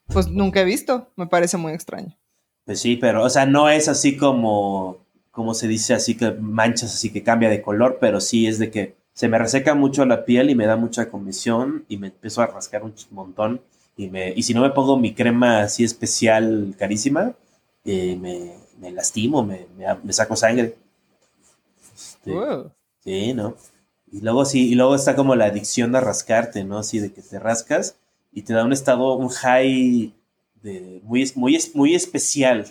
Pues 0.06 0.28
nunca 0.28 0.60
he 0.60 0.64
visto, 0.64 1.10
me 1.16 1.26
parece 1.26 1.58
muy 1.58 1.72
extraño. 1.72 2.16
Pues 2.64 2.80
sí, 2.80 2.96
pero, 2.96 3.22
o 3.22 3.30
sea, 3.30 3.44
no 3.44 3.68
es 3.68 3.88
así 3.88 4.16
como, 4.16 5.04
como 5.30 5.52
se 5.52 5.68
dice, 5.68 5.92
así 5.92 6.16
que 6.16 6.30
manchas, 6.32 6.94
así 6.94 7.12
que 7.12 7.22
cambia 7.22 7.50
de 7.50 7.60
color, 7.60 7.98
pero 8.00 8.20
sí 8.20 8.46
es 8.46 8.58
de 8.58 8.70
que 8.70 8.96
se 9.12 9.28
me 9.28 9.38
reseca 9.38 9.74
mucho 9.74 10.04
la 10.06 10.24
piel 10.24 10.48
y 10.48 10.54
me 10.54 10.66
da 10.66 10.76
mucha 10.76 11.10
comisión 11.10 11.84
y 11.88 11.98
me 11.98 12.08
empiezo 12.08 12.40
a 12.40 12.46
rascar 12.46 12.82
un 12.82 12.94
montón. 13.10 13.60
Y, 13.96 14.08
me, 14.08 14.32
y 14.34 14.42
si 14.42 14.54
no 14.54 14.62
me 14.62 14.70
pongo 14.70 14.98
mi 14.98 15.14
crema 15.14 15.60
así 15.62 15.84
especial, 15.84 16.74
carísima, 16.78 17.34
eh, 17.84 18.16
me, 18.20 18.54
me, 18.78 18.90
lastimo, 18.90 19.44
me, 19.44 19.66
me, 20.02 20.12
saco 20.12 20.36
sangre. 20.36 20.76
Este, 21.94 22.34
sí, 23.04 23.34
¿no? 23.34 23.56
Y 24.10 24.20
luego 24.20 24.44
sí, 24.44 24.70
y 24.70 24.74
luego 24.74 24.94
está 24.94 25.14
como 25.16 25.34
la 25.34 25.46
adicción 25.46 25.94
a 25.94 26.00
rascarte, 26.00 26.64
¿no? 26.64 26.78
Así 26.78 26.98
de 26.98 27.12
que 27.12 27.22
te 27.22 27.38
rascas 27.38 27.96
y 28.32 28.42
te 28.42 28.52
da 28.52 28.64
un 28.64 28.72
estado, 28.72 29.14
un 29.16 29.28
high 29.28 30.12
de, 30.62 31.00
muy, 31.04 31.30
muy, 31.36 31.58
muy 31.74 31.94
especial. 31.94 32.66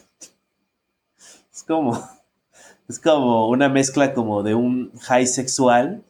Es 1.53 1.63
como, 1.63 2.01
es 2.89 2.99
como 2.99 3.47
una 3.49 3.69
mezcla 3.69 4.13
como 4.13 4.43
de 4.43 4.55
un 4.55 4.91
high 4.99 5.27
sexual 5.27 6.03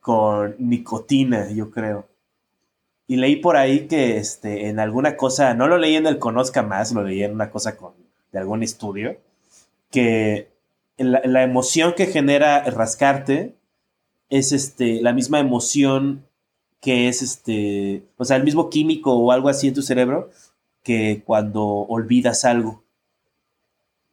con 0.00 0.56
nicotina, 0.58 1.50
yo 1.50 1.70
creo. 1.70 2.09
Y 3.10 3.16
leí 3.16 3.36
por 3.36 3.56
ahí 3.56 3.88
que 3.88 4.18
este, 4.18 4.68
en 4.68 4.78
alguna 4.78 5.16
cosa, 5.16 5.52
no 5.54 5.66
lo 5.66 5.78
leí 5.78 5.96
en 5.96 6.06
el 6.06 6.20
Conozca 6.20 6.62
Más, 6.62 6.92
lo 6.92 7.02
leí 7.02 7.24
en 7.24 7.34
una 7.34 7.50
cosa 7.50 7.76
con, 7.76 7.92
de 8.30 8.38
algún 8.38 8.62
estudio, 8.62 9.16
que 9.90 10.52
la, 10.96 11.20
la 11.24 11.42
emoción 11.42 11.94
que 11.96 12.06
genera 12.06 12.62
rascarte 12.70 13.56
es 14.28 14.52
este, 14.52 15.00
la 15.02 15.12
misma 15.12 15.40
emoción 15.40 16.24
que 16.80 17.08
es 17.08 17.20
este, 17.20 18.04
o 18.16 18.24
sea, 18.24 18.36
el 18.36 18.44
mismo 18.44 18.70
químico 18.70 19.12
o 19.12 19.32
algo 19.32 19.48
así 19.48 19.66
en 19.66 19.74
tu 19.74 19.82
cerebro 19.82 20.30
que 20.84 21.24
cuando 21.26 21.64
olvidas 21.64 22.44
algo. 22.44 22.84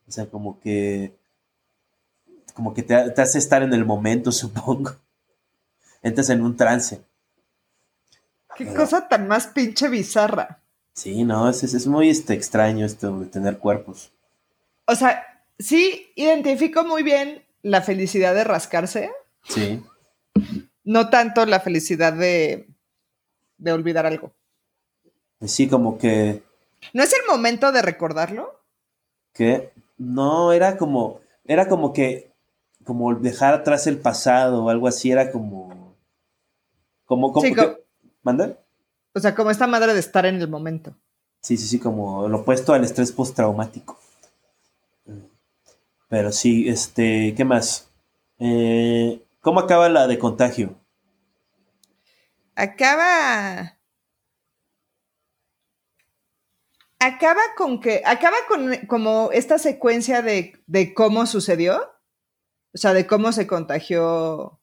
O 0.07 0.11
sea, 0.11 0.25
como 0.25 0.59
que. 0.59 1.13
Como 2.55 2.73
que 2.73 2.81
te, 2.81 2.95
hace 2.95 3.37
estar 3.37 3.61
en 3.61 3.73
el 3.73 3.85
momento, 3.85 4.31
supongo. 4.31 4.95
Entras 6.01 6.31
en 6.31 6.41
un 6.41 6.57
trance. 6.57 7.01
Qué 8.57 8.73
cosa 8.73 9.07
tan 9.07 9.27
más 9.27 9.47
pinche 9.47 9.87
bizarra. 9.87 10.61
Sí, 10.93 11.23
no, 11.23 11.47
es, 11.47 11.63
es 11.63 11.85
muy 11.85 12.09
este, 12.09 12.33
extraño 12.33 12.85
esto 12.85 13.19
de 13.19 13.27
tener 13.27 13.59
cuerpos. 13.59 14.11
O 14.85 14.95
sea, 14.95 15.23
sí 15.59 16.11
identifico 16.15 16.83
muy 16.83 17.03
bien 17.03 17.43
la 17.61 17.81
felicidad 17.81 18.33
de 18.33 18.43
rascarse. 18.43 19.11
Sí. 19.43 19.83
No 20.83 21.09
tanto 21.09 21.45
la 21.45 21.59
felicidad 21.59 22.13
de, 22.13 22.67
de 23.57 23.71
olvidar 23.71 24.05
algo. 24.05 24.33
Sí, 25.41 25.67
como 25.67 25.97
que. 25.97 26.41
¿No 26.93 27.03
es 27.03 27.13
el 27.13 27.27
momento 27.27 27.71
de 27.71 27.81
recordarlo? 27.81 28.59
Que 29.33 29.71
no, 29.97 30.51
era 30.51 30.77
como. 30.77 31.19
Era 31.45 31.67
como 31.67 31.93
que. 31.93 32.31
Como 32.83 33.13
dejar 33.15 33.53
atrás 33.53 33.85
el 33.85 33.99
pasado 33.99 34.63
o 34.63 34.69
algo 34.69 34.87
así, 34.87 35.11
era 35.11 35.31
como. 35.31 35.95
Como. 37.05 37.33
como, 37.33 37.55
¿Manda? 38.27 38.57
O 39.13 39.21
sea, 39.21 39.33
como 39.33 39.51
esta 39.51 39.67
madre 39.67 39.93
de 39.93 40.01
estar 40.01 40.25
en 40.25 40.41
el 40.41 40.49
momento. 40.49 40.93
Sí, 41.41 41.55
sí, 41.55 41.65
sí, 41.65 41.79
como 41.79 42.27
lo 42.27 42.39
opuesto 42.39 42.73
al 42.73 42.83
estrés 42.83 43.13
postraumático. 43.13 43.97
Pero 46.09 46.33
sí, 46.33 46.67
este, 46.67 47.33
¿qué 47.37 47.45
más? 47.45 47.89
Eh, 48.39 49.23
¿Cómo 49.39 49.61
acaba 49.61 49.87
la 49.87 50.07
de 50.07 50.19
contagio? 50.19 50.75
Acaba. 52.53 53.77
Acaba 56.99 57.41
con 57.55 57.79
que. 57.79 58.01
Acaba 58.05 58.35
con 58.49 58.75
como 58.87 59.29
esta 59.31 59.57
secuencia 59.57 60.21
de, 60.21 60.61
de 60.67 60.93
cómo 60.93 61.25
sucedió. 61.27 61.93
O 62.73 62.77
sea, 62.77 62.93
de 62.93 63.07
cómo 63.07 63.31
se 63.31 63.47
contagió. 63.47 64.59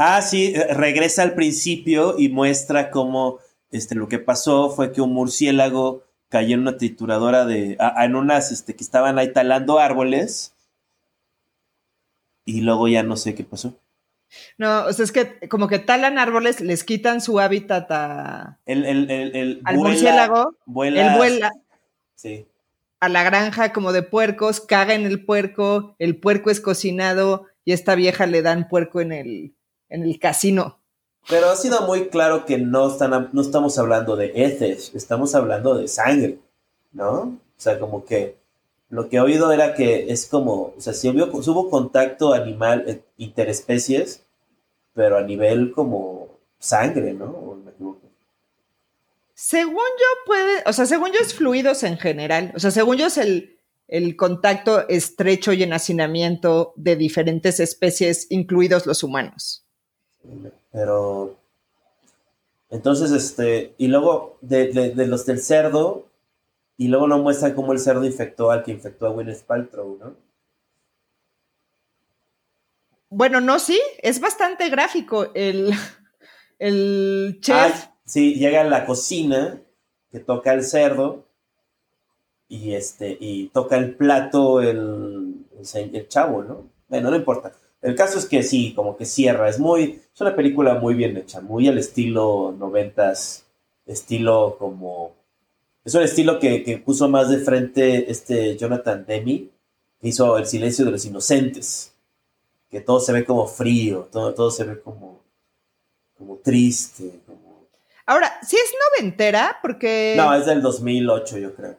Ah, 0.00 0.22
sí, 0.22 0.52
eh, 0.54 0.72
regresa 0.74 1.24
al 1.24 1.34
principio 1.34 2.14
y 2.16 2.28
muestra 2.28 2.92
cómo 2.92 3.40
este, 3.72 3.96
lo 3.96 4.08
que 4.08 4.20
pasó 4.20 4.70
fue 4.70 4.92
que 4.92 5.00
un 5.00 5.12
murciélago 5.12 6.04
cayó 6.28 6.54
en 6.54 6.60
una 6.60 6.76
trituradora 6.76 7.44
de. 7.44 7.76
en 7.96 8.14
unas 8.14 8.52
este, 8.52 8.76
que 8.76 8.84
estaban 8.84 9.18
ahí 9.18 9.32
talando 9.32 9.80
árboles 9.80 10.54
y 12.44 12.60
luego 12.60 12.86
ya 12.86 13.02
no 13.02 13.16
sé 13.16 13.34
qué 13.34 13.42
pasó. 13.42 13.76
No, 14.56 14.86
o 14.86 14.92
sea, 14.92 15.04
es 15.04 15.10
que 15.10 15.48
como 15.48 15.66
que 15.66 15.80
talan 15.80 16.16
árboles, 16.16 16.60
les 16.60 16.84
quitan 16.84 17.20
su 17.20 17.40
hábitat 17.40 17.90
a, 17.90 18.60
el, 18.66 18.84
el, 18.84 19.10
el, 19.10 19.62
al 19.64 19.76
murciélago. 19.76 20.54
Vuela, 20.64 21.00
él 21.00 21.16
vuela 21.18 21.50
sí. 22.14 22.46
a 23.00 23.08
la 23.08 23.24
granja 23.24 23.72
como 23.72 23.92
de 23.92 24.02
puercos, 24.02 24.60
caga 24.60 24.94
en 24.94 25.06
el 25.06 25.24
puerco, 25.24 25.96
el 25.98 26.20
puerco 26.20 26.50
es 26.50 26.60
cocinado 26.60 27.46
y 27.64 27.72
esta 27.72 27.96
vieja 27.96 28.26
le 28.26 28.42
dan 28.42 28.68
puerco 28.68 29.00
en 29.00 29.12
el, 29.12 29.54
en 29.88 30.02
el 30.02 30.18
casino. 30.18 30.78
Pero 31.28 31.50
ha 31.50 31.56
sido 31.56 31.82
muy 31.82 32.08
claro 32.08 32.46
que 32.46 32.58
no, 32.58 32.90
están, 32.90 33.30
no 33.32 33.42
estamos 33.42 33.78
hablando 33.78 34.16
de 34.16 34.32
heces, 34.34 34.92
estamos 34.94 35.34
hablando 35.34 35.76
de 35.76 35.86
sangre, 35.86 36.38
¿no? 36.92 37.10
O 37.20 37.60
sea, 37.60 37.78
como 37.78 38.04
que 38.04 38.38
lo 38.88 39.08
que 39.08 39.16
he 39.16 39.20
oído 39.20 39.52
era 39.52 39.74
que 39.74 40.10
es 40.10 40.26
como, 40.26 40.74
o 40.76 40.80
sea, 40.80 40.94
si 40.94 41.08
hubo, 41.08 41.68
contacto 41.68 42.32
animal 42.32 42.84
eh, 42.86 43.02
interespecies, 43.18 44.22
pero 44.94 45.18
a 45.18 45.22
nivel 45.22 45.72
como 45.72 46.28
sangre, 46.58 47.12
¿no? 47.12 47.58
me 47.62 47.70
equivoco? 47.70 48.00
Según 49.34 49.74
yo 49.74 50.06
puede, 50.26 50.62
o 50.64 50.72
sea, 50.72 50.86
según 50.86 51.12
yo 51.12 51.20
es 51.20 51.34
fluidos 51.34 51.82
en 51.82 51.98
general, 51.98 52.52
o 52.56 52.58
sea, 52.58 52.70
según 52.70 52.96
yo 52.96 53.06
es 53.06 53.18
el, 53.18 53.58
el 53.86 54.16
contacto 54.16 54.88
estrecho 54.88 55.52
y 55.52 55.62
en 55.62 55.74
hacinamiento 55.74 56.72
de 56.76 56.96
diferentes 56.96 57.60
especies, 57.60 58.26
incluidos 58.30 58.86
los 58.86 59.02
humanos. 59.02 59.67
Pero, 60.72 61.36
entonces, 62.70 63.10
este, 63.12 63.74
y 63.78 63.88
luego 63.88 64.38
de, 64.40 64.68
de 64.68 65.06
los 65.06 65.26
del 65.26 65.40
cerdo, 65.40 66.08
y 66.76 66.88
luego 66.88 67.08
no 67.08 67.18
muestran 67.18 67.54
cómo 67.54 67.72
el 67.72 67.80
cerdo 67.80 68.04
infectó 68.04 68.50
al 68.50 68.62
que 68.62 68.70
infectó 68.70 69.06
a 69.06 69.10
Gwyneth 69.10 69.42
Paltrow, 69.42 69.98
¿no? 69.98 70.14
Bueno, 73.10 73.40
no, 73.40 73.58
sí, 73.58 73.80
es 73.98 74.20
bastante 74.20 74.68
gráfico. 74.68 75.32
El, 75.34 75.72
el 76.58 77.38
chef. 77.40 77.86
sí, 78.04 78.34
llega 78.34 78.60
a 78.60 78.64
la 78.64 78.86
cocina, 78.86 79.60
que 80.12 80.20
toca 80.20 80.52
el 80.52 80.62
cerdo, 80.62 81.26
y 82.48 82.74
este, 82.74 83.16
y 83.18 83.48
toca 83.48 83.76
el 83.76 83.94
plato 83.94 84.62
el, 84.62 85.46
el, 85.74 86.08
chavo, 86.08 86.44
¿no? 86.44 86.70
Bueno, 86.88 87.10
no 87.10 87.16
importa. 87.16 87.52
El 87.88 87.96
caso 87.96 88.18
es 88.18 88.26
que 88.26 88.42
sí, 88.42 88.72
como 88.74 88.96
que 88.96 89.06
cierra. 89.06 89.48
Es 89.48 89.58
muy, 89.58 90.00
es 90.14 90.20
una 90.20 90.36
película 90.36 90.74
muy 90.74 90.94
bien 90.94 91.16
hecha, 91.16 91.40
muy 91.40 91.68
al 91.68 91.78
estilo 91.78 92.54
noventas, 92.58 93.44
estilo 93.86 94.56
como 94.58 95.18
es 95.88 95.94
un 95.94 96.02
estilo 96.02 96.38
que, 96.38 96.82
puso 96.84 97.08
más 97.08 97.30
de 97.30 97.38
frente 97.38 98.10
este 98.10 98.58
Jonathan 98.58 99.06
Demi, 99.06 99.50
que 99.98 100.08
hizo 100.08 100.36
El 100.36 100.44
silencio 100.44 100.84
de 100.84 100.90
los 100.90 101.02
inocentes, 101.06 101.94
que 102.70 102.82
todo 102.82 103.00
se 103.00 103.10
ve 103.14 103.24
como 103.24 103.46
frío, 103.46 104.06
todo, 104.12 104.34
todo 104.34 104.50
se 104.50 104.64
ve 104.64 104.78
como, 104.82 105.22
como 106.18 106.36
triste. 106.36 107.10
Ahora, 108.04 108.38
sí 108.46 108.56
es 108.56 108.70
noventera, 109.00 109.60
porque... 109.62 110.12
No, 110.14 110.34
es 110.34 110.44
del 110.44 110.60
2008, 110.60 111.38
yo 111.38 111.54
creo. 111.54 111.76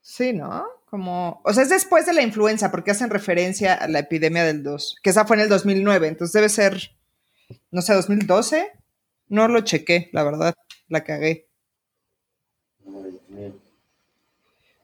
Sí, 0.00 0.32
¿no? 0.32 0.77
Como, 0.90 1.42
o 1.44 1.52
sea, 1.52 1.62
es 1.64 1.68
después 1.68 2.06
de 2.06 2.14
la 2.14 2.22
influenza, 2.22 2.70
porque 2.70 2.90
hacen 2.90 3.10
referencia 3.10 3.74
a 3.74 3.88
la 3.88 3.98
epidemia 3.98 4.44
del 4.44 4.62
2, 4.62 4.96
que 5.02 5.10
esa 5.10 5.26
fue 5.26 5.36
en 5.36 5.42
el 5.42 5.48
2009, 5.48 6.08
entonces 6.08 6.32
debe 6.32 6.48
ser, 6.48 6.96
no 7.70 7.82
sé, 7.82 7.94
2012. 7.94 8.72
No 9.28 9.46
lo 9.46 9.60
chequé, 9.60 10.08
la 10.12 10.24
verdad, 10.24 10.54
la 10.88 11.04
cagué. 11.04 11.48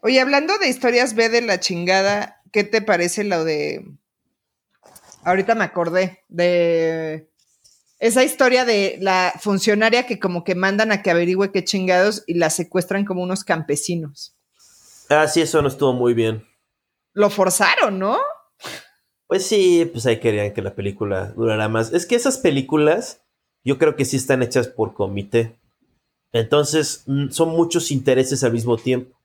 Oye, 0.03 0.21
hablando 0.21 0.59
de 0.59 0.69
historias 0.69 1.15
B 1.15 1.31
de 1.31 1.41
la 1.41 1.61
chingada, 1.61 2.43
¿qué 2.53 2.63
te 2.63 2.83
parece 2.83 3.25
lo 3.25 3.43
de... 3.43 3.87
Ahorita 5.23 5.55
me 5.55 5.65
acordé 5.65 6.23
de 6.29 7.31
esa 7.99 8.23
historia 8.23 8.67
de 8.67 8.99
la 9.01 9.33
funcionaria 9.41 10.07
que 10.07 10.19
como 10.19 10.45
que 10.45 10.55
mandan 10.55 10.93
a 10.93 11.01
que 11.01 11.11
averigüe 11.11 11.53
qué 11.53 11.65
chingados 11.65 12.23
y 12.27 12.35
la 12.35 12.51
secuestran 12.51 13.07
como 13.07 13.23
unos 13.23 13.45
campesinos. 13.45 14.34
Ah, 15.15 15.29
sí, 15.29 15.41
eso 15.41 15.63
no 15.63 15.69
estuvo 15.69 15.93
muy 15.93 16.15
bien. 16.15 16.47
Lo 17.13 17.31
forzaron, 17.31 17.99
¿no? 17.99 18.19
Pues 19.27 19.47
sí, 19.47 19.89
pues 19.91 20.07
ahí 20.07 20.21
querían 20.21 20.53
que 20.53 20.63
la 20.63 20.75
película 20.75 21.33
durara 21.37 21.69
más. 21.69 21.93
Es 21.93 22.07
que 22.07 22.15
esas 22.15 22.39
películas 22.39 23.23
yo 23.65 23.79
creo 23.79 23.97
que 23.97 24.05
sí 24.05 24.17
están 24.17 24.43
hechas 24.43 24.69
por 24.69 24.95
comité. 24.95 25.59
Entonces 26.33 27.05
mm, 27.07 27.31
son 27.31 27.51
muchos 27.51 27.91
intereses 27.91 28.45
al 28.45 28.53
mismo 28.53 28.77
tiempo. 28.77 29.19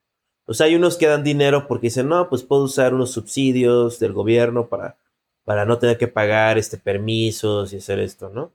O 0.45 0.53
sea, 0.53 0.67
hay 0.67 0.75
unos 0.75 0.97
que 0.97 1.07
dan 1.07 1.23
dinero 1.23 1.67
porque 1.67 1.87
dicen, 1.87 2.07
no, 2.07 2.29
pues 2.29 2.43
puedo 2.43 2.63
usar 2.63 2.93
unos 2.93 3.11
subsidios 3.11 3.99
del 3.99 4.13
gobierno 4.13 4.67
para, 4.67 4.97
para 5.43 5.65
no 5.65 5.77
tener 5.77 5.97
que 5.97 6.07
pagar 6.07 6.57
este 6.57 6.77
permisos 6.77 7.73
y 7.73 7.77
hacer 7.77 7.99
esto, 7.99 8.29
¿no? 8.29 8.51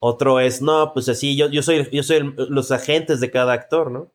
Otro 0.00 0.40
es, 0.40 0.60
no, 0.62 0.92
pues 0.92 1.08
así, 1.08 1.36
yo, 1.36 1.48
yo 1.48 1.62
soy, 1.62 1.88
yo 1.92 2.02
soy 2.02 2.34
los 2.36 2.72
agentes 2.72 3.20
de 3.20 3.30
cada 3.30 3.52
actor, 3.52 3.90
¿no? 3.90 4.12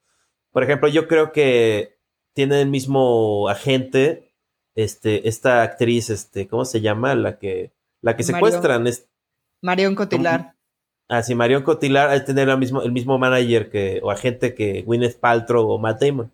Por 0.51 0.63
ejemplo, 0.63 0.87
yo 0.89 1.07
creo 1.07 1.31
que 1.31 1.94
tiene 2.35 2.61
el 2.61 2.69
mismo 2.69 3.47
agente, 3.49 4.33
este, 4.75 5.27
esta 5.27 5.63
actriz, 5.63 6.09
este, 6.09 6.47
¿cómo 6.47 6.65
se 6.65 6.81
llama? 6.81 7.15
La 7.15 7.39
que, 7.39 7.71
la 8.01 8.15
que 8.17 8.23
secuestran. 8.23 8.85
Es, 8.85 9.07
Marion 9.61 9.95
Cotilar. 9.95 10.53
Ah, 11.07 11.23
sí, 11.23 11.33
Marion 11.33 11.63
Cotilar, 11.63 12.09
hay 12.09 12.25
tener 12.25 12.49
el 12.49 12.57
mismo, 12.57 12.81
el 12.81 12.91
mismo 12.91 13.17
manager 13.17 13.69
que, 13.69 14.01
o 14.03 14.11
agente 14.11 14.53
que 14.53 14.81
Gwyneth 14.81 15.17
Paltrow 15.19 15.69
o 15.69 15.79
Matt 15.79 16.01
Damon. 16.01 16.31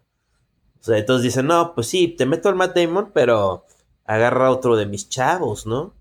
O 0.80 0.84
sea, 0.84 0.98
entonces 0.98 1.24
dicen, 1.24 1.46
no, 1.46 1.76
pues 1.76 1.88
sí, 1.88 2.08
te 2.08 2.26
meto 2.26 2.50
al 2.50 2.56
Matt 2.56 2.76
Damon, 2.76 3.12
pero 3.14 3.66
agarra 4.06 4.50
otro 4.50 4.76
de 4.76 4.88
mis 4.88 5.08
chavos, 5.08 5.68
¿no? 5.68 5.94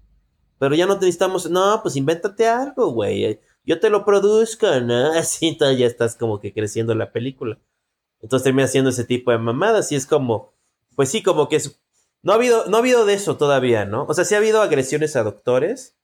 Pero 0.58 0.74
ya 0.74 0.86
no 0.86 0.94
necesitamos, 0.94 1.50
no, 1.50 1.80
pues 1.82 1.96
invéntate 1.96 2.48
algo, 2.48 2.90
güey. 2.90 3.38
Yo 3.64 3.80
te 3.80 3.90
lo 3.90 4.06
produzco, 4.06 4.66
¿no? 4.80 5.12
Así 5.18 5.48
entonces 5.48 5.78
ya 5.78 5.86
estás 5.86 6.16
como 6.16 6.40
que 6.40 6.54
creciendo 6.54 6.94
la 6.94 7.12
película. 7.12 7.58
Entonces 8.22 8.44
termina 8.44 8.66
haciendo 8.66 8.90
ese 8.90 9.04
tipo 9.04 9.30
de 9.30 9.38
mamadas 9.38 9.90
y 9.92 9.96
es 9.96 10.06
como, 10.06 10.52
pues 10.94 11.10
sí, 11.10 11.22
como 11.22 11.48
que 11.48 11.56
es... 11.56 11.80
No 12.22 12.32
ha 12.32 12.34
habido, 12.34 12.66
no 12.66 12.76
ha 12.76 12.80
habido 12.80 13.06
de 13.06 13.14
eso 13.14 13.38
todavía, 13.38 13.86
¿no? 13.86 14.04
O 14.04 14.12
sea, 14.12 14.24
sí 14.24 14.34
ha 14.34 14.38
habido 14.38 14.60
agresiones 14.60 15.16
a 15.16 15.22
doctores, 15.22 15.96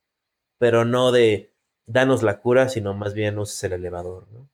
pero 0.57 0.83
no 0.83 1.11
de 1.11 1.53
danos 1.85 2.23
la 2.23 2.39
cura, 2.39 2.69
sino 2.69 2.95
más 2.95 3.13
bien 3.13 3.37
uses 3.37 3.63
el 3.63 3.73
elevador, 3.73 4.27
¿no? 4.31 4.49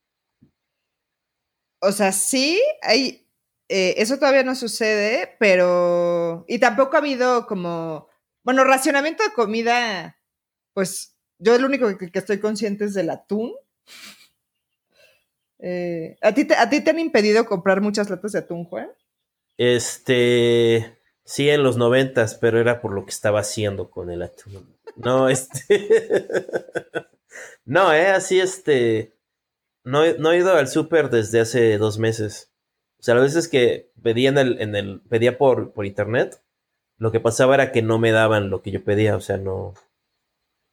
O 1.81 1.91
sea, 1.91 2.11
sí, 2.11 2.61
hay, 2.81 3.27
eh, 3.69 3.95
eso 3.97 4.17
todavía 4.17 4.43
no 4.43 4.55
sucede, 4.55 5.35
pero... 5.39 6.45
Y 6.47 6.59
tampoco 6.59 6.95
ha 6.95 6.99
habido 6.99 7.47
como... 7.47 8.07
Bueno, 8.43 8.63
racionamiento 8.65 9.23
de 9.23 9.33
comida, 9.33 10.17
pues 10.73 11.17
yo 11.39 11.57
lo 11.57 11.67
único 11.67 11.97
que, 11.97 12.09
estoy 12.13 12.39
consciente 12.39 12.85
es 12.85 12.93
del 12.93 13.09
atún. 13.09 13.53
Eh, 15.65 16.17
¿a, 16.21 16.33
ti 16.33 16.43
te, 16.43 16.55
¿A 16.55 16.69
ti 16.69 16.83
te 16.83 16.89
han 16.89 16.99
impedido 16.99 17.45
comprar 17.45 17.79
muchas 17.79 18.09
latas 18.09 18.33
de 18.33 18.39
atún, 18.39 18.65
Juan? 18.65 18.91
Este... 19.57 20.99
Sí, 21.25 21.49
en 21.49 21.63
los 21.63 21.77
noventas, 21.77 22.35
pero 22.35 22.59
era 22.59 22.81
por 22.81 22.91
lo 22.91 23.05
que 23.05 23.11
estaba 23.11 23.39
haciendo 23.39 23.89
con 23.89 24.09
el 24.11 24.23
atún. 24.23 24.77
No, 24.97 25.29
este. 25.29 25.87
no, 27.65 27.93
eh, 27.93 28.07
así 28.07 28.39
este. 28.39 29.15
No, 29.85 30.01
no 30.19 30.31
he 30.31 30.37
ido 30.37 30.53
al 30.53 30.67
súper 30.67 31.09
desde 31.09 31.39
hace 31.39 31.77
dos 31.77 31.97
meses. 31.97 32.51
O 32.99 33.03
sea, 33.03 33.15
las 33.15 33.23
veces 33.23 33.47
que 33.47 33.91
pedía 34.01 34.29
en 34.29 34.37
el, 34.37 34.61
en 34.61 34.75
el, 34.75 35.01
pedía 35.01 35.37
por, 35.37 35.73
por 35.73 35.85
internet, 35.85 36.41
lo 36.97 37.11
que 37.11 37.19
pasaba 37.19 37.55
era 37.55 37.71
que 37.71 37.81
no 37.81 37.99
me 37.99 38.11
daban 38.11 38.49
lo 38.49 38.61
que 38.61 38.71
yo 38.71 38.83
pedía, 38.83 39.15
o 39.15 39.21
sea, 39.21 39.37
no. 39.37 39.73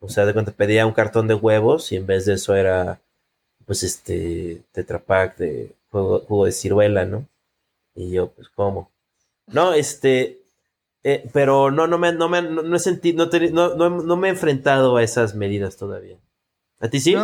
O 0.00 0.08
sea, 0.08 0.26
de 0.26 0.32
cuando 0.32 0.52
pedía 0.52 0.86
un 0.86 0.92
cartón 0.94 1.28
de 1.28 1.34
huevos 1.34 1.92
y 1.92 1.96
en 1.96 2.06
vez 2.06 2.24
de 2.24 2.34
eso 2.34 2.56
era, 2.56 3.02
pues, 3.70 3.84
este, 3.84 4.62
tetrapack 4.72 5.36
de 5.36 5.76
jugo, 5.92 6.44
de 6.44 6.50
ciruela, 6.50 7.04
¿no? 7.04 7.28
Y 7.94 8.10
yo, 8.10 8.32
pues, 8.32 8.48
¿cómo? 8.48 8.90
No, 9.46 9.74
este, 9.74 10.40
eh, 11.04 11.30
pero 11.32 11.70
no, 11.70 11.86
no 11.86 11.96
me, 11.96 12.12
no 12.12 12.28
me, 12.28 12.42
no, 12.42 12.74
he 12.74 12.80
sentido, 12.80 13.30
no, 13.52 13.76
no, 13.76 13.88
no, 13.88 14.16
me 14.16 14.26
he 14.26 14.32
enfrentado 14.32 14.96
a 14.96 15.04
esas 15.04 15.36
medidas 15.36 15.76
todavía. 15.76 16.16
¿A 16.80 16.88
ti 16.88 16.98
sí? 16.98 17.14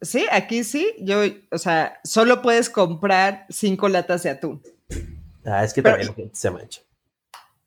sí, 0.00 0.24
aquí 0.32 0.64
sí. 0.64 0.90
Yo, 1.00 1.18
o 1.50 1.58
sea, 1.58 2.00
solo 2.02 2.40
puedes 2.40 2.70
comprar 2.70 3.44
cinco 3.50 3.90
latas 3.90 4.22
de 4.22 4.30
atún. 4.30 4.62
Ah, 5.44 5.64
es 5.64 5.74
que 5.74 5.82
también 5.82 6.30
se 6.32 6.50
mancha. 6.50 6.80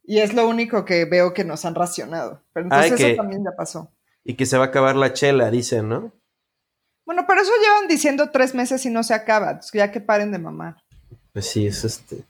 Y 0.03 0.21
es 0.21 0.33
lo 0.33 0.47
único 0.49 0.85
que 0.85 1.05
veo 1.05 1.35
que 1.35 1.43
nos 1.43 1.65
han 1.65 1.75
racionado. 1.75 2.41
Pero 2.51 2.65
entonces 2.65 2.99
eso 2.99 3.15
también 3.15 3.43
ya 3.43 3.55
pasó. 3.55 3.91
Y 4.23 4.33
que 4.33 4.47
se 4.47 4.57
va 4.57 4.63
a 4.63 4.67
acabar 4.69 4.95
la 4.95 5.13
chela, 5.13 5.51
dicen, 5.51 5.87
¿no? 5.87 6.11
Bueno, 7.05 7.25
pero 7.27 7.41
eso 7.41 7.51
llevan 7.61 7.87
diciendo 7.87 8.29
tres 8.31 8.55
meses 8.55 8.85
y 8.85 8.89
no 8.89 9.03
se 9.03 9.13
acaba. 9.13 9.59
Ya 9.73 9.91
que 9.91 9.99
paren 9.99 10.31
de 10.31 10.39
mamar. 10.39 10.77
Pues 11.33 11.47
sí, 11.47 11.67
es 11.67 11.83
este. 11.83 12.23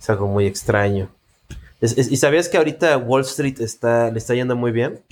Es 0.00 0.10
algo 0.10 0.26
muy 0.26 0.46
extraño. 0.46 1.10
¿Y 1.80 2.16
sabías 2.16 2.48
que 2.48 2.56
ahorita 2.56 2.96
Wall 2.96 3.22
Street 3.22 3.60
está, 3.60 4.10
le 4.10 4.18
está 4.18 4.34
yendo 4.34 4.54
muy 4.54 4.70
bien? 4.70 5.02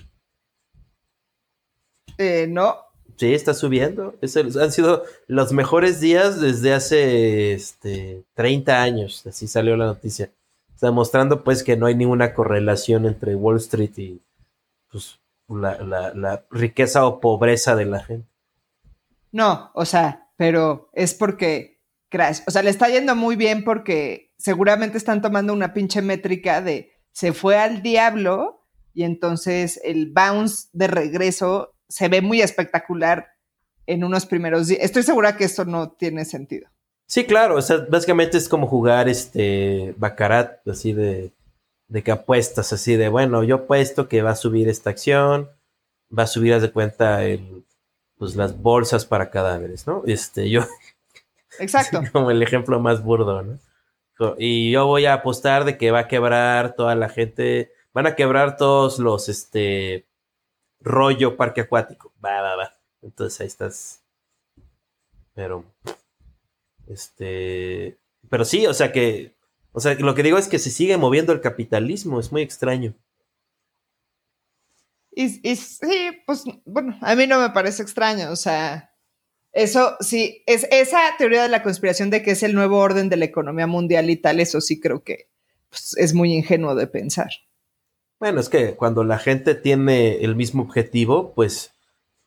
Eh, 2.16 2.47
no. 2.49 2.76
Sí, 3.16 3.34
está 3.34 3.55
subiendo. 3.55 4.14
han 4.22 4.72
sido 4.72 5.05
los 5.26 5.53
mejores 5.53 6.01
días 6.01 6.41
desde 6.41 6.72
hace 6.72 7.53
este, 7.53 8.22
30 8.34 8.82
años. 8.82 9.26
Así 9.26 9.47
salió 9.47 9.76
la 9.76 9.86
noticia. 9.86 10.30
Está 10.74 10.91
mostrando 10.93 11.45
pues 11.45 11.62
que 11.62 11.76
no 11.76 11.86
hay 11.86 11.95
ninguna 11.95 12.32
correlación 12.32 13.05
entre 13.05 13.34
Wall 13.34 13.59
Street 13.59 13.93
y 13.99 14.22
pues, 14.91 15.18
la, 15.49 16.45
riqueza 16.51 17.05
o 17.05 17.20
pobreza 17.20 17.76
de 17.76 17.84
la 17.84 18.03
gente. 18.03 18.30
No, 19.33 19.70
o 19.74 19.85
sea, 19.85 20.28
pero 20.37 20.91
es 20.93 21.14
porque, 21.14 21.81
o 22.47 22.51
sea, 22.51 22.62
le 22.62 22.70
está 22.70 22.89
yendo 22.89 23.14
muy 23.14 23.37
bien 23.37 23.64
porque 23.64 24.33
seguramente 24.39 24.99
están 24.99 25.22
tomando 25.22 25.53
una 25.53 25.72
pinche 25.74 26.03
métrica 26.03 26.61
de 26.62 26.93
se 27.12 27.33
fue 27.33 27.59
al 27.59 27.83
diablo 27.83 28.66
y 28.95 29.05
entonces 29.05 29.81
el 29.85 30.11
bounce 30.12 30.68
de 30.72 30.87
regreso 30.87 31.74
se 31.89 32.09
ve 32.09 32.22
muy 32.22 32.41
espectacular 32.41 33.28
en 33.87 34.05
unos 34.05 34.26
primeros 34.26 34.68
días. 34.68 34.81
Estoy 34.83 35.03
segura 35.03 35.37
que 35.37 35.45
esto 35.45 35.64
no 35.64 35.91
tiene 35.91 36.24
sentido. 36.24 36.68
Sí, 37.07 37.24
claro, 37.24 37.57
o 37.57 37.62
sea, 37.62 37.78
básicamente 37.89 38.39
es 38.39 38.49
como 38.49 38.68
jugar 38.68 39.09
este 39.09 39.95
Bacarat, 39.99 40.66
así 40.68 40.93
de, 40.93 41.33
de 41.89 42.03
que 42.03 42.12
apuestas, 42.12 42.72
así 42.72 42.95
de, 42.95 43.09
bueno, 43.09 43.43
yo 43.43 43.57
apuesto 43.57 44.09
que 44.09 44.22
va 44.22 44.31
a 44.31 44.37
subir 44.37 44.68
esta 44.68 44.91
acción, 44.91 45.51
va 46.16 46.22
a 46.22 46.28
subir, 46.28 46.55
haz 46.55 46.62
de 46.62 46.70
cuenta, 46.70 47.24
el, 47.24 47.64
pues 48.21 48.37
las 48.37 48.61
bolsas 48.61 49.07
para 49.07 49.31
cadáveres, 49.31 49.87
¿no? 49.87 50.03
Este, 50.07 50.49
yo. 50.49 50.61
Exacto. 51.59 52.03
como 52.12 52.31
el 52.31 52.43
ejemplo 52.43 52.79
más 52.79 53.03
burdo, 53.03 53.43
¿no? 53.43 53.59
Y 54.39 54.71
yo 54.71 54.87
voy 54.87 55.07
a 55.07 55.14
apostar 55.14 55.64
de 55.64 55.79
que 55.79 55.91
va 55.91 56.01
a 56.01 56.09
quebrar 56.09 56.75
toda 56.75 56.95
la 56.95 57.09
gente, 57.09 57.73
van 57.95 58.07
a 58.07 58.14
quebrar 58.14 58.59
todos 58.59 58.99
los, 58.99 59.31
este, 59.31 60.07
rollo 60.81 61.39
parque 61.39 61.62
acuático. 61.62 62.12
Va, 62.23 62.43
va, 62.43 62.55
va. 62.57 62.75
Entonces 63.01 63.41
ahí 63.41 63.47
estás. 63.47 64.05
Pero 65.35 65.64
este, 66.87 67.99
pero 68.29 68.45
sí, 68.45 68.66
o 68.66 68.75
sea 68.75 68.93
que, 68.93 69.35
o 69.73 69.81
sea, 69.81 69.95
lo 69.95 70.14
que 70.14 70.25
digo 70.25 70.37
es 70.37 70.49
que 70.49 70.59
se 70.59 70.71
sigue 70.71 70.97
moviendo 70.97 71.33
el 71.33 71.41
capitalismo, 71.41 72.21
es 72.21 72.33
muy 72.33 72.43
extraño. 72.43 72.95
Y, 75.12 75.28
sí, 75.56 76.11
pues, 76.26 76.44
bueno, 76.64 76.96
a 77.00 77.14
mí 77.14 77.26
no 77.26 77.40
me 77.40 77.50
parece 77.50 77.82
extraño, 77.82 78.30
o 78.30 78.36
sea, 78.36 78.94
eso 79.52 79.96
sí, 80.00 80.42
es 80.46 80.66
esa 80.70 81.00
teoría 81.18 81.42
de 81.42 81.48
la 81.48 81.64
conspiración 81.64 82.11
de 82.11 82.22
que 82.22 82.30
es 82.30 82.42
el 82.42 82.54
nuevo 82.54 82.78
orden 82.78 83.08
de 83.08 83.16
la 83.16 83.24
economía 83.24 83.66
mundial 83.66 84.08
y 84.08 84.16
tal, 84.16 84.38
eso 84.38 84.61
sí 84.61 84.78
creo 84.78 85.02
que 85.02 85.28
pues, 85.68 85.96
es 85.96 86.14
muy 86.14 86.32
ingenuo 86.32 86.74
de 86.74 86.86
pensar. 86.86 87.30
Bueno, 88.20 88.40
es 88.40 88.48
que 88.48 88.76
cuando 88.76 89.02
la 89.02 89.18
gente 89.18 89.54
tiene 89.54 90.18
el 90.18 90.36
mismo 90.36 90.62
objetivo, 90.62 91.32
pues 91.34 91.72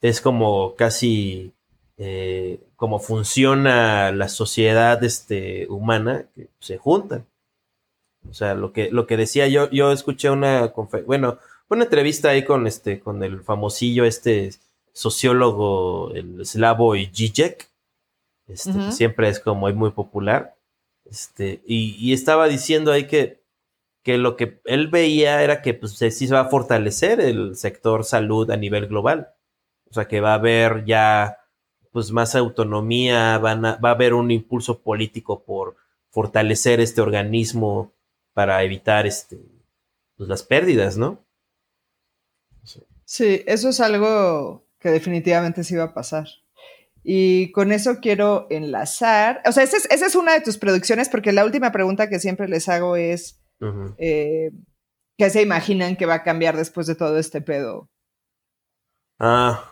es 0.02 0.20
como 0.20 0.76
casi 0.76 1.54
eh, 1.98 2.60
cómo 2.76 3.00
funciona 3.00 4.12
la 4.12 4.28
sociedad 4.28 5.02
este, 5.04 5.68
humana, 5.70 6.26
que 6.36 6.50
se 6.60 6.78
juntan. 6.78 7.28
O 8.30 8.34
sea, 8.34 8.56
lo 8.56 8.74
que, 8.74 8.90
lo 8.92 9.06
que 9.06 9.18
decía 9.18 9.48
yo, 9.48 9.70
yo 9.70 9.92
escuché 9.92 10.30
una 10.30 10.74
bueno, 11.06 11.38
una 11.70 11.86
entrevista 11.86 12.30
ahí 12.30 12.44
con 12.44 12.68
este, 12.68 13.00
con 13.00 13.24
el 13.24 13.42
famosillo, 13.44 14.06
este 14.06 14.52
sociólogo, 14.94 16.12
el 16.14 16.46
Slavoj 16.46 16.98
Žižek, 16.98 17.70
este, 18.48 18.74
que 18.74 18.92
siempre 18.92 19.30
es 19.30 19.40
como 19.40 19.72
muy 19.72 19.92
popular, 19.92 20.56
este, 21.06 21.62
y, 21.66 22.14
estaba 22.14 22.48
diciendo 22.48 22.92
ahí 22.92 23.08
que, 23.08 23.42
que 24.04 24.18
lo 24.18 24.36
que 24.36 24.62
él 24.66 24.88
veía 24.88 25.44
era 25.44 25.62
que 25.62 25.74
pues 25.74 25.94
sí 25.94 26.12
se 26.12 26.34
va 26.34 26.42
a 26.42 26.50
fortalecer 26.50 27.20
el 27.20 27.56
sector 27.56 28.04
salud 28.04 28.50
a 28.52 28.58
nivel 28.58 28.88
global. 28.88 29.34
O 29.90 29.94
sea, 29.94 30.08
que 30.08 30.22
va 30.22 30.32
a 30.32 30.36
haber 30.36 30.86
ya 30.86 31.38
pues 31.92 32.12
más 32.12 32.36
autonomía, 32.36 33.38
van 33.38 33.64
va 33.64 33.78
a 33.90 33.92
haber 33.92 34.14
un 34.16 34.32
impulso 34.32 34.80
político 34.82 35.44
por 35.44 35.76
fortalecer 36.10 36.80
este 36.80 37.02
organismo 37.02 37.94
para 38.34 38.64
evitar 38.64 39.06
este, 39.06 39.40
pues, 40.18 40.28
las 40.28 40.44
pérdidas, 40.44 40.98
¿no? 40.98 41.23
Sí. 43.14 43.44
eso 43.46 43.70
es 43.70 43.80
algo 43.80 44.66
que 44.80 44.90
definitivamente 44.90 45.64
sí 45.64 45.76
va 45.76 45.86
a 45.86 45.94
pasar. 45.94 46.28
Y 47.04 47.52
con 47.52 47.72
eso 47.72 48.00
quiero 48.02 48.48
enlazar, 48.50 49.42
o 49.46 49.52
sea, 49.52 49.64
esa 49.64 49.78
es, 49.78 50.16
una 50.16 50.34
de 50.34 50.42
tus 50.42 50.58
producciones, 50.58 51.10
porque 51.10 51.34
la 51.34 51.44
última 51.44 51.72
pregunta 51.72 52.08
que 52.10 52.20
siempre 52.20 52.48
les 52.48 52.70
hago 52.70 52.96
es, 52.96 53.42
eh, 53.98 54.52
¿qué 55.18 55.30
se 55.30 55.42
imaginan 55.42 55.98
que 55.98 56.06
va 56.06 56.16
a 56.16 56.24
cambiar 56.24 56.56
después 56.56 56.88
de 56.88 56.96
todo 56.96 57.18
este 57.20 57.42
pedo? 57.42 57.90
Ah, 59.20 59.70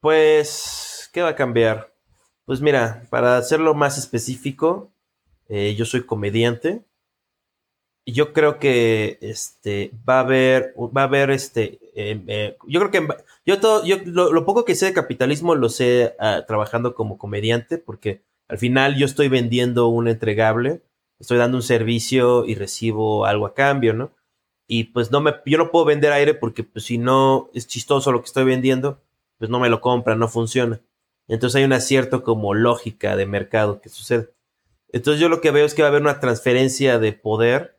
pues 0.00 0.88
¿Qué 1.12 1.22
va 1.22 1.30
a 1.30 1.36
cambiar? 1.36 1.94
Pues 2.44 2.60
mira, 2.60 3.06
para 3.10 3.36
hacerlo 3.38 3.74
más 3.74 3.98
específico, 3.98 4.92
eh, 5.48 5.74
yo 5.74 5.84
soy 5.84 6.04
comediante. 6.04 6.84
Y 8.04 8.12
yo 8.12 8.32
creo 8.32 8.58
que 8.58 9.18
este 9.20 9.90
va 10.08 10.18
a 10.18 10.20
haber, 10.20 10.74
va 10.76 11.02
a 11.02 11.04
haber 11.04 11.30
este, 11.30 11.78
eh, 12.00 12.56
yo 12.68 12.80
creo 12.80 12.90
que 12.92 13.14
yo 13.44 13.60
todo, 13.60 13.84
yo 13.84 13.96
lo, 14.04 14.44
poco 14.44 14.64
que 14.64 14.76
sé 14.76 14.86
de 14.86 14.92
capitalismo 14.92 15.56
lo 15.56 15.68
sé 15.68 16.14
ah, 16.20 16.44
trabajando 16.46 16.94
como 16.94 17.18
comediante, 17.18 17.78
porque 17.78 18.22
al 18.46 18.58
final 18.58 18.96
yo 18.96 19.04
estoy 19.04 19.28
vendiendo 19.28 19.88
un 19.88 20.06
entregable, 20.06 20.82
estoy 21.18 21.38
dando 21.38 21.56
un 21.56 21.62
servicio 21.62 22.44
y 22.44 22.54
recibo 22.54 23.26
algo 23.26 23.46
a 23.46 23.54
cambio, 23.54 23.94
¿no? 23.94 24.12
Y 24.68 24.84
pues 24.84 25.10
no 25.10 25.20
me, 25.20 25.34
yo 25.46 25.58
no 25.58 25.70
puedo 25.70 25.86
vender 25.86 26.12
aire 26.12 26.34
porque 26.34 26.62
pues 26.62 26.84
si 26.84 26.98
no 26.98 27.50
es 27.52 27.66
chistoso 27.66 28.12
lo 28.12 28.20
que 28.20 28.26
estoy 28.26 28.44
vendiendo, 28.44 29.02
pues 29.38 29.50
no 29.50 29.58
me 29.58 29.68
lo 29.68 29.80
compran, 29.80 30.18
no 30.18 30.28
funciona. 30.28 30.80
Entonces 31.26 31.56
hay 31.56 31.64
una 31.64 31.80
cierta 31.80 32.20
como 32.20 32.54
lógica 32.54 33.16
de 33.16 33.26
mercado 33.26 33.80
que 33.80 33.88
sucede. 33.88 34.30
Entonces 34.92 35.20
yo 35.20 35.28
lo 35.28 35.40
que 35.40 35.50
veo 35.50 35.66
es 35.66 35.74
que 35.74 35.82
va 35.82 35.88
a 35.88 35.90
haber 35.90 36.02
una 36.02 36.20
transferencia 36.20 36.98
de 36.98 37.12
poder 37.12 37.78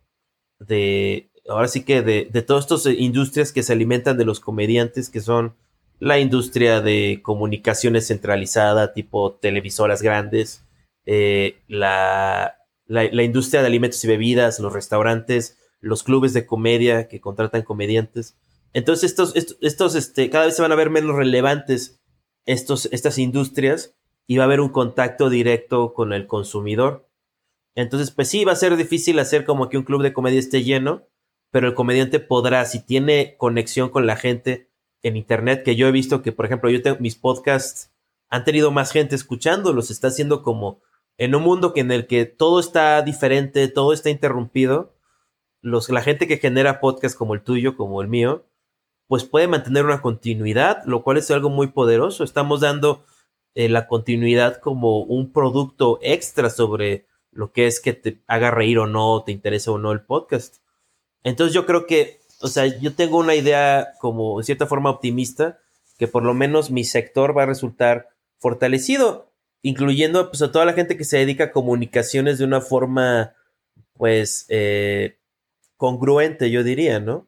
de, 0.59 1.28
ahora 1.49 1.67
sí 1.67 1.83
que 1.83 2.01
de, 2.01 2.29
de 2.31 2.41
todas 2.41 2.65
estas 2.65 2.85
industrias 2.93 3.51
que 3.51 3.63
se 3.63 3.73
alimentan 3.73 4.17
de 4.17 4.25
los 4.25 4.39
comediantes, 4.39 5.09
que 5.09 5.21
son 5.21 5.55
la 5.99 6.19
industria 6.19 6.81
de 6.81 7.19
comunicaciones 7.21 8.07
centralizada, 8.07 8.93
tipo 8.93 9.33
televisoras 9.33 10.01
grandes, 10.01 10.63
eh, 11.05 11.59
la, 11.67 12.55
la, 12.87 13.23
industria 13.23 13.61
de 13.61 13.67
alimentos 13.67 14.03
y 14.03 14.07
bebidas, 14.07 14.59
los 14.59 14.73
restaurantes, 14.73 15.57
los 15.81 16.03
clubes 16.03 16.33
de 16.33 16.45
comedia 16.45 17.07
que 17.07 17.19
contratan 17.19 17.63
comediantes. 17.63 18.37
Entonces 18.73 19.11
estos, 19.11 19.35
estos, 19.35 19.57
estos 19.61 19.95
este, 19.95 20.29
cada 20.29 20.45
vez 20.45 20.55
se 20.55 20.61
van 20.61 20.71
a 20.71 20.75
ver 20.75 20.89
menos 20.89 21.15
relevantes 21.15 21.99
estos, 22.45 22.87
estas 22.91 23.17
industrias 23.17 23.95
y 24.27 24.37
va 24.37 24.43
a 24.43 24.45
haber 24.45 24.61
un 24.61 24.69
contacto 24.69 25.29
directo 25.29 25.93
con 25.93 26.13
el 26.13 26.27
consumidor. 26.27 27.09
Entonces, 27.75 28.11
pues 28.11 28.27
sí, 28.27 28.45
va 28.45 28.51
a 28.51 28.57
ser 28.57 28.75
difícil 28.75 29.19
hacer 29.19 29.45
como 29.45 29.69
que 29.69 29.77
un 29.77 29.83
club 29.83 30.03
de 30.03 30.13
comedia 30.13 30.39
esté 30.39 30.63
lleno, 30.63 31.07
pero 31.51 31.67
el 31.67 31.73
comediante 31.73 32.19
podrá, 32.19 32.65
si 32.65 32.85
tiene 32.85 33.35
conexión 33.37 33.89
con 33.89 34.05
la 34.05 34.15
gente 34.15 34.69
en 35.01 35.17
internet, 35.17 35.63
que 35.63 35.75
yo 35.75 35.87
he 35.87 35.91
visto 35.91 36.21
que, 36.21 36.31
por 36.31 36.45
ejemplo, 36.45 36.69
yo 36.69 36.81
tengo 36.81 36.97
mis 36.99 37.15
podcasts, 37.15 37.91
han 38.29 38.43
tenido 38.43 38.71
más 38.71 38.91
gente 38.91 39.15
escuchándolos, 39.15 39.89
está 39.89 40.09
haciendo 40.09 40.43
como 40.43 40.81
en 41.17 41.35
un 41.35 41.43
mundo 41.43 41.73
que 41.73 41.81
en 41.81 41.91
el 41.91 42.07
que 42.07 42.25
todo 42.25 42.59
está 42.59 43.01
diferente, 43.01 43.67
todo 43.67 43.93
está 43.93 44.09
interrumpido, 44.09 44.93
los, 45.61 45.89
la 45.89 46.01
gente 46.01 46.27
que 46.27 46.37
genera 46.37 46.79
podcasts 46.79 47.17
como 47.17 47.33
el 47.33 47.41
tuyo, 47.41 47.75
como 47.75 48.01
el 48.01 48.07
mío, 48.07 48.45
pues 49.07 49.23
puede 49.25 49.47
mantener 49.47 49.85
una 49.85 50.01
continuidad, 50.01 50.83
lo 50.85 51.03
cual 51.03 51.17
es 51.17 51.31
algo 51.31 51.49
muy 51.49 51.67
poderoso. 51.67 52.23
Estamos 52.23 52.61
dando 52.61 53.03
eh, 53.55 53.67
la 53.67 53.87
continuidad 53.87 54.61
como 54.61 54.99
un 54.99 55.33
producto 55.33 55.99
extra 56.01 56.49
sobre 56.49 57.07
lo 57.31 57.51
que 57.51 57.67
es 57.67 57.81
que 57.81 57.93
te 57.93 58.21
haga 58.27 58.51
reír 58.51 58.79
o 58.79 58.87
no, 58.87 59.23
te 59.23 59.31
interese 59.31 59.71
o 59.71 59.77
no 59.77 59.91
el 59.91 60.01
podcast. 60.01 60.57
Entonces 61.24 61.53
yo 61.53 61.65
creo 61.65 61.86
que, 61.86 62.20
o 62.41 62.47
sea, 62.47 62.65
yo 62.65 62.93
tengo 62.95 63.17
una 63.17 63.36
idea 63.36 63.93
como 63.99 64.39
en 64.39 64.45
cierta 64.45 64.67
forma 64.67 64.89
optimista, 64.89 65.59
que 65.97 66.07
por 66.07 66.24
lo 66.24 66.34
menos 66.34 66.72
mi 66.72 66.84
sector 66.84 67.38
va 67.38 67.43
a 67.43 67.47
resultar 67.47 68.09
fortalecido, 68.38 69.32
incluyendo 69.61 70.30
pues, 70.30 70.41
a 70.41 70.51
toda 70.51 70.65
la 70.65 70.74
gente 70.74 70.97
que 70.97 71.03
se 71.03 71.17
dedica 71.17 71.45
a 71.45 71.51
comunicaciones 71.51 72.38
de 72.38 72.45
una 72.45 72.61
forma, 72.61 73.34
pues, 73.93 74.45
eh, 74.49 75.17
congruente, 75.78 76.51
yo 76.51 76.63
diría, 76.63 76.99
¿no? 76.99 77.28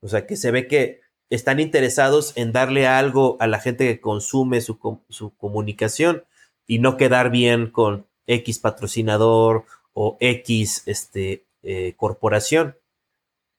O 0.00 0.08
sea, 0.08 0.26
que 0.26 0.36
se 0.36 0.50
ve 0.50 0.66
que 0.66 1.00
están 1.30 1.60
interesados 1.60 2.32
en 2.36 2.52
darle 2.52 2.86
algo 2.86 3.36
a 3.40 3.46
la 3.46 3.60
gente 3.60 3.86
que 3.86 4.00
consume 4.00 4.60
su, 4.60 5.00
su 5.08 5.34
comunicación 5.36 6.24
y 6.66 6.78
no 6.78 6.96
quedar 6.96 7.30
bien 7.30 7.70
con 7.70 8.06
X 8.26 8.58
patrocinador 8.58 9.64
o 9.94 10.16
X 10.20 10.82
este, 10.86 11.46
eh, 11.62 11.94
corporación. 11.96 12.76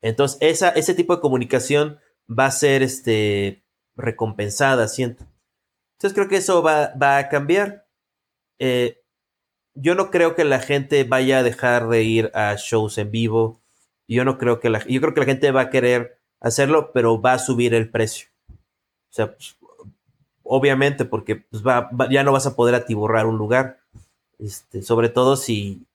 Entonces, 0.04 0.38
esa, 0.42 0.70
ese 0.70 0.94
tipo 0.94 1.16
de 1.16 1.22
comunicación 1.22 1.98
va 2.30 2.46
a 2.46 2.52
ser 2.52 2.84
este, 2.84 3.64
recompensada, 3.96 4.90
siento. 4.90 5.26
Entonces, 5.94 6.14
creo 6.14 6.28
que 6.28 6.36
eso 6.36 6.62
va, 6.62 7.18
a 7.18 7.30
cambiar. 7.30 7.88
Eh, 8.60 9.02
yo 9.74 9.96
no 9.96 10.12
creo 10.12 10.36
que 10.36 10.44
la 10.44 10.60
gente 10.60 11.06
vaya 11.06 11.40
a 11.40 11.44
dejar 11.44 11.88
de 11.88 12.04
ir 12.04 12.32
a 12.34 12.56
shows 12.58 12.98
en 12.98 13.12
vivo. 13.12 13.62
Yo 14.06 14.26
no 14.26 14.38
creo 14.38 14.60
que 14.60 14.70
la, 14.70 14.86
yo 14.86 15.00
creo 15.00 15.14
que 15.14 15.22
la 15.22 15.26
gente 15.26 15.52
va 15.52 15.62
a 15.62 15.70
querer 15.70 16.20
hacerlo, 16.42 16.92
pero 16.94 17.22
va 17.22 17.34
a 17.34 17.40
subir 17.40 17.74
el 17.74 17.90
precio. 17.90 18.28
O 18.50 19.14
sea, 19.14 19.34
pues, 19.34 19.58
obviamente, 20.44 21.06
porque 21.06 21.38
pues, 21.38 21.64
ya 22.12 22.24
no 22.26 22.34
vas 22.34 22.46
a 22.46 22.58
poder 22.58 22.76
atiborrar 22.76 23.26
un 23.26 23.38
lugar. 23.38 23.80
Este, 24.38 24.82
sobre 24.82 25.08
todo 25.08 25.38
si, 25.38 25.88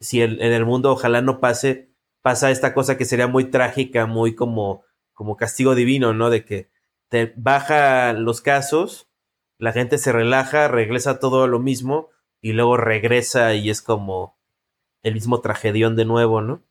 si 0.00 0.20
en 0.20 0.38
el 0.38 0.66
mundo 0.66 0.92
ojalá 0.92 1.22
no 1.22 1.40
pase, 1.40 1.87
pasa 2.28 2.50
esta 2.50 2.74
cosa 2.74 2.98
que 2.98 3.06
sería 3.06 3.26
muy 3.26 3.46
trágica, 3.46 4.04
muy 4.04 4.34
como, 4.34 4.84
como 5.14 5.38
castigo 5.38 5.74
divino, 5.74 6.12
¿no? 6.12 6.28
De 6.28 6.44
que 6.44 6.68
te 7.08 7.32
bajan 7.36 8.26
los 8.26 8.42
casos, 8.42 9.08
la 9.56 9.72
gente 9.72 9.96
se 9.96 10.12
relaja, 10.12 10.68
regresa 10.68 11.20
todo 11.20 11.46
lo 11.46 11.58
mismo 11.58 12.10
y 12.42 12.52
luego 12.52 12.76
regresa 12.76 13.54
y 13.54 13.70
es 13.70 13.80
como 13.80 14.36
el 15.02 15.14
mismo 15.14 15.40
tragedión 15.40 15.96
de 15.96 16.04
nuevo, 16.04 16.42
¿no? 16.42 16.62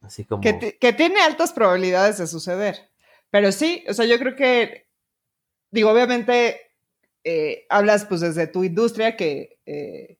Así 0.00 0.24
como... 0.24 0.40
Que, 0.42 0.76
que 0.76 0.92
tiene 0.92 1.20
altas 1.20 1.52
probabilidades 1.52 2.18
de 2.18 2.26
suceder. 2.26 2.90
Pero 3.30 3.52
sí, 3.52 3.84
o 3.88 3.94
sea, 3.94 4.06
yo 4.06 4.18
creo 4.18 4.34
que, 4.34 4.88
digo, 5.70 5.92
obviamente 5.92 6.72
eh, 7.22 7.64
hablas 7.70 8.06
pues 8.06 8.22
desde 8.22 8.48
tu 8.48 8.64
industria, 8.64 9.16
que 9.16 9.60
eh, 9.66 10.18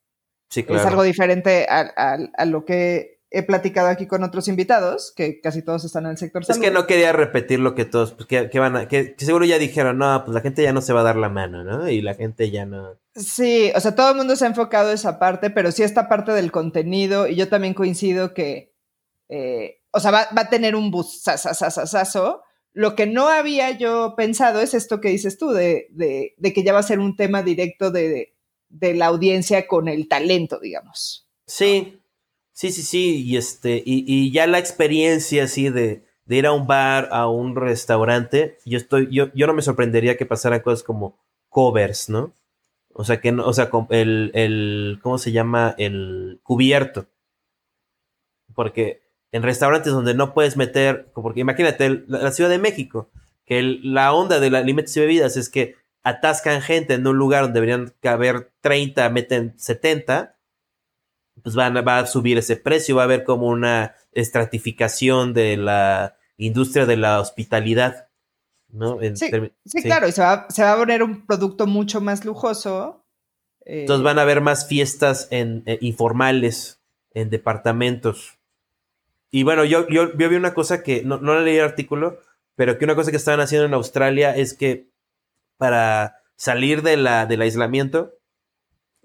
es 0.54 0.86
algo 0.86 1.02
diferente 1.02 1.66
a, 1.68 2.44
lo 2.46 2.64
que 2.64 3.13
he 3.34 3.42
platicado 3.42 3.88
aquí 3.88 4.06
con 4.06 4.22
otros 4.22 4.48
invitados, 4.48 5.12
que 5.14 5.40
casi 5.40 5.62
todos 5.62 5.84
están 5.84 6.04
en 6.04 6.12
el 6.12 6.18
sector 6.18 6.44
Es 6.48 6.58
que 6.58 6.70
no 6.70 6.86
quería 6.86 7.12
repetir 7.12 7.58
lo 7.58 7.74
que 7.74 7.84
todos, 7.84 8.12
pues, 8.12 8.26
que, 8.26 8.58
van 8.58 8.76
a, 8.76 8.88
que, 8.88 9.14
seguro 9.18 9.44
ya 9.44 9.58
dijeron, 9.58 9.98
no, 9.98 10.24
pues 10.24 10.34
la 10.34 10.40
gente 10.40 10.62
ya 10.62 10.72
no 10.72 10.80
se 10.80 10.92
va 10.92 11.00
a 11.00 11.04
dar 11.04 11.16
la 11.16 11.28
mano, 11.28 11.64
¿no? 11.64 11.88
Y 11.88 12.00
la 12.00 12.14
gente 12.14 12.50
ya 12.50 12.64
no... 12.64 12.96
Sí, 13.14 13.72
o 13.74 13.80
sea, 13.80 13.94
todo 13.94 14.10
el 14.10 14.16
mundo 14.16 14.36
se 14.36 14.44
ha 14.44 14.48
enfocado 14.48 14.88
en 14.88 14.94
esa 14.94 15.18
parte, 15.18 15.50
pero 15.50 15.72
sí 15.72 15.82
esta 15.82 16.08
parte 16.08 16.32
del 16.32 16.52
contenido, 16.52 17.26
y 17.26 17.34
yo 17.34 17.48
también 17.48 17.74
coincido 17.74 18.34
que, 18.34 18.72
eh, 19.28 19.80
o 19.90 20.00
sea, 20.00 20.10
va, 20.10 20.28
a 20.34 20.48
tener 20.48 20.76
un 20.76 20.90
bus 20.90 21.22
lo 22.72 22.96
que 22.96 23.06
no 23.06 23.28
había 23.28 23.70
yo 23.70 24.14
pensado 24.16 24.60
es 24.60 24.74
esto 24.74 25.00
que 25.00 25.08
dices 25.08 25.38
tú, 25.38 25.50
de, 25.50 25.88
que 26.42 26.62
ya 26.64 26.72
va 26.72 26.80
a 26.80 26.84
ser 26.84 26.98
un 26.98 27.16
tema 27.16 27.42
directo 27.42 27.90
de, 27.90 28.34
la 28.80 29.06
audiencia 29.06 29.68
con 29.68 29.88
el 29.88 30.08
talento, 30.08 30.58
digamos. 30.58 31.28
Sí, 31.46 32.00
sí, 32.54 32.72
sí, 32.72 32.82
sí, 32.82 33.22
y, 33.22 33.36
este, 33.36 33.82
y, 33.84 34.32
ya 34.32 34.46
la 34.46 34.58
experiencia 34.58 35.44
así 35.44 35.68
de, 35.68 36.04
ir 36.26 36.46
a 36.46 36.52
un 36.52 36.66
bar, 36.66 37.10
a 37.12 37.28
un 37.28 37.54
restaurante, 37.54 38.56
yo, 38.64 38.78
estoy, 38.78 39.08
yo, 39.10 39.30
yo 39.34 39.46
no 39.46 39.52
me 39.52 39.60
sorprendería 39.60 40.16
que 40.16 40.24
pasaran 40.24 40.60
cosas 40.60 40.82
como 40.82 41.18
covers, 41.50 42.08
¿no? 42.08 42.32
O 42.94 43.04
sea, 43.04 43.20
que 43.20 43.30
o 43.32 43.52
sea, 43.52 43.70
el, 43.90 44.30
el, 44.34 45.00
¿cómo 45.02 45.18
se 45.18 45.32
llama? 45.32 45.74
El 45.78 46.40
cubierto. 46.44 47.06
Porque 48.54 49.02
en 49.32 49.42
restaurantes 49.42 49.92
donde 49.92 50.14
no 50.14 50.32
puedes 50.32 50.56
meter, 50.56 51.10
porque 51.12 51.40
imagínate, 51.40 52.04
la, 52.06 52.30
Ciudad 52.30 52.50
de 52.50 52.58
México, 52.58 53.10
que 53.44 53.60
la 53.82 54.12
onda 54.14 54.38
de 54.38 54.48
la 54.48 54.60
límites 54.60 54.96
y 54.96 55.00
bebidas 55.00 55.36
es 55.36 55.48
que 55.48 55.74
atascan 56.04 56.62
gente 56.62 56.94
en 56.94 57.04
un 57.04 57.16
lugar 57.16 57.42
donde 57.42 57.60
deberían 57.60 57.92
caber 58.00 58.52
30, 58.60 59.08
meten 59.10 59.58
70, 59.58 60.33
pues 61.44 61.54
van, 61.54 61.76
va 61.86 61.98
a 61.98 62.06
subir 62.06 62.38
ese 62.38 62.56
precio, 62.56 62.96
va 62.96 63.02
a 63.02 63.04
haber 63.04 63.22
como 63.22 63.48
una 63.48 63.94
estratificación 64.12 65.34
de 65.34 65.58
la 65.58 66.16
industria 66.38 66.86
de 66.86 66.96
la 66.96 67.20
hospitalidad. 67.20 68.08
¿no? 68.70 68.98
sí, 69.14 69.30
claro, 69.82 70.08
y 70.08 70.12
se 70.12 70.22
va, 70.22 70.46
a 70.48 70.76
poner 70.76 71.02
un 71.02 71.26
producto 71.26 71.66
mucho 71.66 72.00
más 72.00 72.24
lujoso. 72.24 73.04
Entonces 73.66 74.02
van 74.02 74.18
a 74.18 74.22
haber 74.22 74.40
más 74.40 74.66
fiestas 74.66 75.28
en, 75.30 75.62
eh, 75.66 75.78
informales 75.82 76.80
en 77.12 77.28
departamentos. 77.28 78.38
Y 79.30 79.42
bueno, 79.42 79.64
yo, 79.64 79.86
yo, 79.88 80.12
vi 80.14 80.24
una 80.36 80.54
cosa 80.54 80.82
que, 80.82 81.04
no, 81.04 81.18
no 81.18 81.38
leí 81.40 81.58
el 81.58 81.64
artículo, 81.64 82.18
pero 82.56 82.78
que 82.78 82.86
una 82.86 82.94
cosa 82.94 83.10
que 83.10 83.18
estaban 83.18 83.40
haciendo 83.40 83.66
en 83.66 83.74
Australia 83.74 84.34
es 84.34 84.54
que 84.54 84.88
para 85.58 86.22
salir 86.36 86.82
de 86.82 86.96
la, 86.96 87.26
del 87.26 87.42
aislamiento, 87.42 88.14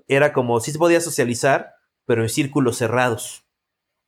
era 0.07 0.31
como 0.31 0.61
si 0.61 0.71
se 0.71 0.79
podía 0.79 1.01
socializar, 1.01 1.75
pero 2.09 2.23
en 2.23 2.29
círculos 2.29 2.77
cerrados. 2.77 3.45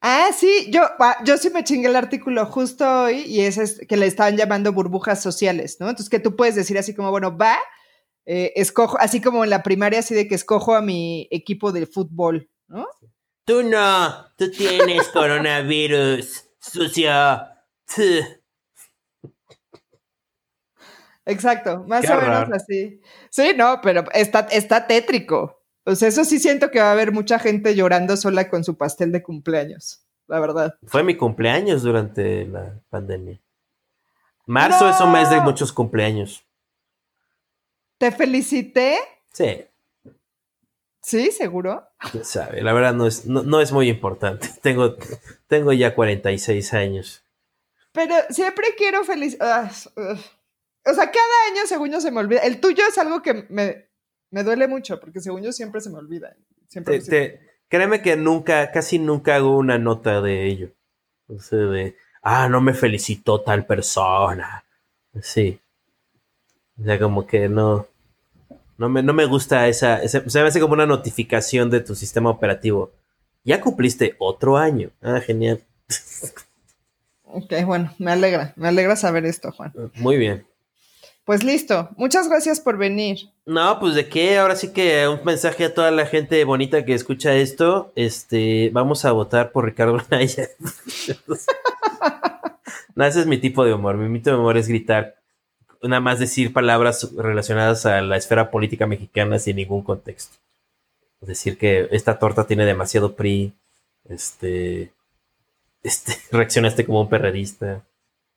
Ah, 0.02 0.30
sí, 0.36 0.72
yo, 0.72 0.82
yo 1.24 1.38
sí 1.38 1.52
me 1.52 1.64
chingué 1.64 1.88
el 1.88 1.95
artículo 1.95 2.47
justo 2.47 3.04
hoy 3.04 3.20
y 3.28 3.41
es, 3.41 3.80
que 3.88 3.95
le 3.95 4.08
estaban 4.08 4.36
llamando 4.36 4.74
burbujas 4.74 5.22
sociales, 5.22 5.78
¿no? 5.80 5.88
Entonces 5.88 6.10
que 6.10 6.20
tú 6.20 6.36
puedes 6.36 6.56
decir 6.56 6.80
así 6.80 6.95
como, 6.95 7.12
bueno, 7.12 7.38
va, 7.38 7.60
eh, 8.26 8.54
escojo, 8.56 8.97
así 8.99 9.22
como 9.22 9.43
en 9.43 9.52
la 9.52 9.62
primaria, 9.62 9.99
así 9.99 10.16
de 10.16 10.28
que 10.28 10.34
escojo 10.34 10.74
a 10.74 10.82
mi 10.82 11.28
equipo 11.30 11.72
de 11.72 11.86
fútbol, 11.86 12.49
¿no? 12.68 12.88
Tú 13.45 13.62
no, 13.62 14.34
tú 14.36 14.49
tienes 14.49 15.08
coronavirus, 15.14 16.43
sucio. 16.58 17.12
Exacto, 21.24 21.86
más 21.88 22.10
o 22.10 22.16
menos 22.16 22.49
así. 22.52 22.99
Sí, 23.30 23.54
no, 23.56 23.80
pero 23.84 24.06
está, 24.12 24.39
está 24.52 24.88
tétrico. 24.88 25.61
O 25.84 25.96
sea, 25.96 26.08
eso 26.08 26.24
sí 26.26 26.40
siento 26.40 26.70
que 26.70 26.80
va 26.80 26.90
a 26.90 26.92
haber 26.92 27.12
mucha 27.12 27.40
gente 27.40 27.76
llorando 27.76 28.16
sola 28.18 28.50
con 28.50 28.64
su 28.64 28.78
pastel 28.78 29.12
de 29.12 29.24
cumpleaños, 29.24 30.06
la 30.28 30.40
verdad. 30.40 30.76
Fue 30.86 31.04
mi 31.04 31.18
cumpleaños 31.18 31.82
durante 31.82 32.46
la 32.46 32.80
pandemia. 32.90 33.40
Marzo 34.46 34.90
es 34.90 35.00
un 35.00 35.12
mes 35.12 35.30
de 35.30 35.42
muchos 35.42 35.72
cumpleaños. 35.72 36.46
¿Te 37.98 38.12
felicité? 38.12 38.98
Sí. 39.32 39.66
¿Sí? 41.02 41.32
¿Seguro? 41.32 41.88
sabe? 42.24 42.62
La 42.62 42.74
verdad 42.74 42.94
no 42.94 43.08
es, 43.08 43.26
no, 43.26 43.62
es 43.62 43.72
muy 43.72 43.90
importante. 43.90 44.50
Tengo, 44.62 44.96
tengo 45.48 45.74
ya 45.74 45.96
46 45.96 46.74
años. 46.74 47.24
Pero 47.92 48.16
siempre 48.30 48.68
quiero 48.78 49.04
feliz... 49.04 49.38
Ah, 49.40 49.70
o 50.84 50.94
sea, 50.94 51.12
cada 51.12 51.52
año 51.52 51.62
según 51.66 51.92
yo 51.92 52.02
se 52.02 52.12
me 52.12 52.20
olvida. 52.20 52.42
El 52.42 52.60
tuyo 52.60 52.84
es 52.88 52.98
algo 52.98 53.22
que 53.22 53.46
me, 53.50 53.91
duele 54.44 54.68
mucho 54.68 55.00
porque 55.00 55.20
según 55.20 55.44
yo 55.44 55.52
siempre 55.52 55.82
se 55.82 55.90
me 55.90 55.98
olvida. 55.98 56.36
Siempre 56.68 57.02
créeme 57.72 58.02
que 58.02 58.18
nunca, 58.18 58.70
casi 58.72 59.00
nunca 59.00 59.36
hago 59.36 59.58
una 59.58 59.78
nota 59.78 60.22
de 60.22 60.46
ello. 60.46 60.72
O 61.28 61.40
sea, 61.40 61.58
de, 61.58 61.96
ah, 62.22 62.50
no 62.50 62.60
me 62.60 62.74
felicitó 62.74 63.42
tal 63.42 63.66
persona. 63.66 64.66
Sí. 65.22 65.60
O 66.80 66.84
sea, 66.84 67.00
como 67.00 67.26
que 67.26 67.48
no, 67.48 67.88
no 68.78 68.90
me, 68.90 69.26
gusta 69.26 69.68
esa, 69.70 70.08
Se 70.08 70.22
me 70.22 70.48
hace 70.48 70.60
como 70.60 70.74
una 70.74 70.86
notificación 70.86 71.70
de 71.70 71.80
tu 71.80 71.96
sistema 71.96 72.30
operativo. 72.30 72.92
Ya 73.46 73.62
cumpliste 73.62 74.16
otro 74.20 74.58
año. 74.58 74.90
Ah, 75.02 75.22
genial. 75.22 75.64
Ok, 77.24 77.54
bueno, 77.66 77.94
me 77.98 78.12
alegra, 78.12 78.54
me 78.58 78.68
alegra 78.68 78.98
saber 78.98 79.26
esto, 79.26 79.52
Juan. 79.54 79.72
Muy 79.96 80.18
bien. 80.18 80.46
Pues 81.32 81.46
listo, 81.46 81.90
muchas 81.96 82.28
gracias 82.28 82.60
por 82.60 82.78
venir. 82.78 83.30
No, 83.46 83.80
pues 83.80 83.96
de 83.96 84.10
qué, 84.10 84.38
ahora 84.38 84.58
sí 84.58 84.74
que 84.74 85.08
un 85.08 85.24
mensaje 85.24 85.64
a 85.64 85.74
toda 85.74 85.90
la 85.90 86.06
gente 86.06 86.44
bonita 86.44 86.84
que 86.84 86.94
escucha 86.94 87.34
esto, 87.34 87.94
este, 87.96 88.70
vamos 88.74 89.06
a 89.06 89.14
votar 89.14 89.54
por 89.54 89.64
Ricardo 89.64 89.98
Naya. 90.12 90.50
no, 92.96 93.06
ese 93.06 93.22
es 93.22 93.28
mi 93.28 93.38
tipo 93.38 93.64
de 93.64 93.74
humor, 93.74 93.96
mi 93.96 94.20
tipo 94.20 94.32
de 94.32 94.42
humor 94.42 94.58
es 94.58 94.68
gritar 94.68 95.16
nada 95.82 96.02
más 96.02 96.20
decir 96.20 96.52
palabras 96.52 97.10
relacionadas 97.16 97.86
a 97.86 98.02
la 98.02 98.18
esfera 98.18 98.52
política 98.52 98.86
mexicana 98.86 99.40
sin 99.40 99.56
ningún 99.56 99.84
contexto. 99.84 100.36
Decir, 101.22 101.58
que 101.58 101.88
esta 101.92 102.20
torta 102.20 102.46
tiene 102.46 102.66
demasiado 102.66 103.16
PRI, 103.16 103.54
este, 104.10 104.92
este, 105.82 106.12
reaccionaste 106.34 106.86
como 106.86 107.00
un 107.00 107.08
perrerista. 107.08 107.86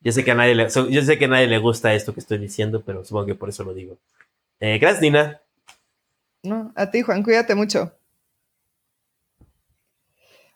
Yo 0.05 0.13
sé, 0.13 0.23
que 0.23 0.33
a 0.33 0.35
nadie 0.35 0.55
le, 0.55 0.69
yo 0.69 1.03
sé 1.03 1.19
que 1.19 1.25
a 1.25 1.29
nadie 1.29 1.47
le 1.47 1.59
gusta 1.59 1.95
esto 1.95 2.13
que 2.13 2.21
estoy 2.21 2.37
diciendo, 2.37 2.83
pero 2.85 3.05
supongo 3.05 3.25
que 3.27 3.35
por 3.35 3.49
eso 3.49 3.65
lo 3.65 3.73
digo. 3.73 3.97
Eh, 4.61 4.79
gracias, 4.79 5.01
Nina. 5.01 5.41
No, 6.43 6.73
a 6.77 6.91
ti, 6.91 7.01
Juan, 7.01 7.23
cuídate 7.23 7.55
mucho. 7.55 7.91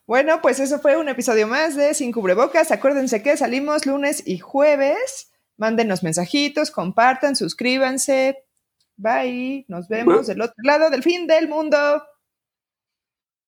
Bueno, 0.05 0.39
pues 0.41 0.59
eso 0.59 0.79
fue 0.79 0.97
un 0.97 1.09
episodio 1.09 1.47
más 1.47 1.75
de 1.75 1.95
Sin 1.95 2.11
Cubrebocas. 2.11 2.71
Acuérdense 2.71 3.23
que 3.23 3.37
salimos 3.37 3.87
lunes 3.87 4.21
y 4.25 4.37
jueves. 4.37 5.31
Mándenos 5.57 6.03
mensajitos, 6.03 6.69
compartan, 6.69 7.35
suscríbanse. 7.35 8.43
Bye. 8.97 9.65
Nos 9.67 9.87
vemos 9.87 10.27
del 10.27 10.41
otro 10.41 10.55
lado 10.63 10.91
del 10.91 11.01
fin 11.01 11.25
del 11.25 11.47
mundo. 11.47 12.03